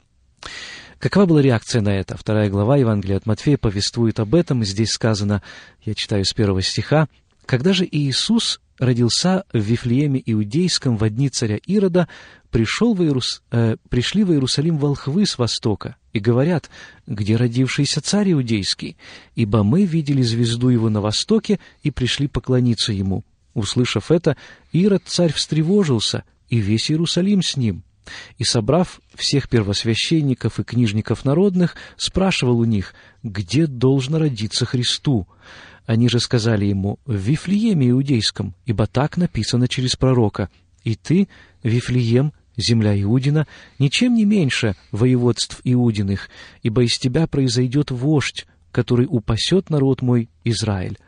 Какова 1.01 1.24
была 1.24 1.40
реакция 1.40 1.80
на 1.80 1.98
это? 1.98 2.18
Вторая 2.18 2.51
глава 2.51 2.76
Евангелия 2.76 3.16
от 3.16 3.24
Матфея 3.24 3.57
повествует 3.57 4.20
об 4.20 4.34
этом, 4.34 4.61
и 4.61 4.66
здесь 4.66 4.90
сказано, 4.90 5.42
я 5.82 5.94
читаю 5.94 6.26
с 6.26 6.34
первого 6.34 6.61
стиха, 6.61 7.09
«Когда 7.46 7.72
же 7.72 7.88
Иисус 7.90 8.61
родился 8.78 9.44
в 9.51 9.59
Вифлееме 9.59 10.22
Иудейском 10.26 10.98
в 10.98 11.09
дни 11.09 11.30
царя 11.30 11.57
Ирода, 11.57 12.07
пришел 12.51 12.92
в 12.92 13.03
Иерус... 13.03 13.42
э, 13.51 13.76
пришли 13.88 14.24
в 14.24 14.32
Иерусалим 14.32 14.76
волхвы 14.76 15.24
с 15.24 15.38
востока 15.38 15.96
и 16.12 16.18
говорят, 16.18 16.68
где 17.07 17.36
родившийся 17.36 18.03
царь 18.03 18.32
Иудейский, 18.32 18.98
ибо 19.34 19.62
мы 19.62 19.86
видели 19.86 20.20
звезду 20.20 20.68
его 20.68 20.90
на 20.90 21.01
востоке 21.01 21.61
и 21.82 21.90
пришли 21.90 22.28
поклониться 22.28 22.92
ему». 22.92 23.24
Услышав 23.55 24.11
это, 24.11 24.36
Ирод 24.70 25.05
царь 25.07 25.32
встревожился, 25.32 26.24
и 26.51 26.59
весь 26.59 26.90
Иерусалим 26.90 27.40
с 27.42 27.57
ним– 27.57 27.84
и, 28.38 28.44
собрав 28.44 29.01
всех 29.14 29.48
первосвященников 29.48 30.59
и 30.59 30.64
книжников 30.64 31.24
народных, 31.24 31.76
спрашивал 31.96 32.59
у 32.59 32.64
них, 32.64 32.94
где 33.22 33.66
должно 33.66 34.18
родиться 34.18 34.66
Христу. 34.66 35.26
Они 35.86 36.09
же 36.09 36.20
сказали 36.20 36.66
ему, 36.66 36.98
в 37.05 37.14
Вифлееме 37.14 37.90
Иудейском, 37.90 38.55
ибо 38.64 38.86
так 38.86 39.16
написано 39.16 39.68
через 39.68 39.96
пророка. 39.96 40.48
И 40.84 40.94
ты, 40.94 41.28
Вифлеем, 41.62 42.32
земля 42.57 43.01
Иудина, 43.01 43.46
ничем 43.78 44.14
не 44.14 44.24
меньше 44.24 44.76
воеводств 44.92 45.61
Иудиных, 45.64 46.28
ибо 46.62 46.84
из 46.84 46.98
тебя 46.98 47.26
произойдет 47.26 47.90
вождь, 47.90 48.46
который 48.72 49.07
упасет 49.09 49.70
народ 49.70 50.03
мой 50.03 50.28
Израиль. 50.44 50.98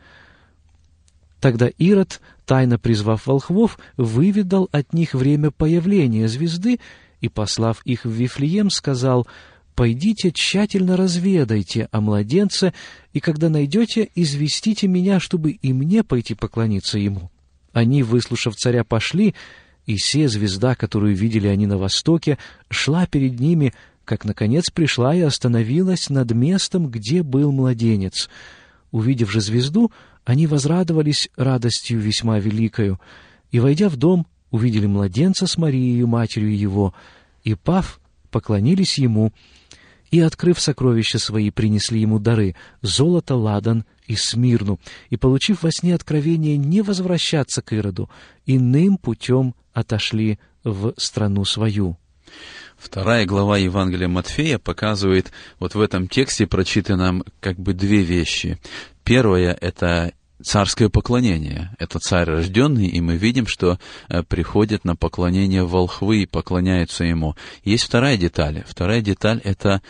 Тогда 1.40 1.68
Ирод, 1.78 2.20
тайно 2.46 2.78
призвав 2.78 3.26
волхвов, 3.26 3.78
выведал 3.96 4.68
от 4.72 4.92
них 4.92 5.14
время 5.14 5.50
появления 5.50 6.28
звезды 6.28 6.80
и, 7.20 7.28
послав 7.28 7.82
их 7.84 8.04
в 8.04 8.10
Вифлеем, 8.10 8.70
сказал, 8.70 9.26
«Пойдите 9.74 10.32
тщательно 10.32 10.96
разведайте 10.96 11.88
о 11.92 12.00
младенце, 12.00 12.74
и 13.12 13.20
когда 13.20 13.48
найдете, 13.48 14.10
известите 14.14 14.86
меня, 14.86 15.18
чтобы 15.18 15.52
и 15.52 15.72
мне 15.72 16.02
пойти 16.02 16.34
поклониться 16.34 16.98
ему». 16.98 17.30
Они, 17.72 18.02
выслушав 18.02 18.56
царя, 18.56 18.84
пошли, 18.84 19.34
и 19.86 19.96
се 19.96 20.28
звезда, 20.28 20.74
которую 20.74 21.16
видели 21.16 21.48
они 21.48 21.66
на 21.66 21.78
востоке, 21.78 22.38
шла 22.70 23.06
перед 23.06 23.40
ними, 23.40 23.72
как, 24.04 24.24
наконец, 24.24 24.70
пришла 24.70 25.14
и 25.14 25.20
остановилась 25.20 26.10
над 26.10 26.32
местом, 26.32 26.88
где 26.88 27.22
был 27.22 27.50
младенец. 27.52 28.28
Увидев 28.90 29.30
же 29.30 29.40
звезду, 29.40 29.90
они 30.24 30.46
возрадовались 30.46 31.28
радостью 31.36 32.00
весьма 32.00 32.38
великою, 32.38 33.00
и, 33.50 33.60
войдя 33.60 33.88
в 33.88 33.96
дом, 33.96 34.26
увидели 34.50 34.86
младенца 34.86 35.46
с 35.46 35.56
Марией, 35.56 36.04
матерью 36.04 36.56
его, 36.56 36.94
и, 37.42 37.54
пав, 37.54 38.00
поклонились 38.30 38.98
ему, 38.98 39.32
и, 40.10 40.20
открыв 40.20 40.60
сокровища 40.60 41.18
свои, 41.18 41.50
принесли 41.50 42.00
ему 42.00 42.18
дары— 42.18 42.54
золото, 42.82 43.34
ладан 43.34 43.84
и 44.06 44.14
смирну, 44.14 44.78
и, 45.10 45.16
получив 45.16 45.62
во 45.62 45.70
сне 45.72 45.94
откровение 45.94 46.56
не 46.56 46.82
возвращаться 46.82 47.62
к 47.62 47.72
Ироду, 47.72 48.10
иным 48.46 48.98
путем 48.98 49.54
отошли 49.72 50.38
в 50.64 50.92
страну 50.98 51.44
свою. 51.44 51.96
Вторая 52.82 53.26
глава 53.26 53.58
Евангелия 53.58 54.08
Матфея 54.08 54.58
показывает 54.58 55.30
вот 55.60 55.76
в 55.76 55.80
этом 55.80 56.08
тексте 56.08 56.48
прочитанном 56.48 57.22
как 57.38 57.56
бы 57.56 57.74
две 57.74 58.02
вещи. 58.02 58.58
Первое— 59.04 59.56
это 59.60 60.12
царское 60.42 60.88
поклонение. 60.88 61.70
Это 61.78 62.00
царь 62.00 62.28
рожденный, 62.28 62.88
и 62.88 63.00
мы 63.00 63.16
видим, 63.16 63.46
что 63.46 63.78
э, 64.08 64.24
приходят 64.24 64.84
на 64.84 64.96
поклонение 64.96 65.64
волхвы 65.64 66.24
и 66.24 66.26
поклоняются 66.26 67.04
ему. 67.04 67.36
Есть 67.62 67.84
вторая 67.84 68.16
деталь. 68.16 68.64
Вторая 68.66 69.00
деталь— 69.00 69.40
это 69.44 69.80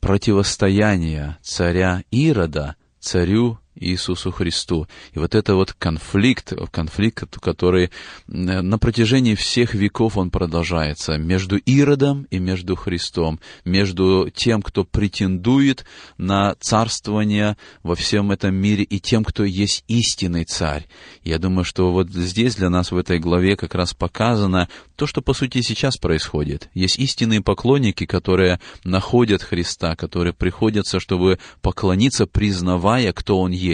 противостояние 0.00 1.38
царя 1.42 2.04
Ирода 2.12 2.76
царю 3.00 3.58
Иисусу 3.80 4.30
Христу. 4.30 4.86
И 5.12 5.18
вот 5.18 5.34
это 5.34 5.54
вот 5.54 5.72
конфликт, 5.72 6.52
конфликт, 6.70 7.38
который 7.38 7.90
на 8.26 8.78
протяжении 8.78 9.34
всех 9.34 9.74
веков 9.74 10.16
он 10.16 10.30
продолжается 10.30 11.16
между 11.18 11.56
Иродом 11.56 12.26
и 12.30 12.38
между 12.38 12.76
Христом, 12.76 13.40
между 13.64 14.30
тем, 14.34 14.62
кто 14.62 14.84
претендует 14.84 15.84
на 16.16 16.54
царствование 16.60 17.56
во 17.82 17.94
всем 17.94 18.30
этом 18.30 18.54
мире, 18.54 18.84
и 18.84 19.00
тем, 19.00 19.24
кто 19.24 19.44
есть 19.44 19.84
истинный 19.88 20.44
царь. 20.44 20.86
Я 21.22 21.38
думаю, 21.38 21.64
что 21.64 21.92
вот 21.92 22.10
здесь 22.10 22.56
для 22.56 22.70
нас 22.70 22.90
в 22.90 22.96
этой 22.96 23.18
главе 23.18 23.56
как 23.56 23.74
раз 23.74 23.94
показано 23.94 24.68
то, 24.96 25.06
что 25.06 25.22
по 25.22 25.34
сути 25.34 25.62
сейчас 25.62 25.96
происходит. 25.96 26.68
Есть 26.74 26.98
истинные 26.98 27.40
поклонники, 27.40 28.06
которые 28.06 28.60
находят 28.84 29.42
Христа, 29.42 29.94
которые 29.96 30.32
приходятся, 30.32 31.00
чтобы 31.00 31.38
поклониться, 31.60 32.26
признавая, 32.26 33.12
кто 33.12 33.40
Он 33.40 33.52
есть. 33.52 33.67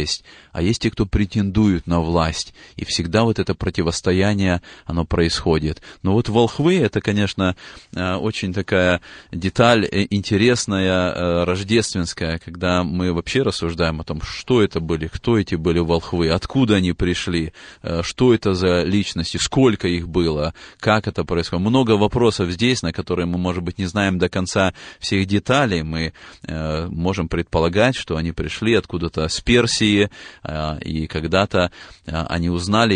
А 0.52 0.62
есть 0.62 0.82
те, 0.82 0.90
кто 0.90 1.04
претендуют 1.04 1.86
на 1.88 2.00
власть. 2.00 2.54
И 2.76 2.84
всегда 2.84 3.24
вот 3.24 3.40
это 3.40 3.54
противостояние, 3.54 4.62
оно 4.86 5.04
происходит. 5.04 5.82
Но 6.02 6.12
вот 6.12 6.28
волхвы, 6.28 6.78
это, 6.78 7.00
конечно, 7.00 7.56
э, 7.94 8.14
очень 8.14 8.52
такая 8.52 9.00
деталь 9.32 9.84
э, 9.84 10.06
интересная, 10.10 11.10
э, 11.12 11.44
рождественская, 11.44 12.38
когда 12.38 12.84
мы 12.84 13.12
вообще 13.12 13.42
рассуждаем 13.42 14.00
о 14.00 14.04
том, 14.04 14.20
что 14.22 14.62
это 14.62 14.78
были, 14.78 15.08
кто 15.08 15.38
эти 15.38 15.56
были 15.56 15.80
волхвы, 15.80 16.30
откуда 16.30 16.76
они 16.76 16.92
пришли, 16.92 17.52
что 18.02 18.32
это 18.32 18.54
за 18.54 18.82
личности, 18.82 19.36
сколько 19.36 19.88
их 19.88 20.08
было, 20.08 20.54
как 20.78 21.08
это 21.08 21.24
происходит. 21.24 21.66
Много 21.66 21.92
вопросов 21.92 22.50
здесь, 22.50 22.82
на 22.82 22.92
которые 22.92 23.26
мы, 23.26 23.38
может 23.38 23.62
быть, 23.62 23.78
не 23.78 23.86
знаем 23.86 24.18
до 24.18 24.28
конца 24.28 24.72
всех 25.00 25.26
деталей. 25.26 25.82
Мы 25.82 26.12
можем 26.46 27.28
предполагать, 27.28 27.96
что 27.96 28.16
они 28.16 28.32
пришли 28.32 28.74
откуда-то 28.74 29.28
с 29.28 29.40
Персии, 29.40 29.83
э, 30.42 30.78
и 30.80 31.06
когда-то 31.06 31.70
э, 32.06 32.10
они 32.28 32.50
узнали, 32.50 32.94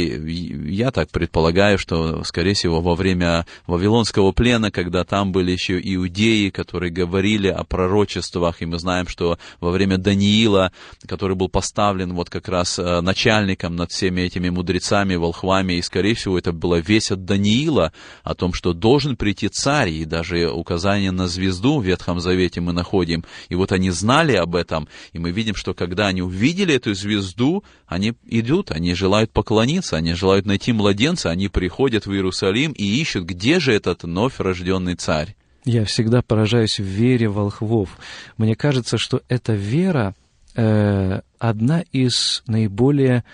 я 0.71 0.91
так 0.91 1.11
предполагаю, 1.11 1.79
что, 1.79 2.25
скорее 2.25 2.55
всего, 2.55 2.81
во 2.81 2.95
время 2.95 3.47
Вавилонского 3.67 4.33
плена, 4.33 4.71
когда 4.71 5.05
там 5.05 5.33
были 5.33 5.53
еще 5.53 5.81
иудеи, 5.83 6.51
которые 6.51 6.93
говорили 6.93 7.49
о 7.49 7.65
пророчествах, 7.65 8.63
и 8.63 8.67
мы 8.67 8.79
знаем, 8.79 9.09
что 9.09 9.39
во 9.61 9.71
время 9.71 9.99
Даниила, 9.99 10.73
который 11.07 11.37
был 11.37 11.49
поставлен 11.49 12.15
вот 12.15 12.31
как 12.31 12.49
раз 12.49 12.79
э, 12.79 13.01
начальником 13.01 13.77
над 13.77 13.91
всеми 13.91 14.23
этими 14.23 14.49
мудрецами, 14.49 15.17
волхвами, 15.17 15.75
и, 15.75 15.83
скорее 15.83 16.15
всего, 16.15 16.39
это 16.39 16.53
была 16.53 16.79
весть 16.81 17.11
от 17.11 17.25
Даниила, 17.25 17.93
о 18.23 18.35
том, 18.35 18.53
что 18.53 18.73
должен 18.73 19.17
прийти 19.17 19.49
царь, 19.49 19.91
и 19.91 20.05
даже 20.05 20.51
указание 20.51 21.11
на 21.11 21.29
звезду 21.29 21.81
в 21.81 21.85
Ветхом 21.85 22.21
Завете 22.21 22.61
мы 22.61 22.73
находим. 22.73 23.25
И 23.49 23.55
вот 23.55 23.73
они 23.73 23.91
знали 23.91 24.35
об 24.35 24.55
этом, 24.55 24.89
и 25.13 25.19
мы 25.19 25.31
видим, 25.31 25.55
что 25.55 25.75
когда 25.75 26.07
они 26.07 26.23
увидели 26.23 26.78
эту 26.79 26.95
звезду, 26.95 27.63
они 27.87 28.15
идут, 28.27 28.71
они 28.71 28.95
желают 28.95 29.31
поклониться, 29.31 29.97
они 29.97 30.15
желают 30.15 30.47
найти 30.47 30.73
младенца, 30.73 31.31
они 31.31 31.49
приходят 31.49 32.07
в 32.07 32.13
Иерусалим 32.13 32.73
и 32.73 32.85
ищут, 32.85 33.25
где 33.25 33.61
же 33.61 33.73
этот 33.73 34.05
вновь 34.05 34.41
рожденный 34.41 34.95
царь. 34.95 35.37
Я 35.65 35.85
всегда 35.85 36.23
поражаюсь 36.23 36.79
в 36.79 36.85
вере 36.85 37.29
волхвов. 37.29 37.99
Мне 38.37 38.55
кажется, 38.55 38.97
что 38.97 39.21
эта 39.29 39.53
вера 39.53 40.15
э, 40.55 41.21
одна 41.39 41.85
из 41.93 42.43
наиболее 42.47 43.25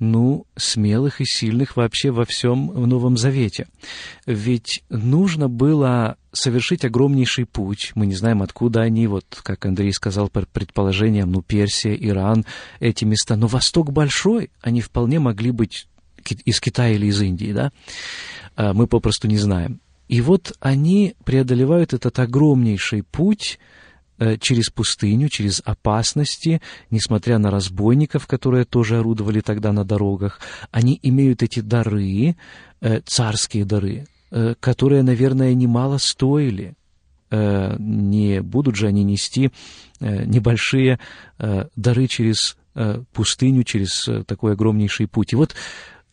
ну, 0.00 0.46
смелых 0.56 1.20
и 1.20 1.24
сильных 1.26 1.76
вообще 1.76 2.10
во 2.10 2.24
всем 2.24 2.66
Новом 2.66 3.16
Завете. 3.16 3.68
Ведь 4.26 4.82
нужно 4.88 5.48
было 5.48 6.16
совершить 6.32 6.84
огромнейший 6.84 7.44
путь. 7.44 7.92
Мы 7.94 8.06
не 8.06 8.14
знаем, 8.14 8.42
откуда 8.42 8.80
они, 8.80 9.06
вот, 9.06 9.26
как 9.42 9.66
Андрей 9.66 9.92
сказал, 9.92 10.28
по 10.28 10.40
предположениям, 10.46 11.30
ну, 11.30 11.42
Персия, 11.42 11.94
Иран, 11.94 12.46
эти 12.80 13.04
места. 13.04 13.36
Но 13.36 13.46
Восток 13.46 13.92
большой, 13.92 14.50
они 14.62 14.80
вполне 14.80 15.20
могли 15.20 15.50
быть 15.50 15.86
из 16.44 16.60
Китая 16.60 16.94
или 16.94 17.06
из 17.06 17.20
Индии, 17.20 17.52
да? 17.52 17.70
А, 18.56 18.72
мы 18.72 18.86
попросту 18.86 19.28
не 19.28 19.38
знаем. 19.38 19.80
И 20.08 20.22
вот 20.22 20.54
они 20.60 21.14
преодолевают 21.24 21.92
этот 21.92 22.18
огромнейший 22.18 23.02
путь, 23.02 23.58
через 24.40 24.68
пустыню, 24.68 25.28
через 25.28 25.62
опасности, 25.64 26.60
несмотря 26.90 27.38
на 27.38 27.50
разбойников, 27.50 28.26
которые 28.26 28.64
тоже 28.64 28.98
орудовали 28.98 29.40
тогда 29.40 29.72
на 29.72 29.84
дорогах, 29.84 30.40
они 30.70 30.98
имеют 31.02 31.42
эти 31.42 31.60
дары, 31.60 32.36
э, 32.80 33.00
царские 33.06 33.64
дары, 33.64 34.06
э, 34.30 34.54
которые, 34.60 35.02
наверное, 35.02 35.54
немало 35.54 35.98
стоили. 35.98 36.74
Не 37.32 38.42
будут 38.42 38.74
же 38.74 38.88
они 38.88 39.04
нести 39.04 39.52
небольшие 40.00 40.98
дары 41.38 42.08
через 42.08 42.56
пустыню, 43.12 43.62
через 43.62 44.08
такой 44.26 44.54
огромнейший 44.54 45.06
путь. 45.06 45.32
И 45.32 45.36
вот 45.36 45.54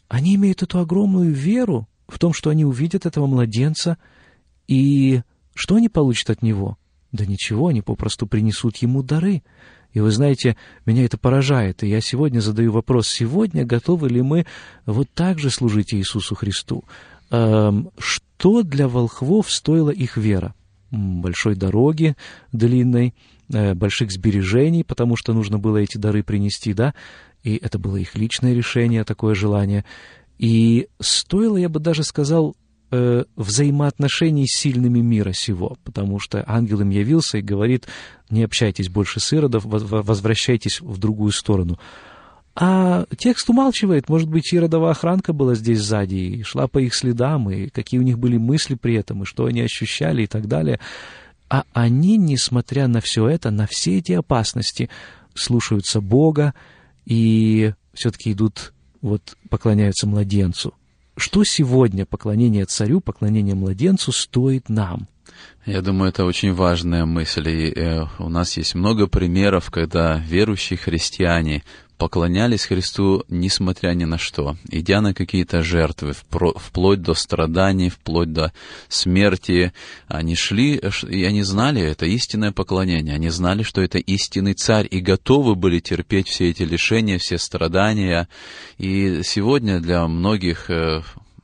они 0.10 0.36
имеют 0.36 0.62
эту 0.62 0.78
огромную 0.78 1.32
веру 1.32 1.90
в 2.08 2.20
том, 2.20 2.34
что 2.34 2.52
они 2.52 2.66
увидят 2.66 3.08
этого 3.08 3.26
младенца, 3.26 3.98
и 4.68 5.22
что 5.56 5.78
они 5.78 5.90
получат 5.90 6.30
от 6.30 6.44
него– 6.44 6.78
да 7.18 7.26
ничего, 7.26 7.68
они 7.68 7.82
попросту 7.82 8.28
принесут 8.28 8.78
ему 8.78 9.04
дары. 9.04 9.44
И 9.94 10.00
вы 10.00 10.12
знаете, 10.12 10.56
меня 10.86 11.04
это 11.06 11.18
поражает, 11.18 11.84
и 11.84 11.88
я 11.88 12.02
сегодня 12.02 12.40
задаю 12.40 12.72
вопрос, 12.72 13.08
сегодня 13.08 13.66
готовы 13.66 14.10
ли 14.10 14.22
мы 14.22 14.46
вот 14.86 15.10
так 15.14 15.40
же 15.40 15.50
служить 15.50 15.94
Иисусу 15.94 16.36
Христу? 16.36 16.84
Эм, 17.32 17.90
что 17.98 18.62
для 18.64 18.88
волхвов 18.88 19.52
стоила 19.52 19.90
их 19.90 20.18
вера? 20.18 20.54
Большой 20.92 21.56
дороги 21.56 22.16
длинной, 22.52 23.14
э, 23.52 23.74
больших 23.74 24.12
сбережений, 24.12 24.84
потому 24.84 25.16
что 25.16 25.34
нужно 25.34 25.58
было 25.58 25.78
эти 25.78 25.98
дары 25.98 26.24
принести, 26.24 26.74
да? 26.74 26.94
И 27.44 27.56
это 27.56 27.80
было 27.80 27.98
их 27.98 28.16
личное 28.16 28.54
решение, 28.54 29.04
такое 29.04 29.36
желание. 29.36 29.84
И 30.38 30.88
стоило, 31.00 31.58
я 31.58 31.70
бы 31.70 31.80
даже 31.80 32.04
сказал, 32.04 32.56
э, 32.92 33.24
взаимоотношений 33.36 34.48
с 34.48 34.60
сильными 34.60 35.00
мира 35.00 35.34
сего, 35.34 35.78
потому 35.84 36.20
что 36.20 36.44
ангел 36.48 36.82
им 36.82 36.90
явился 36.90 37.38
и 37.38 37.42
говорит, 37.42 37.88
не 38.30 38.44
общайтесь 38.44 38.90
больше 38.90 39.20
с 39.20 39.34
Иродов, 39.34 39.64
возвращайтесь 39.66 40.82
в 40.82 40.98
другую 40.98 41.32
сторону. 41.32 41.80
А 42.60 43.06
текст 43.16 43.50
умалчивает, 43.52 44.10
может 44.10 44.28
быть, 44.28 44.52
Иродова 44.52 44.90
охранка 44.90 45.32
была 45.32 45.54
здесь 45.54 45.80
сзади 45.80 46.16
и 46.16 46.44
шла 46.44 46.68
по 46.68 46.80
их 46.80 46.96
следам, 46.96 47.52
и 47.52 47.70
какие 47.70 48.00
у 48.00 48.04
них 48.04 48.18
были 48.18 48.38
мысли 48.38 48.74
при 48.74 48.96
этом, 48.96 49.22
и 49.22 49.26
что 49.26 49.46
они 49.46 49.62
ощущали 49.62 50.24
и 50.24 50.28
так 50.28 50.48
далее. 50.48 50.80
А 51.50 51.66
они, 51.74 52.18
несмотря 52.18 52.88
на 52.88 53.00
все 53.00 53.28
это, 53.28 53.52
на 53.52 53.68
все 53.68 54.00
эти 54.00 54.14
опасности, 54.14 54.90
слушаются 55.36 56.02
Бога 56.02 56.56
и 57.06 57.74
все-таки 57.94 58.32
идут, 58.32 58.74
вот, 59.02 59.38
поклоняются 59.50 60.08
младенцу. 60.08 60.74
Что 61.18 61.44
сегодня 61.44 62.06
поклонение 62.06 62.66
царю, 62.66 63.02
поклонение 63.02 63.56
младенцу 63.56 64.12
стоит 64.12 64.70
нам? 64.70 65.08
Я 65.66 65.82
думаю, 65.82 66.10
это 66.10 66.24
очень 66.24 66.54
важная 66.54 67.06
мысль. 67.06 67.50
И 67.50 67.74
э, 67.76 68.06
у 68.20 68.30
нас 68.30 68.56
есть 68.56 68.76
много 68.76 69.08
примеров, 69.08 69.72
когда 69.72 70.18
верующие 70.18 70.78
христиане 70.78 71.64
поклонялись 71.98 72.66
Христу 72.66 73.24
несмотря 73.28 73.90
ни 73.94 74.06
на 74.06 74.18
что, 74.18 74.56
идя 74.70 75.02
на 75.02 75.14
какие-то 75.14 75.64
жертвы, 75.64 76.14
вплоть 76.14 77.02
до 77.02 77.14
страданий, 77.14 77.90
вплоть 77.90 78.32
до 78.32 78.54
смерти. 78.88 79.74
Они 80.08 80.36
шли, 80.36 80.82
и 81.10 81.24
они 81.24 81.44
знали 81.44 81.82
это 81.82 82.06
истинное 82.06 82.52
поклонение, 82.52 83.16
они 83.16 83.30
знали, 83.30 83.64
что 83.64 83.82
это 83.82 83.98
истинный 83.98 84.54
царь, 84.54 84.88
и 84.90 85.00
готовы 85.00 85.56
были 85.56 85.80
терпеть 85.80 86.28
все 86.28 86.50
эти 86.50 86.64
лишения, 86.64 87.18
все 87.18 87.38
страдания. 87.38 88.28
И 88.78 89.22
сегодня 89.24 89.80
для 89.80 90.08
многих 90.08 90.70
э, 90.70 91.02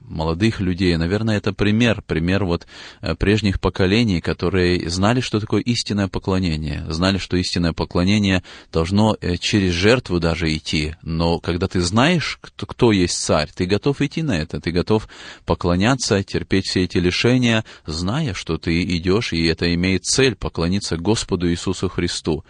молодых 0.07 0.59
людей. 0.59 0.95
Наверное, 0.97 1.37
это 1.37 1.53
пример, 1.53 2.01
пример 2.05 2.45
вот 2.45 2.67
э, 3.01 3.15
прежних 3.15 3.59
поколений, 3.59 4.21
которые 4.21 4.89
знали, 4.89 5.21
что 5.21 5.39
такое 5.39 5.61
истинное 5.61 6.07
поклонение, 6.07 6.85
знали, 6.89 7.17
что 7.17 7.37
истинное 7.37 7.73
поклонение 7.73 8.43
должно 8.71 9.17
э, 9.19 9.37
через 9.37 9.73
жертву 9.73 10.19
даже 10.19 10.53
идти. 10.53 10.95
Но 11.01 11.39
когда 11.39 11.67
ты 11.67 11.81
знаешь, 11.81 12.37
кто, 12.41 12.65
кто 12.65 12.91
есть 12.91 13.17
царь, 13.17 13.49
ты 13.55 13.65
готов 13.65 14.01
идти 14.01 14.21
на 14.21 14.37
это, 14.37 14.59
ты 14.59 14.71
готов 14.71 15.07
поклоняться, 15.45 16.21
терпеть 16.23 16.67
все 16.67 16.83
эти 16.83 16.97
лишения, 16.97 17.63
зная, 17.85 18.33
что 18.33 18.57
ты 18.57 18.83
идешь, 18.83 19.33
и 19.33 19.45
это 19.45 19.73
имеет 19.73 20.05
цель 20.05 20.35
поклониться 20.35 20.97
Господу 20.97 21.49
Иисусу 21.49 21.89
Христу. 21.89 22.43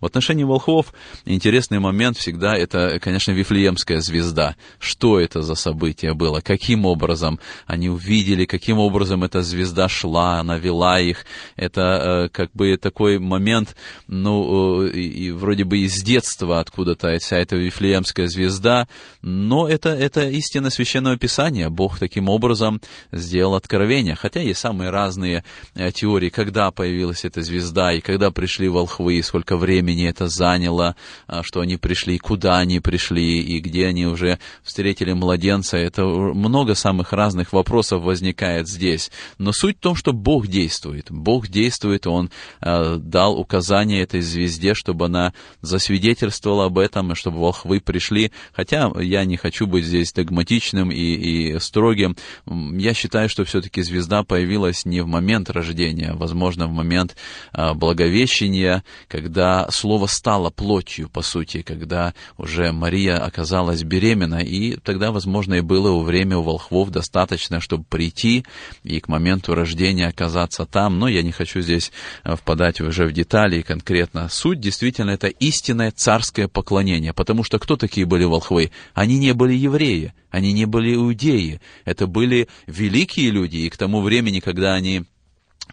В 0.00 0.06
отношении 0.06 0.44
волхвов 0.44 0.92
интересный 1.24 1.78
момент 1.78 2.16
всегда 2.16 2.56
это, 2.56 2.98
конечно, 3.00 3.32
Вифлеемская 3.32 4.00
звезда. 4.00 4.56
Что 4.78 5.18
это 5.18 5.42
за 5.42 5.54
событие 5.54 6.14
было? 6.14 6.40
Каким 6.40 6.86
образом? 6.86 6.99
Образом. 7.00 7.40
Они 7.66 7.88
увидели, 7.88 8.44
каким 8.44 8.78
образом 8.78 9.24
эта 9.24 9.42
звезда 9.42 9.88
шла, 9.88 10.40
она 10.40 10.58
вела 10.58 11.00
их. 11.00 11.24
Это 11.56 11.80
э, 11.80 12.28
как 12.28 12.50
бы 12.52 12.76
такой 12.76 13.18
момент, 13.18 13.74
ну, 14.06 14.82
э, 14.84 14.90
и, 14.90 15.30
вроде 15.30 15.64
бы 15.64 15.78
из 15.78 16.02
детства 16.02 16.60
откуда-то 16.60 17.18
вся 17.18 17.38
эта 17.38 17.56
Вифлеемская 17.56 18.28
звезда, 18.28 18.86
но 19.22 19.68
это, 19.68 19.90
это 19.90 20.28
истина 20.28 20.70
Священного 20.70 21.16
Писания. 21.16 21.70
Бог 21.70 21.98
таким 21.98 22.28
образом 22.28 22.80
сделал 23.12 23.54
откровение. 23.54 24.14
Хотя 24.14 24.40
есть 24.40 24.60
самые 24.60 24.90
разные 24.90 25.44
э, 25.74 25.90
теории, 25.92 26.28
когда 26.28 26.70
появилась 26.70 27.24
эта 27.24 27.42
звезда, 27.42 27.92
и 27.92 28.00
когда 28.00 28.30
пришли 28.30 28.68
волхвы, 28.68 29.14
и 29.14 29.22
сколько 29.22 29.56
времени 29.56 30.08
это 30.08 30.28
заняло, 30.28 30.96
а, 31.26 31.42
что 31.42 31.60
они 31.60 31.76
пришли, 31.76 32.18
куда 32.18 32.58
они 32.58 32.80
пришли, 32.80 33.40
и 33.40 33.60
где 33.60 33.86
они 33.86 34.06
уже 34.06 34.38
встретили 34.62 35.12
младенца. 35.12 35.76
Это 35.76 36.04
много 36.04 36.74
самых 36.74 36.89
разных 37.12 37.52
вопросов 37.52 38.02
возникает 38.02 38.68
здесь. 38.68 39.10
Но 39.38 39.52
суть 39.52 39.78
в 39.78 39.80
том, 39.80 39.94
что 39.96 40.12
Бог 40.12 40.46
действует. 40.46 41.06
Бог 41.10 41.48
действует, 41.48 42.06
Он 42.06 42.30
э, 42.60 42.96
дал 42.96 43.38
указание 43.38 44.02
этой 44.02 44.20
звезде, 44.20 44.74
чтобы 44.74 45.06
она 45.06 45.32
засвидетельствовала 45.62 46.66
об 46.66 46.78
этом, 46.78 47.12
и 47.12 47.14
чтобы 47.14 47.38
волхвы 47.38 47.80
пришли. 47.80 48.32
Хотя 48.52 48.90
я 49.00 49.24
не 49.24 49.36
хочу 49.36 49.66
быть 49.66 49.84
здесь 49.84 50.12
догматичным 50.12 50.90
и, 50.90 51.54
и 51.54 51.58
строгим. 51.58 52.16
Я 52.46 52.94
считаю, 52.94 53.28
что 53.28 53.44
все-таки 53.44 53.82
звезда 53.82 54.22
появилась 54.22 54.84
не 54.84 55.00
в 55.00 55.06
момент 55.06 55.50
рождения, 55.50 56.10
а, 56.10 56.16
возможно, 56.16 56.66
в 56.66 56.72
момент 56.72 57.16
э, 57.52 57.74
благовещения, 57.74 58.84
когда 59.08 59.68
слово 59.70 60.06
стало 60.06 60.50
плотью, 60.50 61.08
по 61.08 61.22
сути, 61.22 61.62
когда 61.62 62.14
уже 62.36 62.72
Мария 62.72 63.16
оказалась 63.16 63.82
беременна, 63.82 64.40
и 64.40 64.76
тогда, 64.76 65.12
возможно, 65.12 65.54
и 65.54 65.60
было 65.60 66.02
время 66.02 66.38
у 66.38 66.42
волхвов 66.42 66.79
достаточно, 66.88 67.60
чтобы 67.60 67.84
прийти 67.84 68.46
и 68.84 69.00
к 69.00 69.08
моменту 69.08 69.54
рождения 69.54 70.08
оказаться 70.08 70.64
там, 70.64 70.98
но 70.98 71.08
я 71.08 71.22
не 71.22 71.32
хочу 71.32 71.60
здесь 71.60 71.92
э, 72.24 72.36
впадать 72.36 72.80
уже 72.80 73.04
в 73.06 73.12
детали 73.12 73.60
конкретно. 73.60 74.28
Суть 74.30 74.60
действительно 74.60 75.10
это 75.10 75.26
истинное 75.26 75.90
царское 75.90 76.48
поклонение, 76.48 77.12
потому 77.12 77.44
что 77.44 77.58
кто 77.58 77.76
такие 77.76 78.06
были 78.06 78.24
волхвы? 78.24 78.70
Они 78.94 79.18
не 79.18 79.34
были 79.34 79.52
евреи, 79.52 80.14
они 80.30 80.52
не 80.54 80.64
были 80.64 80.94
иудеи, 80.94 81.60
это 81.84 82.06
были 82.06 82.48
великие 82.66 83.30
люди, 83.30 83.58
и 83.58 83.68
к 83.68 83.76
тому 83.76 84.00
времени, 84.00 84.40
когда 84.40 84.72
они 84.72 85.02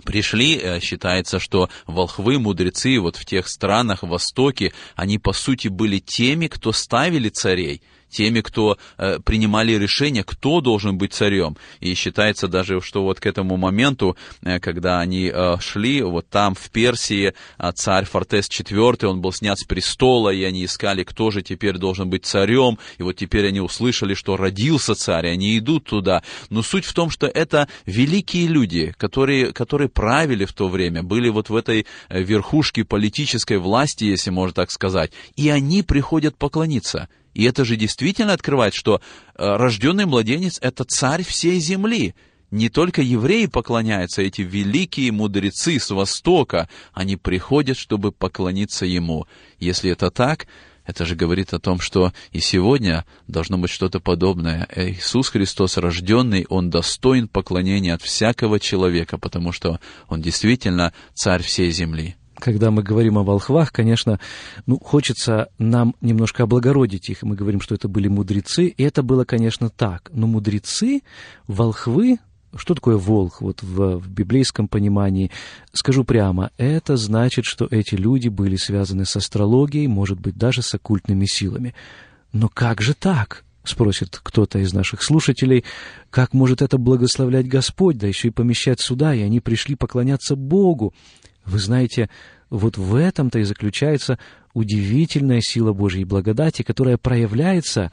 пришли, 0.03 0.57
э, 0.57 0.79
считается, 0.81 1.39
что 1.39 1.69
волхвы, 1.85 2.39
мудрецы 2.39 2.99
вот 2.99 3.15
в 3.15 3.23
тех 3.23 3.47
странах, 3.47 4.03
Востоке, 4.03 4.73
они 4.95 5.17
по 5.17 5.31
сути 5.31 5.69
были 5.69 5.99
теми, 5.99 6.47
кто 6.47 6.73
ставили 6.73 7.29
царей– 7.29 7.81
теми, 8.09 8.41
кто 8.41 8.77
э, 8.97 9.19
принимали 9.19 9.73
решение, 9.73 10.23
кто 10.23 10.61
должен 10.61 10.97
быть 10.97 11.13
царем. 11.13 11.57
И 11.79 11.93
считается 11.93 12.47
даже, 12.47 12.81
что 12.81 13.03
вот 13.03 13.19
к 13.19 13.25
этому 13.25 13.57
моменту, 13.57 14.17
э, 14.43 14.59
когда 14.59 14.99
они 14.99 15.31
э, 15.33 15.57
шли, 15.59 16.01
вот 16.01 16.29
там 16.29 16.55
в 16.55 16.69
Персии 16.69 17.33
э, 17.57 17.71
царь 17.73 18.05
Фортес 18.05 18.49
IV, 18.49 19.05
он 19.05 19.21
был 19.21 19.33
снят 19.33 19.57
с 19.57 19.63
престола, 19.63 20.29
и 20.29 20.43
они 20.43 20.65
искали, 20.65 21.03
кто 21.03 21.31
же 21.31 21.41
теперь 21.41 21.77
должен 21.77 22.09
быть 22.09 22.25
царем. 22.25 22.77
И 22.97 23.03
вот 23.03 23.13
теперь 23.13 23.47
они 23.47 23.59
услышали, 23.59 24.13
что 24.13 24.37
родился 24.37 24.95
царь, 24.95 25.27
и 25.27 25.29
они 25.29 25.57
идут 25.57 25.85
туда. 25.85 26.23
Но 26.49 26.61
суть 26.61 26.85
в 26.85 26.93
том, 26.93 27.09
что 27.09 27.27
это 27.27 27.67
великие 27.85 28.47
люди, 28.47 28.93
которые, 28.97 29.53
которые 29.53 29.89
правили 29.89 30.45
в 30.45 30.53
то 30.53 30.67
время, 30.67 31.03
были 31.03 31.29
вот 31.29 31.49
в 31.49 31.55
этой 31.55 31.85
э, 32.09 32.21
верхушке 32.21 32.83
политической 32.83 33.57
власти, 33.57 34.05
если 34.05 34.29
можно 34.29 34.53
так 34.53 34.71
сказать, 34.71 35.11
и 35.35 35.49
они 35.49 35.83
приходят 35.83 36.37
поклониться. 36.37 37.09
И 37.37 37.43
это 37.43 37.65
же 37.65 37.75
действительно 37.75 38.33
открывает, 38.33 38.73
что 38.73 38.95
э, 38.95 38.99
рожденный 39.37 40.07
младенец– 40.07 40.57
это 40.61 40.85
царь 40.85 41.23
всей 41.23 41.59
земли. 41.59 42.15
Не 42.49 42.69
только 42.69 43.03
евреи 43.03 43.45
поклоняются, 43.45 44.23
эти 44.23 44.41
великие 44.41 45.11
мудрецы 45.11 45.79
с 45.79 45.91
Востока, 45.91 46.67
они 46.93 47.15
приходят, 47.15 47.77
чтобы 47.77 48.11
поклониться 48.11 48.87
Ему. 48.87 49.27
Если 49.59 49.91
это 49.91 50.09
так, 50.09 50.47
это 50.83 51.05
же 51.05 51.15
говорит 51.15 51.53
о 51.53 51.59
том, 51.59 51.79
что 51.79 52.11
и 52.31 52.39
сегодня 52.39 53.05
должно 53.27 53.59
быть 53.59 53.69
что-то 53.69 53.99
подобное. 53.99 54.67
Иисус 54.75 55.29
Христос 55.29 55.77
рожденный, 55.77 56.47
Он 56.49 56.71
достоин 56.71 57.27
поклонения 57.27 57.93
от 57.93 58.01
всякого 58.01 58.59
человека, 58.59 59.19
потому 59.19 59.51
что 59.51 59.79
Он 60.07 60.23
действительно 60.23 60.91
царь 61.13 61.43
всей 61.43 61.69
земли 61.69 62.15
когда 62.39 62.71
мы 62.71 62.83
говорим 62.83 63.17
о 63.17 63.23
волхвах, 63.23 63.71
конечно, 63.71 64.19
ну, 64.65 64.79
хочется 64.79 65.49
нам 65.57 65.95
немножко 66.01 66.43
облагородить 66.43 67.09
их. 67.09 67.23
Мы 67.23 67.35
говорим, 67.35 67.61
что 67.61 67.75
это 67.75 67.87
были 67.87 68.07
мудрецы, 68.07 68.67
и 68.67 68.83
это 68.83 69.03
было, 69.03 69.23
конечно, 69.23 69.69
так. 69.69 70.09
Но 70.13 70.27
мудрецы, 70.27 71.01
волхвы, 71.47 72.19
что 72.55 72.73
такое 72.73 72.97
волх 72.97 73.41
вот 73.41 73.61
в, 73.61 73.99
в 73.99 74.09
библейском 74.09 74.67
понимании? 74.67 75.31
Скажу 75.73 76.03
прямо, 76.03 76.51
это 76.57 76.97
значит, 76.97 77.45
что 77.45 77.67
эти 77.69 77.95
люди 77.95 78.29
были 78.29 78.55
связаны 78.55 79.05
с 79.05 79.15
астрологией, 79.15 79.87
может 79.87 80.19
быть, 80.19 80.37
даже 80.37 80.61
с 80.61 80.73
оккультными 80.73 81.25
силами. 81.25 81.73
Но 82.33 82.49
как 82.49 82.81
же 82.81 82.93
так? 82.93 83.43
спросит 83.63 84.19
кто-то 84.23 84.59
из 84.59 84.73
наших 84.73 85.03
слушателей, 85.03 85.65
как 86.09 86.33
может 86.33 86.61
это 86.61 86.77
благословлять 86.77 87.49
Господь, 87.49 87.97
да 87.97 88.07
еще 88.07 88.29
и 88.29 88.31
помещать 88.31 88.79
сюда, 88.79 89.13
и 89.13 89.21
они 89.21 89.41
пришли 89.41 89.75
поклоняться 89.75 90.37
Богу. 90.37 90.93
Вы 91.47 91.59
знаете, 91.59 92.09
вот 92.49 92.77
в 92.77 92.95
этом-то 92.95 93.39
и 93.39 93.43
заключается 93.43 94.19
удивительная 94.53 95.41
сила 95.41 95.73
Божьей 95.73 96.03
благодати, 96.03 96.61
которая 96.61 96.97
проявляется 96.97 97.91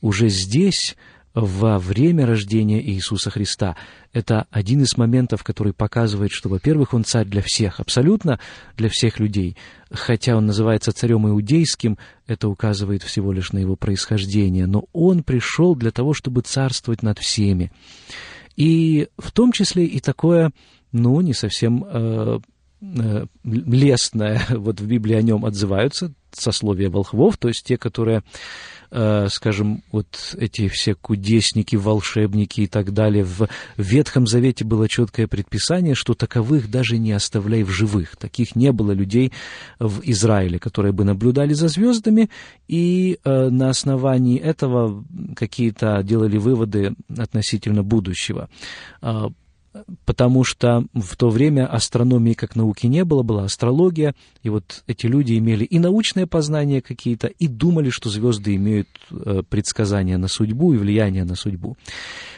уже 0.00 0.28
здесь, 0.28 0.96
во 1.34 1.80
время 1.80 2.26
рождения 2.26 2.80
Иисуса 2.80 3.28
Христа. 3.28 3.76
Это 4.12 4.46
один 4.50 4.82
из 4.82 4.96
моментов, 4.96 5.42
который 5.42 5.72
показывает, 5.72 6.30
что, 6.30 6.48
во-первых, 6.48 6.94
Он 6.94 7.02
царь 7.02 7.26
для 7.26 7.42
всех, 7.42 7.80
абсолютно 7.80 8.38
для 8.76 8.88
всех 8.88 9.18
людей. 9.18 9.56
Хотя 9.90 10.36
Он 10.36 10.46
называется 10.46 10.92
царем 10.92 11.28
иудейским, 11.28 11.98
это 12.28 12.48
указывает 12.48 13.02
всего 13.02 13.32
лишь 13.32 13.50
на 13.50 13.58
Его 13.58 13.74
происхождение. 13.74 14.66
Но 14.66 14.84
Он 14.92 15.24
пришел 15.24 15.74
для 15.74 15.90
того, 15.90 16.14
чтобы 16.14 16.42
царствовать 16.42 17.02
над 17.02 17.18
всеми. 17.18 17.72
И 18.54 19.08
в 19.18 19.32
том 19.32 19.50
числе 19.50 19.84
и 19.86 19.98
такое, 19.98 20.52
ну, 20.92 21.20
не 21.20 21.34
совсем 21.34 21.84
э, 21.84 22.38
Э, 22.96 23.26
лестное, 23.44 24.42
вот 24.50 24.80
в 24.80 24.86
Библии 24.86 25.14
о 25.14 25.22
нем 25.22 25.44
отзываются, 25.44 26.12
сословия 26.32 26.90
волхвов, 26.90 27.36
то 27.38 27.48
есть 27.48 27.64
те, 27.64 27.78
которые, 27.78 28.22
э, 28.90 29.28
скажем, 29.30 29.82
вот 29.92 30.34
эти 30.36 30.68
все 30.68 30.94
кудесники, 30.94 31.76
волшебники 31.76 32.62
и 32.62 32.66
так 32.66 32.92
далее. 32.92 33.24
В 33.24 33.48
Ветхом 33.76 34.26
Завете 34.26 34.64
было 34.64 34.88
четкое 34.88 35.28
предписание, 35.28 35.94
что 35.94 36.14
таковых 36.14 36.70
даже 36.70 36.98
не 36.98 37.12
оставляй 37.12 37.62
в 37.62 37.70
живых. 37.70 38.16
Таких 38.16 38.56
не 38.56 38.72
было 38.72 38.92
людей 38.92 39.32
в 39.78 40.00
Израиле, 40.02 40.58
которые 40.58 40.92
бы 40.92 41.04
наблюдали 41.04 41.54
за 41.54 41.68
звездами 41.68 42.28
и 42.68 43.18
э, 43.24 43.48
на 43.48 43.70
основании 43.70 44.38
этого 44.38 45.04
какие-то 45.36 46.02
делали 46.02 46.36
выводы 46.36 46.94
относительно 47.16 47.82
будущего 47.82 48.48
потому 50.04 50.44
что 50.44 50.86
в 50.94 51.16
то 51.16 51.28
время 51.28 51.66
астрономии 51.66 52.34
как 52.34 52.56
науки 52.56 52.86
не 52.86 53.04
было, 53.04 53.22
была 53.22 53.44
астрология, 53.44 54.14
и 54.42 54.48
вот 54.48 54.84
эти 54.86 55.06
люди 55.06 55.36
имели 55.36 55.64
и 55.64 55.78
научное 55.78 56.26
познание 56.26 56.80
какие-то, 56.80 57.26
и 57.26 57.48
думали, 57.48 57.90
что 57.90 58.10
звезды 58.10 58.54
имеют 58.54 58.88
э, 59.10 59.42
предсказания 59.48 60.18
на 60.18 60.28
судьбу 60.28 60.74
и 60.74 60.78
влияние 60.78 61.24
на 61.24 61.34
судьбу. 61.34 61.76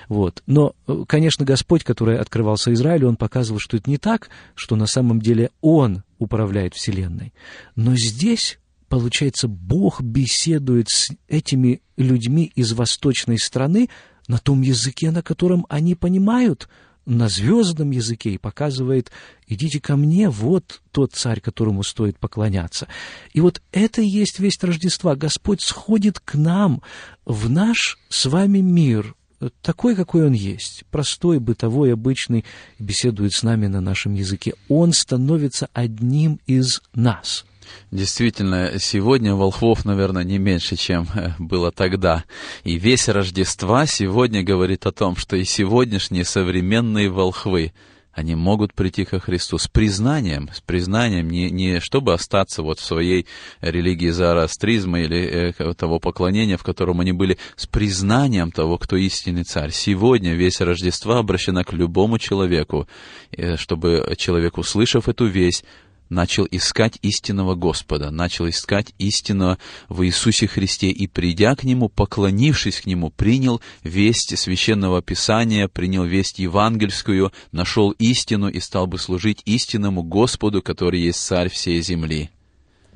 Вот. 0.09 0.43
Но, 0.47 0.75
э, 0.87 1.05
конечно, 1.07 1.45
Господь, 1.45 1.85
который 1.85 2.19
открывался 2.19 2.73
Израилю, 2.73 3.09
он 3.09 3.17
показывал, 3.17 3.61
что 3.61 3.77
это 3.77 3.91
не 3.91 3.99
так, 3.99 4.31
что 4.55 4.77
на 4.77 4.87
самом 4.87 5.21
деле 5.21 5.51
Он 5.61 6.03
управляет 6.19 6.75
Вселенной. 6.75 7.33
Но 7.75 7.95
здесь 7.97 8.59
Получается, 8.89 9.49
Бог 9.49 10.01
беседует 10.01 10.89
с 10.91 11.09
этими 11.27 11.81
людьми 11.97 12.53
из 12.55 12.73
восточной 12.73 13.37
страны 13.37 13.89
на 14.29 14.39
том 14.39 14.63
языке, 14.63 15.11
на 15.11 15.23
котором 15.23 15.67
они 15.69 15.97
понимают– 15.97 16.69
на 17.07 17.29
звездном 17.29 17.93
языке 17.93 18.31
и 18.31 18.39
показывает, 18.39 19.11
идите 19.47 19.81
ко 19.81 19.97
мне, 19.97 20.29
вот 20.29 20.83
тот 20.91 21.13
царь, 21.13 21.41
которому 21.41 21.83
стоит 21.83 22.19
поклоняться. 22.19 22.89
И 23.33 23.41
вот 23.41 23.63
это 23.73 24.03
и 24.03 24.07
есть 24.07 24.41
весть 24.41 24.63
Рождества. 24.65 25.15
Господь 25.15 25.63
сходит 25.63 26.21
к 26.21 26.35
нам 26.35 26.83
в 27.25 27.49
наш 27.49 27.99
с 28.09 28.27
вами 28.27 28.59
мир, 28.59 29.15
такой, 29.63 29.95
какой 29.95 30.27
он 30.27 30.33
есть, 30.33 30.85
простой, 30.91 31.39
бытовой, 31.39 31.93
обычный, 31.93 32.45
беседует 32.79 33.33
с 33.33 33.43
нами 33.43 33.67
на 33.67 33.81
нашем 33.81 34.15
языке. 34.15 34.55
Он 34.69 34.93
становится 34.93 35.69
одним 35.73 36.41
из 36.47 36.83
нас– 36.95 37.45
Действительно, 37.91 38.79
сегодня 38.79 39.35
волхвов, 39.35 39.85
наверное, 39.85 40.25
не 40.25 40.39
меньше, 40.39 40.77
чем 40.77 41.07
э, 41.15 41.33
было 41.39 41.73
тогда. 41.73 42.25
И 42.65 42.79
весь 42.79 43.09
Рождества 43.09 43.87
сегодня 43.87 44.43
говорит 44.43 44.87
о 44.87 44.93
том, 44.93 45.17
что 45.17 45.37
и 45.37 45.45
сегодняшние 45.45 46.25
современные 46.25 47.09
волхвы, 47.09 47.73
они 48.17 48.35
могут 48.35 48.73
прийти 48.73 49.05
ко 49.05 49.21
Христу 49.21 49.59
с 49.59 49.69
признанием, 49.69 50.49
с 50.51 50.63
признанием, 50.63 51.29
не, 51.29 51.51
не 51.51 51.81
чтобы 51.81 52.15
остаться 52.15 52.63
вот 52.63 52.81
в 52.81 52.85
своей 52.85 53.27
религии 53.61 54.09
зороастризма 54.09 55.01
или 55.01 55.53
э, 55.59 55.75
того 55.75 56.01
поклонения, 56.01 56.57
в 56.57 56.63
котором 56.63 57.01
они 57.01 57.13
были, 57.13 57.37
с 57.57 57.67
признанием 57.67 58.53
того, 58.53 58.79
кто 58.79 58.97
истинный 58.97 59.45
царь. 59.45 59.71
Сегодня 59.71 60.33
весь 60.33 60.63
Рождество 60.63 61.17
обращена 61.17 61.63
к 61.63 61.75
любому 61.75 62.19
человеку, 62.19 62.89
э, 63.33 63.59
чтобы 63.59 64.15
человек, 64.17 64.57
услышав 64.57 65.11
эту 65.11 65.27
весть, 65.27 65.67
начал 66.09 66.47
искать 66.51 66.99
истинного 67.03 67.55
Господа, 67.55 68.11
начал 68.11 68.49
искать 68.49 68.93
истинного 68.99 69.59
в 69.89 70.05
Иисусе 70.05 70.47
Христе 70.47 70.89
и, 70.89 71.07
придя 71.07 71.55
к 71.55 71.65
Нему, 71.65 71.89
поклонившись 71.89 72.81
к 72.81 72.87
Нему, 72.87 73.11
принял 73.11 73.61
весть 73.83 74.39
Священного 74.39 75.03
Писания, 75.03 75.69
принял 75.69 76.05
весть 76.05 76.39
евангельскую, 76.39 77.33
нашел 77.53 77.91
истину 77.93 78.49
и 78.49 78.61
стал 78.61 78.87
бы 78.87 78.99
служить 78.99 79.43
истинному 79.45 80.03
Господу, 80.03 80.63
который 80.63 81.01
есть 81.01 81.21
Царь 81.21 81.49
всей 81.49 81.81
земли. 81.83 82.31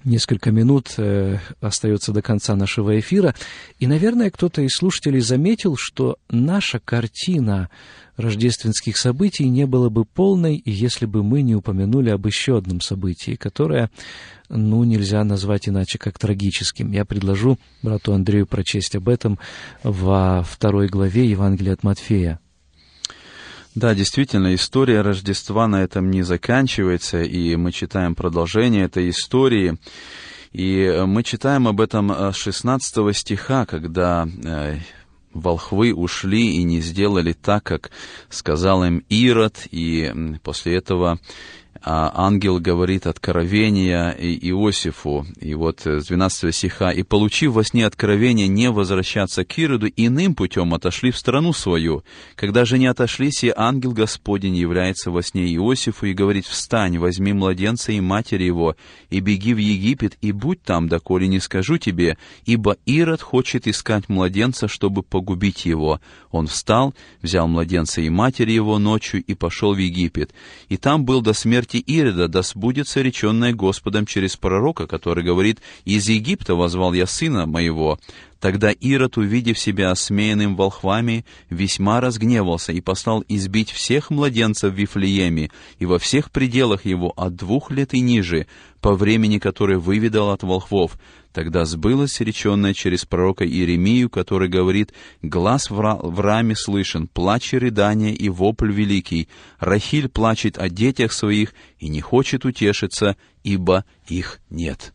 Несколько 0.04 0.50
минут 0.50 0.94
э, 0.96 1.38
остается 1.60 2.12
до 2.12 2.22
конца 2.22 2.56
нашего 2.56 2.98
эфира, 2.98 3.34
и, 3.78 3.86
наверное, 3.86 4.30
кто-то 4.30 4.62
из 4.62 4.72
слушателей 4.72 5.20
заметил, 5.20 5.76
что 5.76 6.16
наша 6.30 6.78
картина 6.78 7.68
рождественских 8.16 8.96
событий 8.96 9.48
не 9.48 9.66
было 9.66 9.90
бы 9.90 10.06
полной, 10.06 10.62
если 10.64 11.04
бы 11.04 11.22
мы 11.22 11.42
не 11.42 11.54
упомянули 11.54 12.08
об 12.08 12.26
еще 12.26 12.56
одном 12.56 12.80
событии, 12.80 13.36
которое, 13.36 13.90
ну, 14.48 14.84
нельзя 14.84 15.22
назвать 15.22 15.68
иначе, 15.68 15.98
как 15.98 16.18
трагическим. 16.18 16.92
Я 16.92 17.04
предложу 17.04 17.58
брату 17.82 18.14
Андрею 18.14 18.46
прочесть 18.46 18.96
об 18.96 19.08
этом 19.08 19.38
во 19.82 20.42
второй 20.42 20.88
главе 20.88 21.28
Евангелия 21.28 21.74
от 21.74 21.82
Матфея. 21.82 22.40
Да, 23.76 23.94
действительно, 23.94 24.52
история 24.54 25.00
Рождества 25.00 25.68
на 25.68 25.82
этом 25.82 26.10
не 26.10 26.22
заканчивается, 26.22 27.22
и 27.22 27.54
мы 27.54 27.70
читаем 27.70 28.16
продолжение 28.16 28.84
этой 28.84 29.10
истории. 29.10 29.78
И 30.52 31.04
мы 31.06 31.22
читаем 31.22 31.68
об 31.68 31.80
этом 31.80 32.32
16 32.32 32.96
э, 32.96 33.12
стиха, 33.12 33.66
когда 33.66 34.26
э, 34.26 34.78
волхвы 35.32 35.94
ушли 35.94 36.56
и 36.56 36.64
не 36.64 36.80
сделали 36.80 37.32
так, 37.32 37.62
как 37.62 37.92
сказал 38.28 38.84
им 38.84 39.04
Ирод, 39.08 39.68
и 39.70 40.12
после 40.42 40.74
этого 40.74 41.20
ангел 41.82 42.58
говорит 42.58 43.06
откровение 43.06 44.14
Иосифу, 44.18 45.26
и 45.40 45.54
вот 45.54 45.80
с 45.86 46.06
12 46.06 46.54
стиха, 46.54 46.90
«И, 46.90 47.02
получив 47.02 47.52
во 47.52 47.64
сне 47.64 47.86
откровение 47.86 48.48
не 48.48 48.70
возвращаться 48.70 49.44
к 49.44 49.58
Ироду, 49.58 49.88
иным 49.88 50.34
путем 50.34 50.74
отошли 50.74 51.10
в 51.10 51.16
страну 51.16 51.52
свою. 51.52 52.04
Когда 52.34 52.66
же 52.66 52.78
не 52.78 52.86
отошлись, 52.86 53.44
и 53.44 53.52
ангел 53.56 53.92
Господень 53.92 54.56
является 54.56 55.10
во 55.10 55.22
сне 55.22 55.46
Иосифу 55.54 56.06
и 56.06 56.12
говорит, 56.12 56.46
«Встань, 56.46 56.98
возьми 56.98 57.32
младенца 57.32 57.92
и 57.92 58.00
матери 58.00 58.44
его, 58.44 58.76
и 59.08 59.20
беги 59.20 59.54
в 59.54 59.58
Египет, 59.58 60.18
и 60.20 60.32
будь 60.32 60.62
там, 60.62 60.88
доколе 60.88 61.28
не 61.28 61.40
скажу 61.40 61.78
тебе, 61.78 62.18
ибо 62.44 62.76
Ирод 62.84 63.22
хочет 63.22 63.66
искать 63.66 64.08
младенца, 64.08 64.68
чтобы 64.68 65.02
погубить 65.02 65.64
его». 65.64 66.00
Он 66.30 66.46
встал, 66.46 66.94
взял 67.22 67.48
младенца 67.48 68.00
и 68.00 68.08
матери 68.08 68.52
его 68.52 68.78
ночью 68.78 69.22
и 69.22 69.34
пошел 69.34 69.74
в 69.74 69.78
Египет, 69.78 70.32
и 70.68 70.76
там 70.76 71.04
был 71.04 71.22
до 71.22 71.32
смерти 71.32 71.69
смерти 71.70 71.76
Ирода 71.90 72.28
да 72.28 72.42
сбудется 72.42 73.00
реченное 73.00 73.52
Господом 73.52 74.06
через 74.06 74.36
пророка, 74.36 74.86
который 74.86 75.24
говорит, 75.24 75.60
«Из 75.84 76.08
Египта 76.08 76.54
возвал 76.54 76.92
я 76.94 77.06
сына 77.06 77.46
моего». 77.46 77.98
Тогда 78.40 78.70
Ирод, 78.70 79.18
увидев 79.18 79.58
себя 79.58 79.90
осмеянным 79.90 80.56
волхвами, 80.56 81.26
весьма 81.50 82.00
разгневался 82.00 82.72
и 82.72 82.80
послал 82.80 83.22
избить 83.28 83.70
всех 83.70 84.08
младенцев 84.08 84.72
в 84.72 84.76
Вифлееме 84.76 85.50
и 85.78 85.84
во 85.84 85.98
всех 85.98 86.30
пределах 86.30 86.86
его 86.86 87.12
от 87.16 87.36
двух 87.36 87.70
лет 87.70 87.92
и 87.92 88.00
ниже, 88.00 88.46
по 88.80 88.94
времени, 88.94 89.38
которое 89.38 89.78
выведал 89.78 90.30
от 90.30 90.42
волхвов, 90.42 90.96
Тогда 91.32 91.64
сбылось 91.64 92.20
реченное 92.20 92.74
через 92.74 93.04
пророка 93.04 93.46
Иеремию, 93.46 94.10
который 94.10 94.48
говорит, 94.48 94.92
«Глаз 95.22 95.70
в 95.70 96.20
раме 96.20 96.56
слышен, 96.56 97.06
плач 97.06 97.54
и 97.54 97.58
рыдание 97.58 98.14
и 98.14 98.28
вопль 98.28 98.72
великий. 98.72 99.28
Рахиль 99.60 100.08
плачет 100.08 100.58
о 100.58 100.68
детях 100.68 101.12
своих 101.12 101.54
и 101.78 101.88
не 101.88 102.00
хочет 102.00 102.44
утешиться, 102.44 103.16
ибо 103.44 103.84
их 104.08 104.40
нет». 104.50 104.92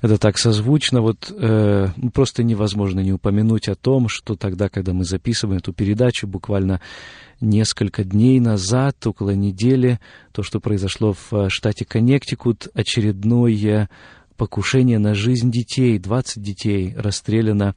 Это 0.00 0.16
так 0.16 0.38
созвучно, 0.38 1.00
вот 1.00 1.32
э, 1.36 1.88
просто 2.14 2.44
невозможно 2.44 3.00
не 3.00 3.12
упомянуть 3.12 3.68
о 3.68 3.74
том, 3.74 4.08
что 4.08 4.36
тогда, 4.36 4.68
когда 4.68 4.92
мы 4.92 5.04
записываем 5.04 5.58
эту 5.58 5.72
передачу, 5.72 6.28
буквально 6.28 6.80
несколько 7.40 8.04
дней 8.04 8.38
назад, 8.38 9.04
около 9.06 9.30
недели, 9.30 9.98
то, 10.32 10.44
что 10.44 10.60
произошло 10.60 11.14
в 11.14 11.32
э, 11.32 11.48
штате 11.48 11.84
Коннектикут, 11.84 12.68
очередное 12.74 13.88
покушение 14.36 15.00
на 15.00 15.14
жизнь 15.14 15.50
детей, 15.50 15.98
20 15.98 16.40
детей 16.40 16.94
расстреляно 16.96 17.74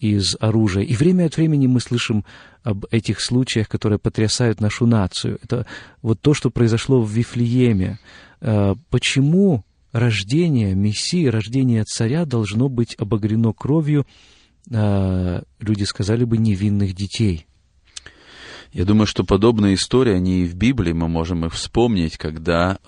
из 0.00 0.36
оружия. 0.40 0.82
И 0.82 0.94
время 0.94 1.26
от 1.26 1.36
времени 1.36 1.68
мы 1.68 1.78
слышим 1.78 2.24
об 2.64 2.84
этих 2.90 3.20
случаях, 3.20 3.68
которые 3.68 4.00
потрясают 4.00 4.60
нашу 4.60 4.86
нацию. 4.86 5.38
Это 5.44 5.66
вот 6.02 6.20
то, 6.20 6.34
что 6.34 6.50
произошло 6.50 7.00
в 7.00 7.10
Вифлееме. 7.10 8.00
Э, 8.40 8.74
почему 8.90 9.64
рождение 9.92 10.74
Мессии, 10.74 11.26
рождение 11.26 11.84
царя 11.84 12.24
должно 12.24 12.68
быть 12.68 12.94
обогрено 12.98 13.52
кровью, 13.52 14.06
э, 14.70 15.42
люди 15.58 15.84
сказали 15.84 16.24
бы, 16.24 16.38
невинных 16.38 16.94
детей? 16.94 17.46
Я 18.72 18.84
думаю, 18.84 19.06
что 19.06 19.24
подобные 19.24 19.74
истории, 19.74 20.14
они 20.14 20.42
и 20.42 20.46
в 20.46 20.54
Библии 20.54 20.92
мы 20.92 21.08
можем 21.08 21.44
их 21.44 21.54
вспомнить, 21.54 22.16
когда 22.16 22.78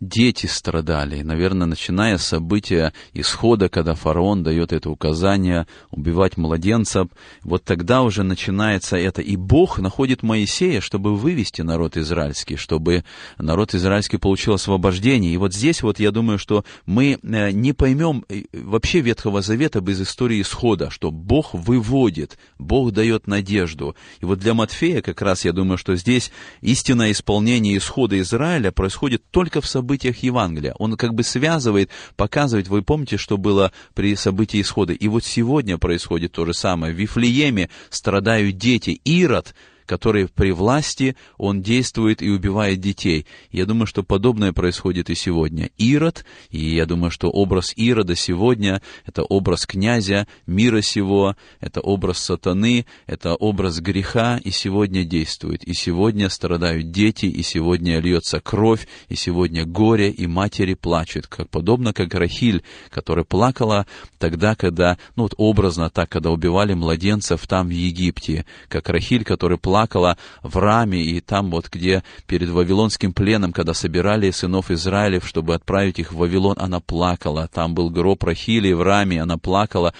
дети 0.00 0.46
страдали. 0.46 1.22
Наверное, 1.22 1.66
начиная 1.66 2.18
с 2.18 2.26
события 2.26 2.92
исхода, 3.14 3.68
когда 3.68 3.94
фараон 3.94 4.42
дает 4.42 4.72
это 4.72 4.90
указание 4.90 5.66
убивать 5.90 6.36
младенцев, 6.36 7.08
вот 7.42 7.64
тогда 7.64 8.02
уже 8.02 8.22
начинается 8.22 8.96
это. 8.96 9.22
И 9.22 9.36
Бог 9.36 9.78
находит 9.78 10.22
Моисея, 10.22 10.80
чтобы 10.80 11.16
вывести 11.16 11.62
народ 11.62 11.96
израильский, 11.96 12.56
чтобы 12.56 13.04
народ 13.38 13.74
израильский 13.74 14.18
получил 14.18 14.54
освобождение. 14.54 15.32
И 15.32 15.38
вот 15.38 15.54
здесь 15.54 15.82
вот 15.82 15.98
я 15.98 16.10
думаю, 16.10 16.38
что 16.38 16.64
мы 16.84 17.18
э, 17.22 17.50
не 17.52 17.72
поймем 17.72 18.24
э, 18.28 18.42
вообще 18.52 19.00
Ветхого 19.00 19.40
Завета 19.40 19.80
без 19.80 20.00
истории 20.00 20.42
исхода, 20.42 20.90
что 20.90 21.10
Бог 21.10 21.54
выводит, 21.54 22.38
Бог 22.58 22.92
дает 22.92 23.26
надежду. 23.26 23.96
И 24.20 24.26
вот 24.26 24.40
для 24.40 24.52
Матфея 24.52 25.00
как 25.00 25.22
раз 25.22 25.46
я 25.46 25.52
думаю, 25.52 25.78
что 25.78 25.96
здесь 25.96 26.30
истинное 26.60 27.12
исполнение 27.12 27.78
исхода 27.78 28.20
Израиля 28.20 28.72
происходит 28.72 29.22
только 29.30 29.62
в 29.62 29.66
событии 29.66 29.85
событиях 29.86 30.16
Евангелия. 30.18 30.74
Он 30.78 30.96
как 30.96 31.14
бы 31.14 31.22
связывает, 31.22 31.90
показывает. 32.16 32.66
Вы 32.66 32.82
помните, 32.82 33.16
что 33.16 33.36
было 33.36 33.70
при 33.94 34.16
событии 34.16 34.60
исхода? 34.60 34.92
И 34.92 35.06
вот 35.06 35.24
сегодня 35.24 35.78
происходит 35.78 36.32
то 36.32 36.44
же 36.44 36.54
самое. 36.54 36.92
В 36.92 36.96
Вифлееме 36.96 37.70
страдают 37.90 38.56
дети. 38.58 39.00
Ирод 39.04 39.54
который 39.86 40.28
при 40.28 40.50
власти, 40.50 41.16
он 41.38 41.62
действует 41.62 42.20
и 42.20 42.28
убивает 42.28 42.80
детей. 42.80 43.26
Я 43.50 43.64
думаю, 43.64 43.86
что 43.86 44.02
подобное 44.02 44.52
происходит 44.52 45.08
и 45.08 45.14
сегодня. 45.14 45.70
Ирод, 45.78 46.24
и 46.50 46.74
я 46.74 46.84
думаю, 46.86 47.10
что 47.10 47.30
образ 47.30 47.72
Ирода 47.76 48.14
сегодня— 48.14 48.82
это 49.06 49.22
образ 49.22 49.66
князя 49.66 50.26
мира 50.46 50.80
сего, 50.80 51.36
это 51.60 51.80
образ 51.80 52.18
сатаны, 52.18 52.86
это 53.06 53.34
образ 53.34 53.80
греха, 53.80 54.38
и 54.42 54.50
сегодня 54.50 55.04
действует. 55.04 55.64
И 55.64 55.72
сегодня 55.72 56.28
страдают 56.28 56.90
дети, 56.90 57.26
и 57.26 57.42
сегодня 57.42 58.00
льется 58.00 58.40
кровь, 58.40 58.86
и 59.08 59.14
сегодня 59.14 59.64
горе, 59.64 60.10
и 60.10 60.26
матери 60.26 60.74
плачут, 60.74 61.26
как 61.28 61.48
подобно 61.48 61.92
как 61.92 62.12
Рахиль, 62.14 62.62
которая 62.90 63.24
плакала 63.24 63.86
тогда, 64.18 64.54
когда, 64.54 64.98
ну 65.14 65.24
вот 65.24 65.34
образно 65.36 65.90
так, 65.90 66.08
когда 66.08 66.30
убивали 66.30 66.74
младенцев 66.74 67.46
там 67.46 67.68
в 67.68 67.70
Египте, 67.70 68.44
как 68.68 68.88
Рахиль, 68.88 69.24
который 69.24 69.58
плакал 69.58 69.75
плакала 69.76 70.16
в 70.42 70.56
Раме, 70.56 71.02
и 71.02 71.20
там 71.20 71.50
вот, 71.50 71.68
где 71.70 72.02
перед 72.26 72.48
Вавилонским 72.48 73.12
пленом, 73.12 73.52
когда 73.52 73.74
собирали 73.74 74.30
сынов 74.30 74.70
Израилев, 74.70 75.28
чтобы 75.28 75.54
отправить 75.54 75.98
их 75.98 76.12
в 76.12 76.16
Вавилон, 76.16 76.56
она 76.58 76.80
плакала. 76.80 77.46
Там 77.52 77.74
был 77.74 77.90
гроб 77.90 78.24
Рахили 78.24 78.72
в 78.72 78.80
Раме, 78.80 79.20
она 79.20 79.36
плакала, 79.36 79.92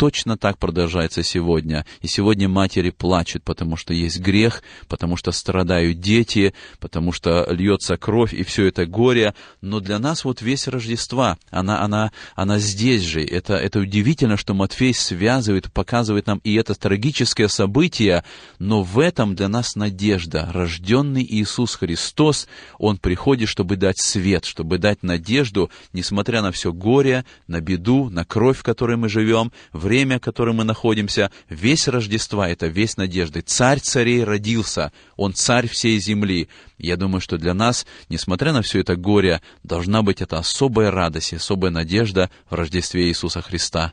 точно 0.00 0.38
так 0.38 0.56
продолжается 0.56 1.22
сегодня. 1.22 1.84
И 2.00 2.06
сегодня 2.06 2.48
матери 2.48 2.88
плачут, 2.88 3.42
потому 3.42 3.76
что 3.76 3.92
есть 3.92 4.18
грех, 4.18 4.62
потому 4.88 5.18
что 5.18 5.30
страдают 5.30 6.00
дети, 6.00 6.54
потому 6.78 7.12
что 7.12 7.46
льется 7.50 7.98
кровь, 7.98 8.32
и 8.32 8.42
все 8.42 8.64
это 8.64 8.86
горе. 8.86 9.34
Но 9.60 9.78
для 9.78 9.98
нас 9.98 10.24
вот 10.24 10.40
весь 10.40 10.68
Рождества, 10.68 11.36
она, 11.50 11.82
она, 11.82 12.12
она 12.34 12.58
здесь 12.58 13.02
же. 13.02 13.22
Это, 13.22 13.56
это 13.56 13.80
удивительно, 13.80 14.38
что 14.38 14.54
Матфей 14.54 14.94
связывает, 14.94 15.70
показывает 15.70 16.26
нам 16.26 16.40
и 16.44 16.54
это 16.54 16.74
трагическое 16.74 17.48
событие, 17.48 18.24
но 18.58 18.82
в 18.82 19.00
этом 19.00 19.34
для 19.34 19.48
нас 19.48 19.76
надежда. 19.76 20.48
Рожденный 20.50 21.26
Иисус 21.28 21.74
Христос, 21.74 22.48
Он 22.78 22.96
приходит, 22.96 23.50
чтобы 23.50 23.76
дать 23.76 24.00
свет, 24.00 24.46
чтобы 24.46 24.78
дать 24.78 25.02
надежду, 25.02 25.70
несмотря 25.92 26.40
на 26.40 26.52
все 26.52 26.72
горе, 26.72 27.26
на 27.48 27.60
беду, 27.60 28.08
на 28.08 28.24
кровь, 28.24 28.60
в 28.60 28.62
которой 28.62 28.96
мы 28.96 29.10
живем, 29.10 29.52
в 29.74 29.89
время, 29.90 30.18
в 30.18 30.22
котором 30.22 30.56
мы 30.56 30.64
находимся, 30.64 31.32
весь 31.48 31.88
Рождества— 31.88 32.48
это 32.48 32.68
весь 32.68 32.96
надежды. 32.96 33.40
Царь 33.40 33.80
царей 33.80 34.22
родился, 34.22 34.92
он 35.16 35.34
царь 35.34 35.66
всей 35.68 35.98
земли. 35.98 36.48
Я 36.78 36.96
думаю, 36.96 37.20
что 37.20 37.38
для 37.38 37.54
нас, 37.54 37.86
несмотря 38.08 38.52
на 38.52 38.62
все 38.62 38.78
это 38.78 38.94
горе, 38.94 39.40
должна 39.64 40.02
быть 40.02 40.22
эта 40.22 40.38
особая 40.38 40.92
радость, 40.92 41.34
особая 41.34 41.72
надежда 41.72 42.30
в 42.48 42.54
Рождестве 42.54 43.08
Иисуса 43.08 43.42
Христа. 43.42 43.92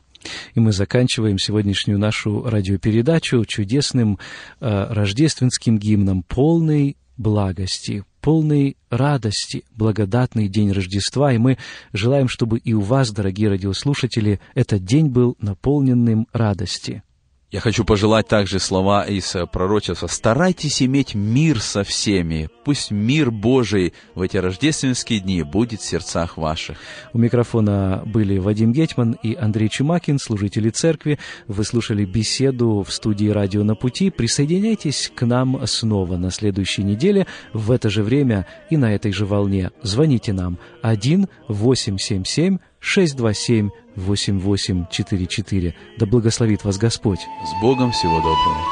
И 0.54 0.60
мы 0.60 0.70
заканчиваем 0.70 1.36
сегодняшнюю 1.36 1.98
нашу 1.98 2.44
радиопередачу 2.44 3.44
чудесным 3.44 4.20
э, 4.60 4.86
рождественским 4.90 5.78
гимном 5.78 6.22
полной 6.22 6.96
благости, 7.16 8.04
полной 8.20 8.76
радости, 8.90 9.64
благодатный 9.74 10.48
день 10.48 10.72
Рождества, 10.72 11.32
и 11.32 11.38
мы 11.38 11.58
желаем, 11.92 12.28
чтобы 12.28 12.58
и 12.58 12.72
у 12.72 12.80
вас, 12.80 13.10
дорогие 13.10 13.48
радиослушатели, 13.48 14.40
этот 14.54 14.84
день 14.84 15.08
был 15.08 15.36
наполненным 15.40 16.26
радости. 16.32 17.02
Я 17.50 17.60
хочу 17.60 17.82
пожелать 17.82 18.28
также 18.28 18.58
слова 18.58 19.04
из 19.04 19.34
э, 19.34 19.46
пророчества. 19.46 20.06
Старайтесь 20.06 20.82
иметь 20.82 21.14
мир 21.14 21.60
со 21.60 21.82
всеми. 21.82 22.50
Пусть 22.62 22.90
мир 22.90 23.30
Божий 23.30 23.94
в 24.14 24.20
эти 24.20 24.36
рождественские 24.36 25.20
дни 25.20 25.42
будет 25.42 25.80
в 25.80 25.84
сердцах 25.86 26.36
ваших. 26.36 26.76
У 27.14 27.18
микрофона 27.18 28.02
были 28.04 28.36
Вадим 28.36 28.72
Гетман 28.72 29.12
и 29.22 29.34
Андрей 29.34 29.70
Чумакин, 29.70 30.18
служители 30.18 30.68
церкви. 30.68 31.18
Вы 31.46 31.64
слушали 31.64 32.04
беседу 32.04 32.84
в 32.86 32.92
студии 32.92 33.30
«Радио 33.30 33.64
на 33.64 33.74
пути». 33.74 34.10
Присоединяйтесь 34.10 35.10
к 35.14 35.24
нам 35.24 35.66
снова 35.66 36.18
на 36.18 36.30
следующей 36.30 36.82
неделе 36.82 37.26
в 37.54 37.70
это 37.70 37.88
же 37.88 38.02
время 38.02 38.46
и 38.68 38.76
на 38.76 38.94
этой 38.94 39.12
же 39.12 39.24
волне. 39.24 39.70
Звоните 39.80 40.34
нам 40.34 40.58
1 40.82 41.28
877 41.48 42.58
627 42.80 43.70
8844. 43.96 45.74
Да 45.98 46.06
благословит 46.06 46.64
вас 46.64 46.78
Господь. 46.78 47.20
С 47.20 47.60
Богом 47.60 47.92
всего 47.92 48.16
доброго. 48.16 48.64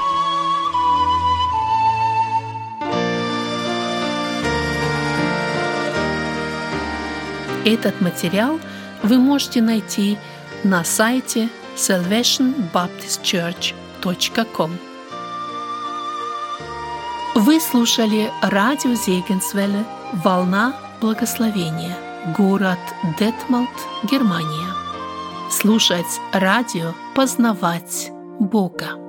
Этот 7.64 8.00
материал 8.00 8.58
вы 9.02 9.18
можете 9.18 9.60
найти 9.60 10.16
на 10.62 10.84
сайте 10.84 11.48
salvationbaptistchurch.com. 11.74 14.70
Вы 17.34 17.60
слушали 17.60 18.30
радио 18.40 18.94
Зегенсвелле 18.94 19.84
«Волна 20.24 20.76
благословения» 21.00 22.05
город 22.34 22.78
Детмалт, 23.18 23.68
Германия. 24.10 24.74
Слушать 25.50 26.20
радио, 26.32 26.92
познавать 27.14 28.10
Бога. 28.40 29.05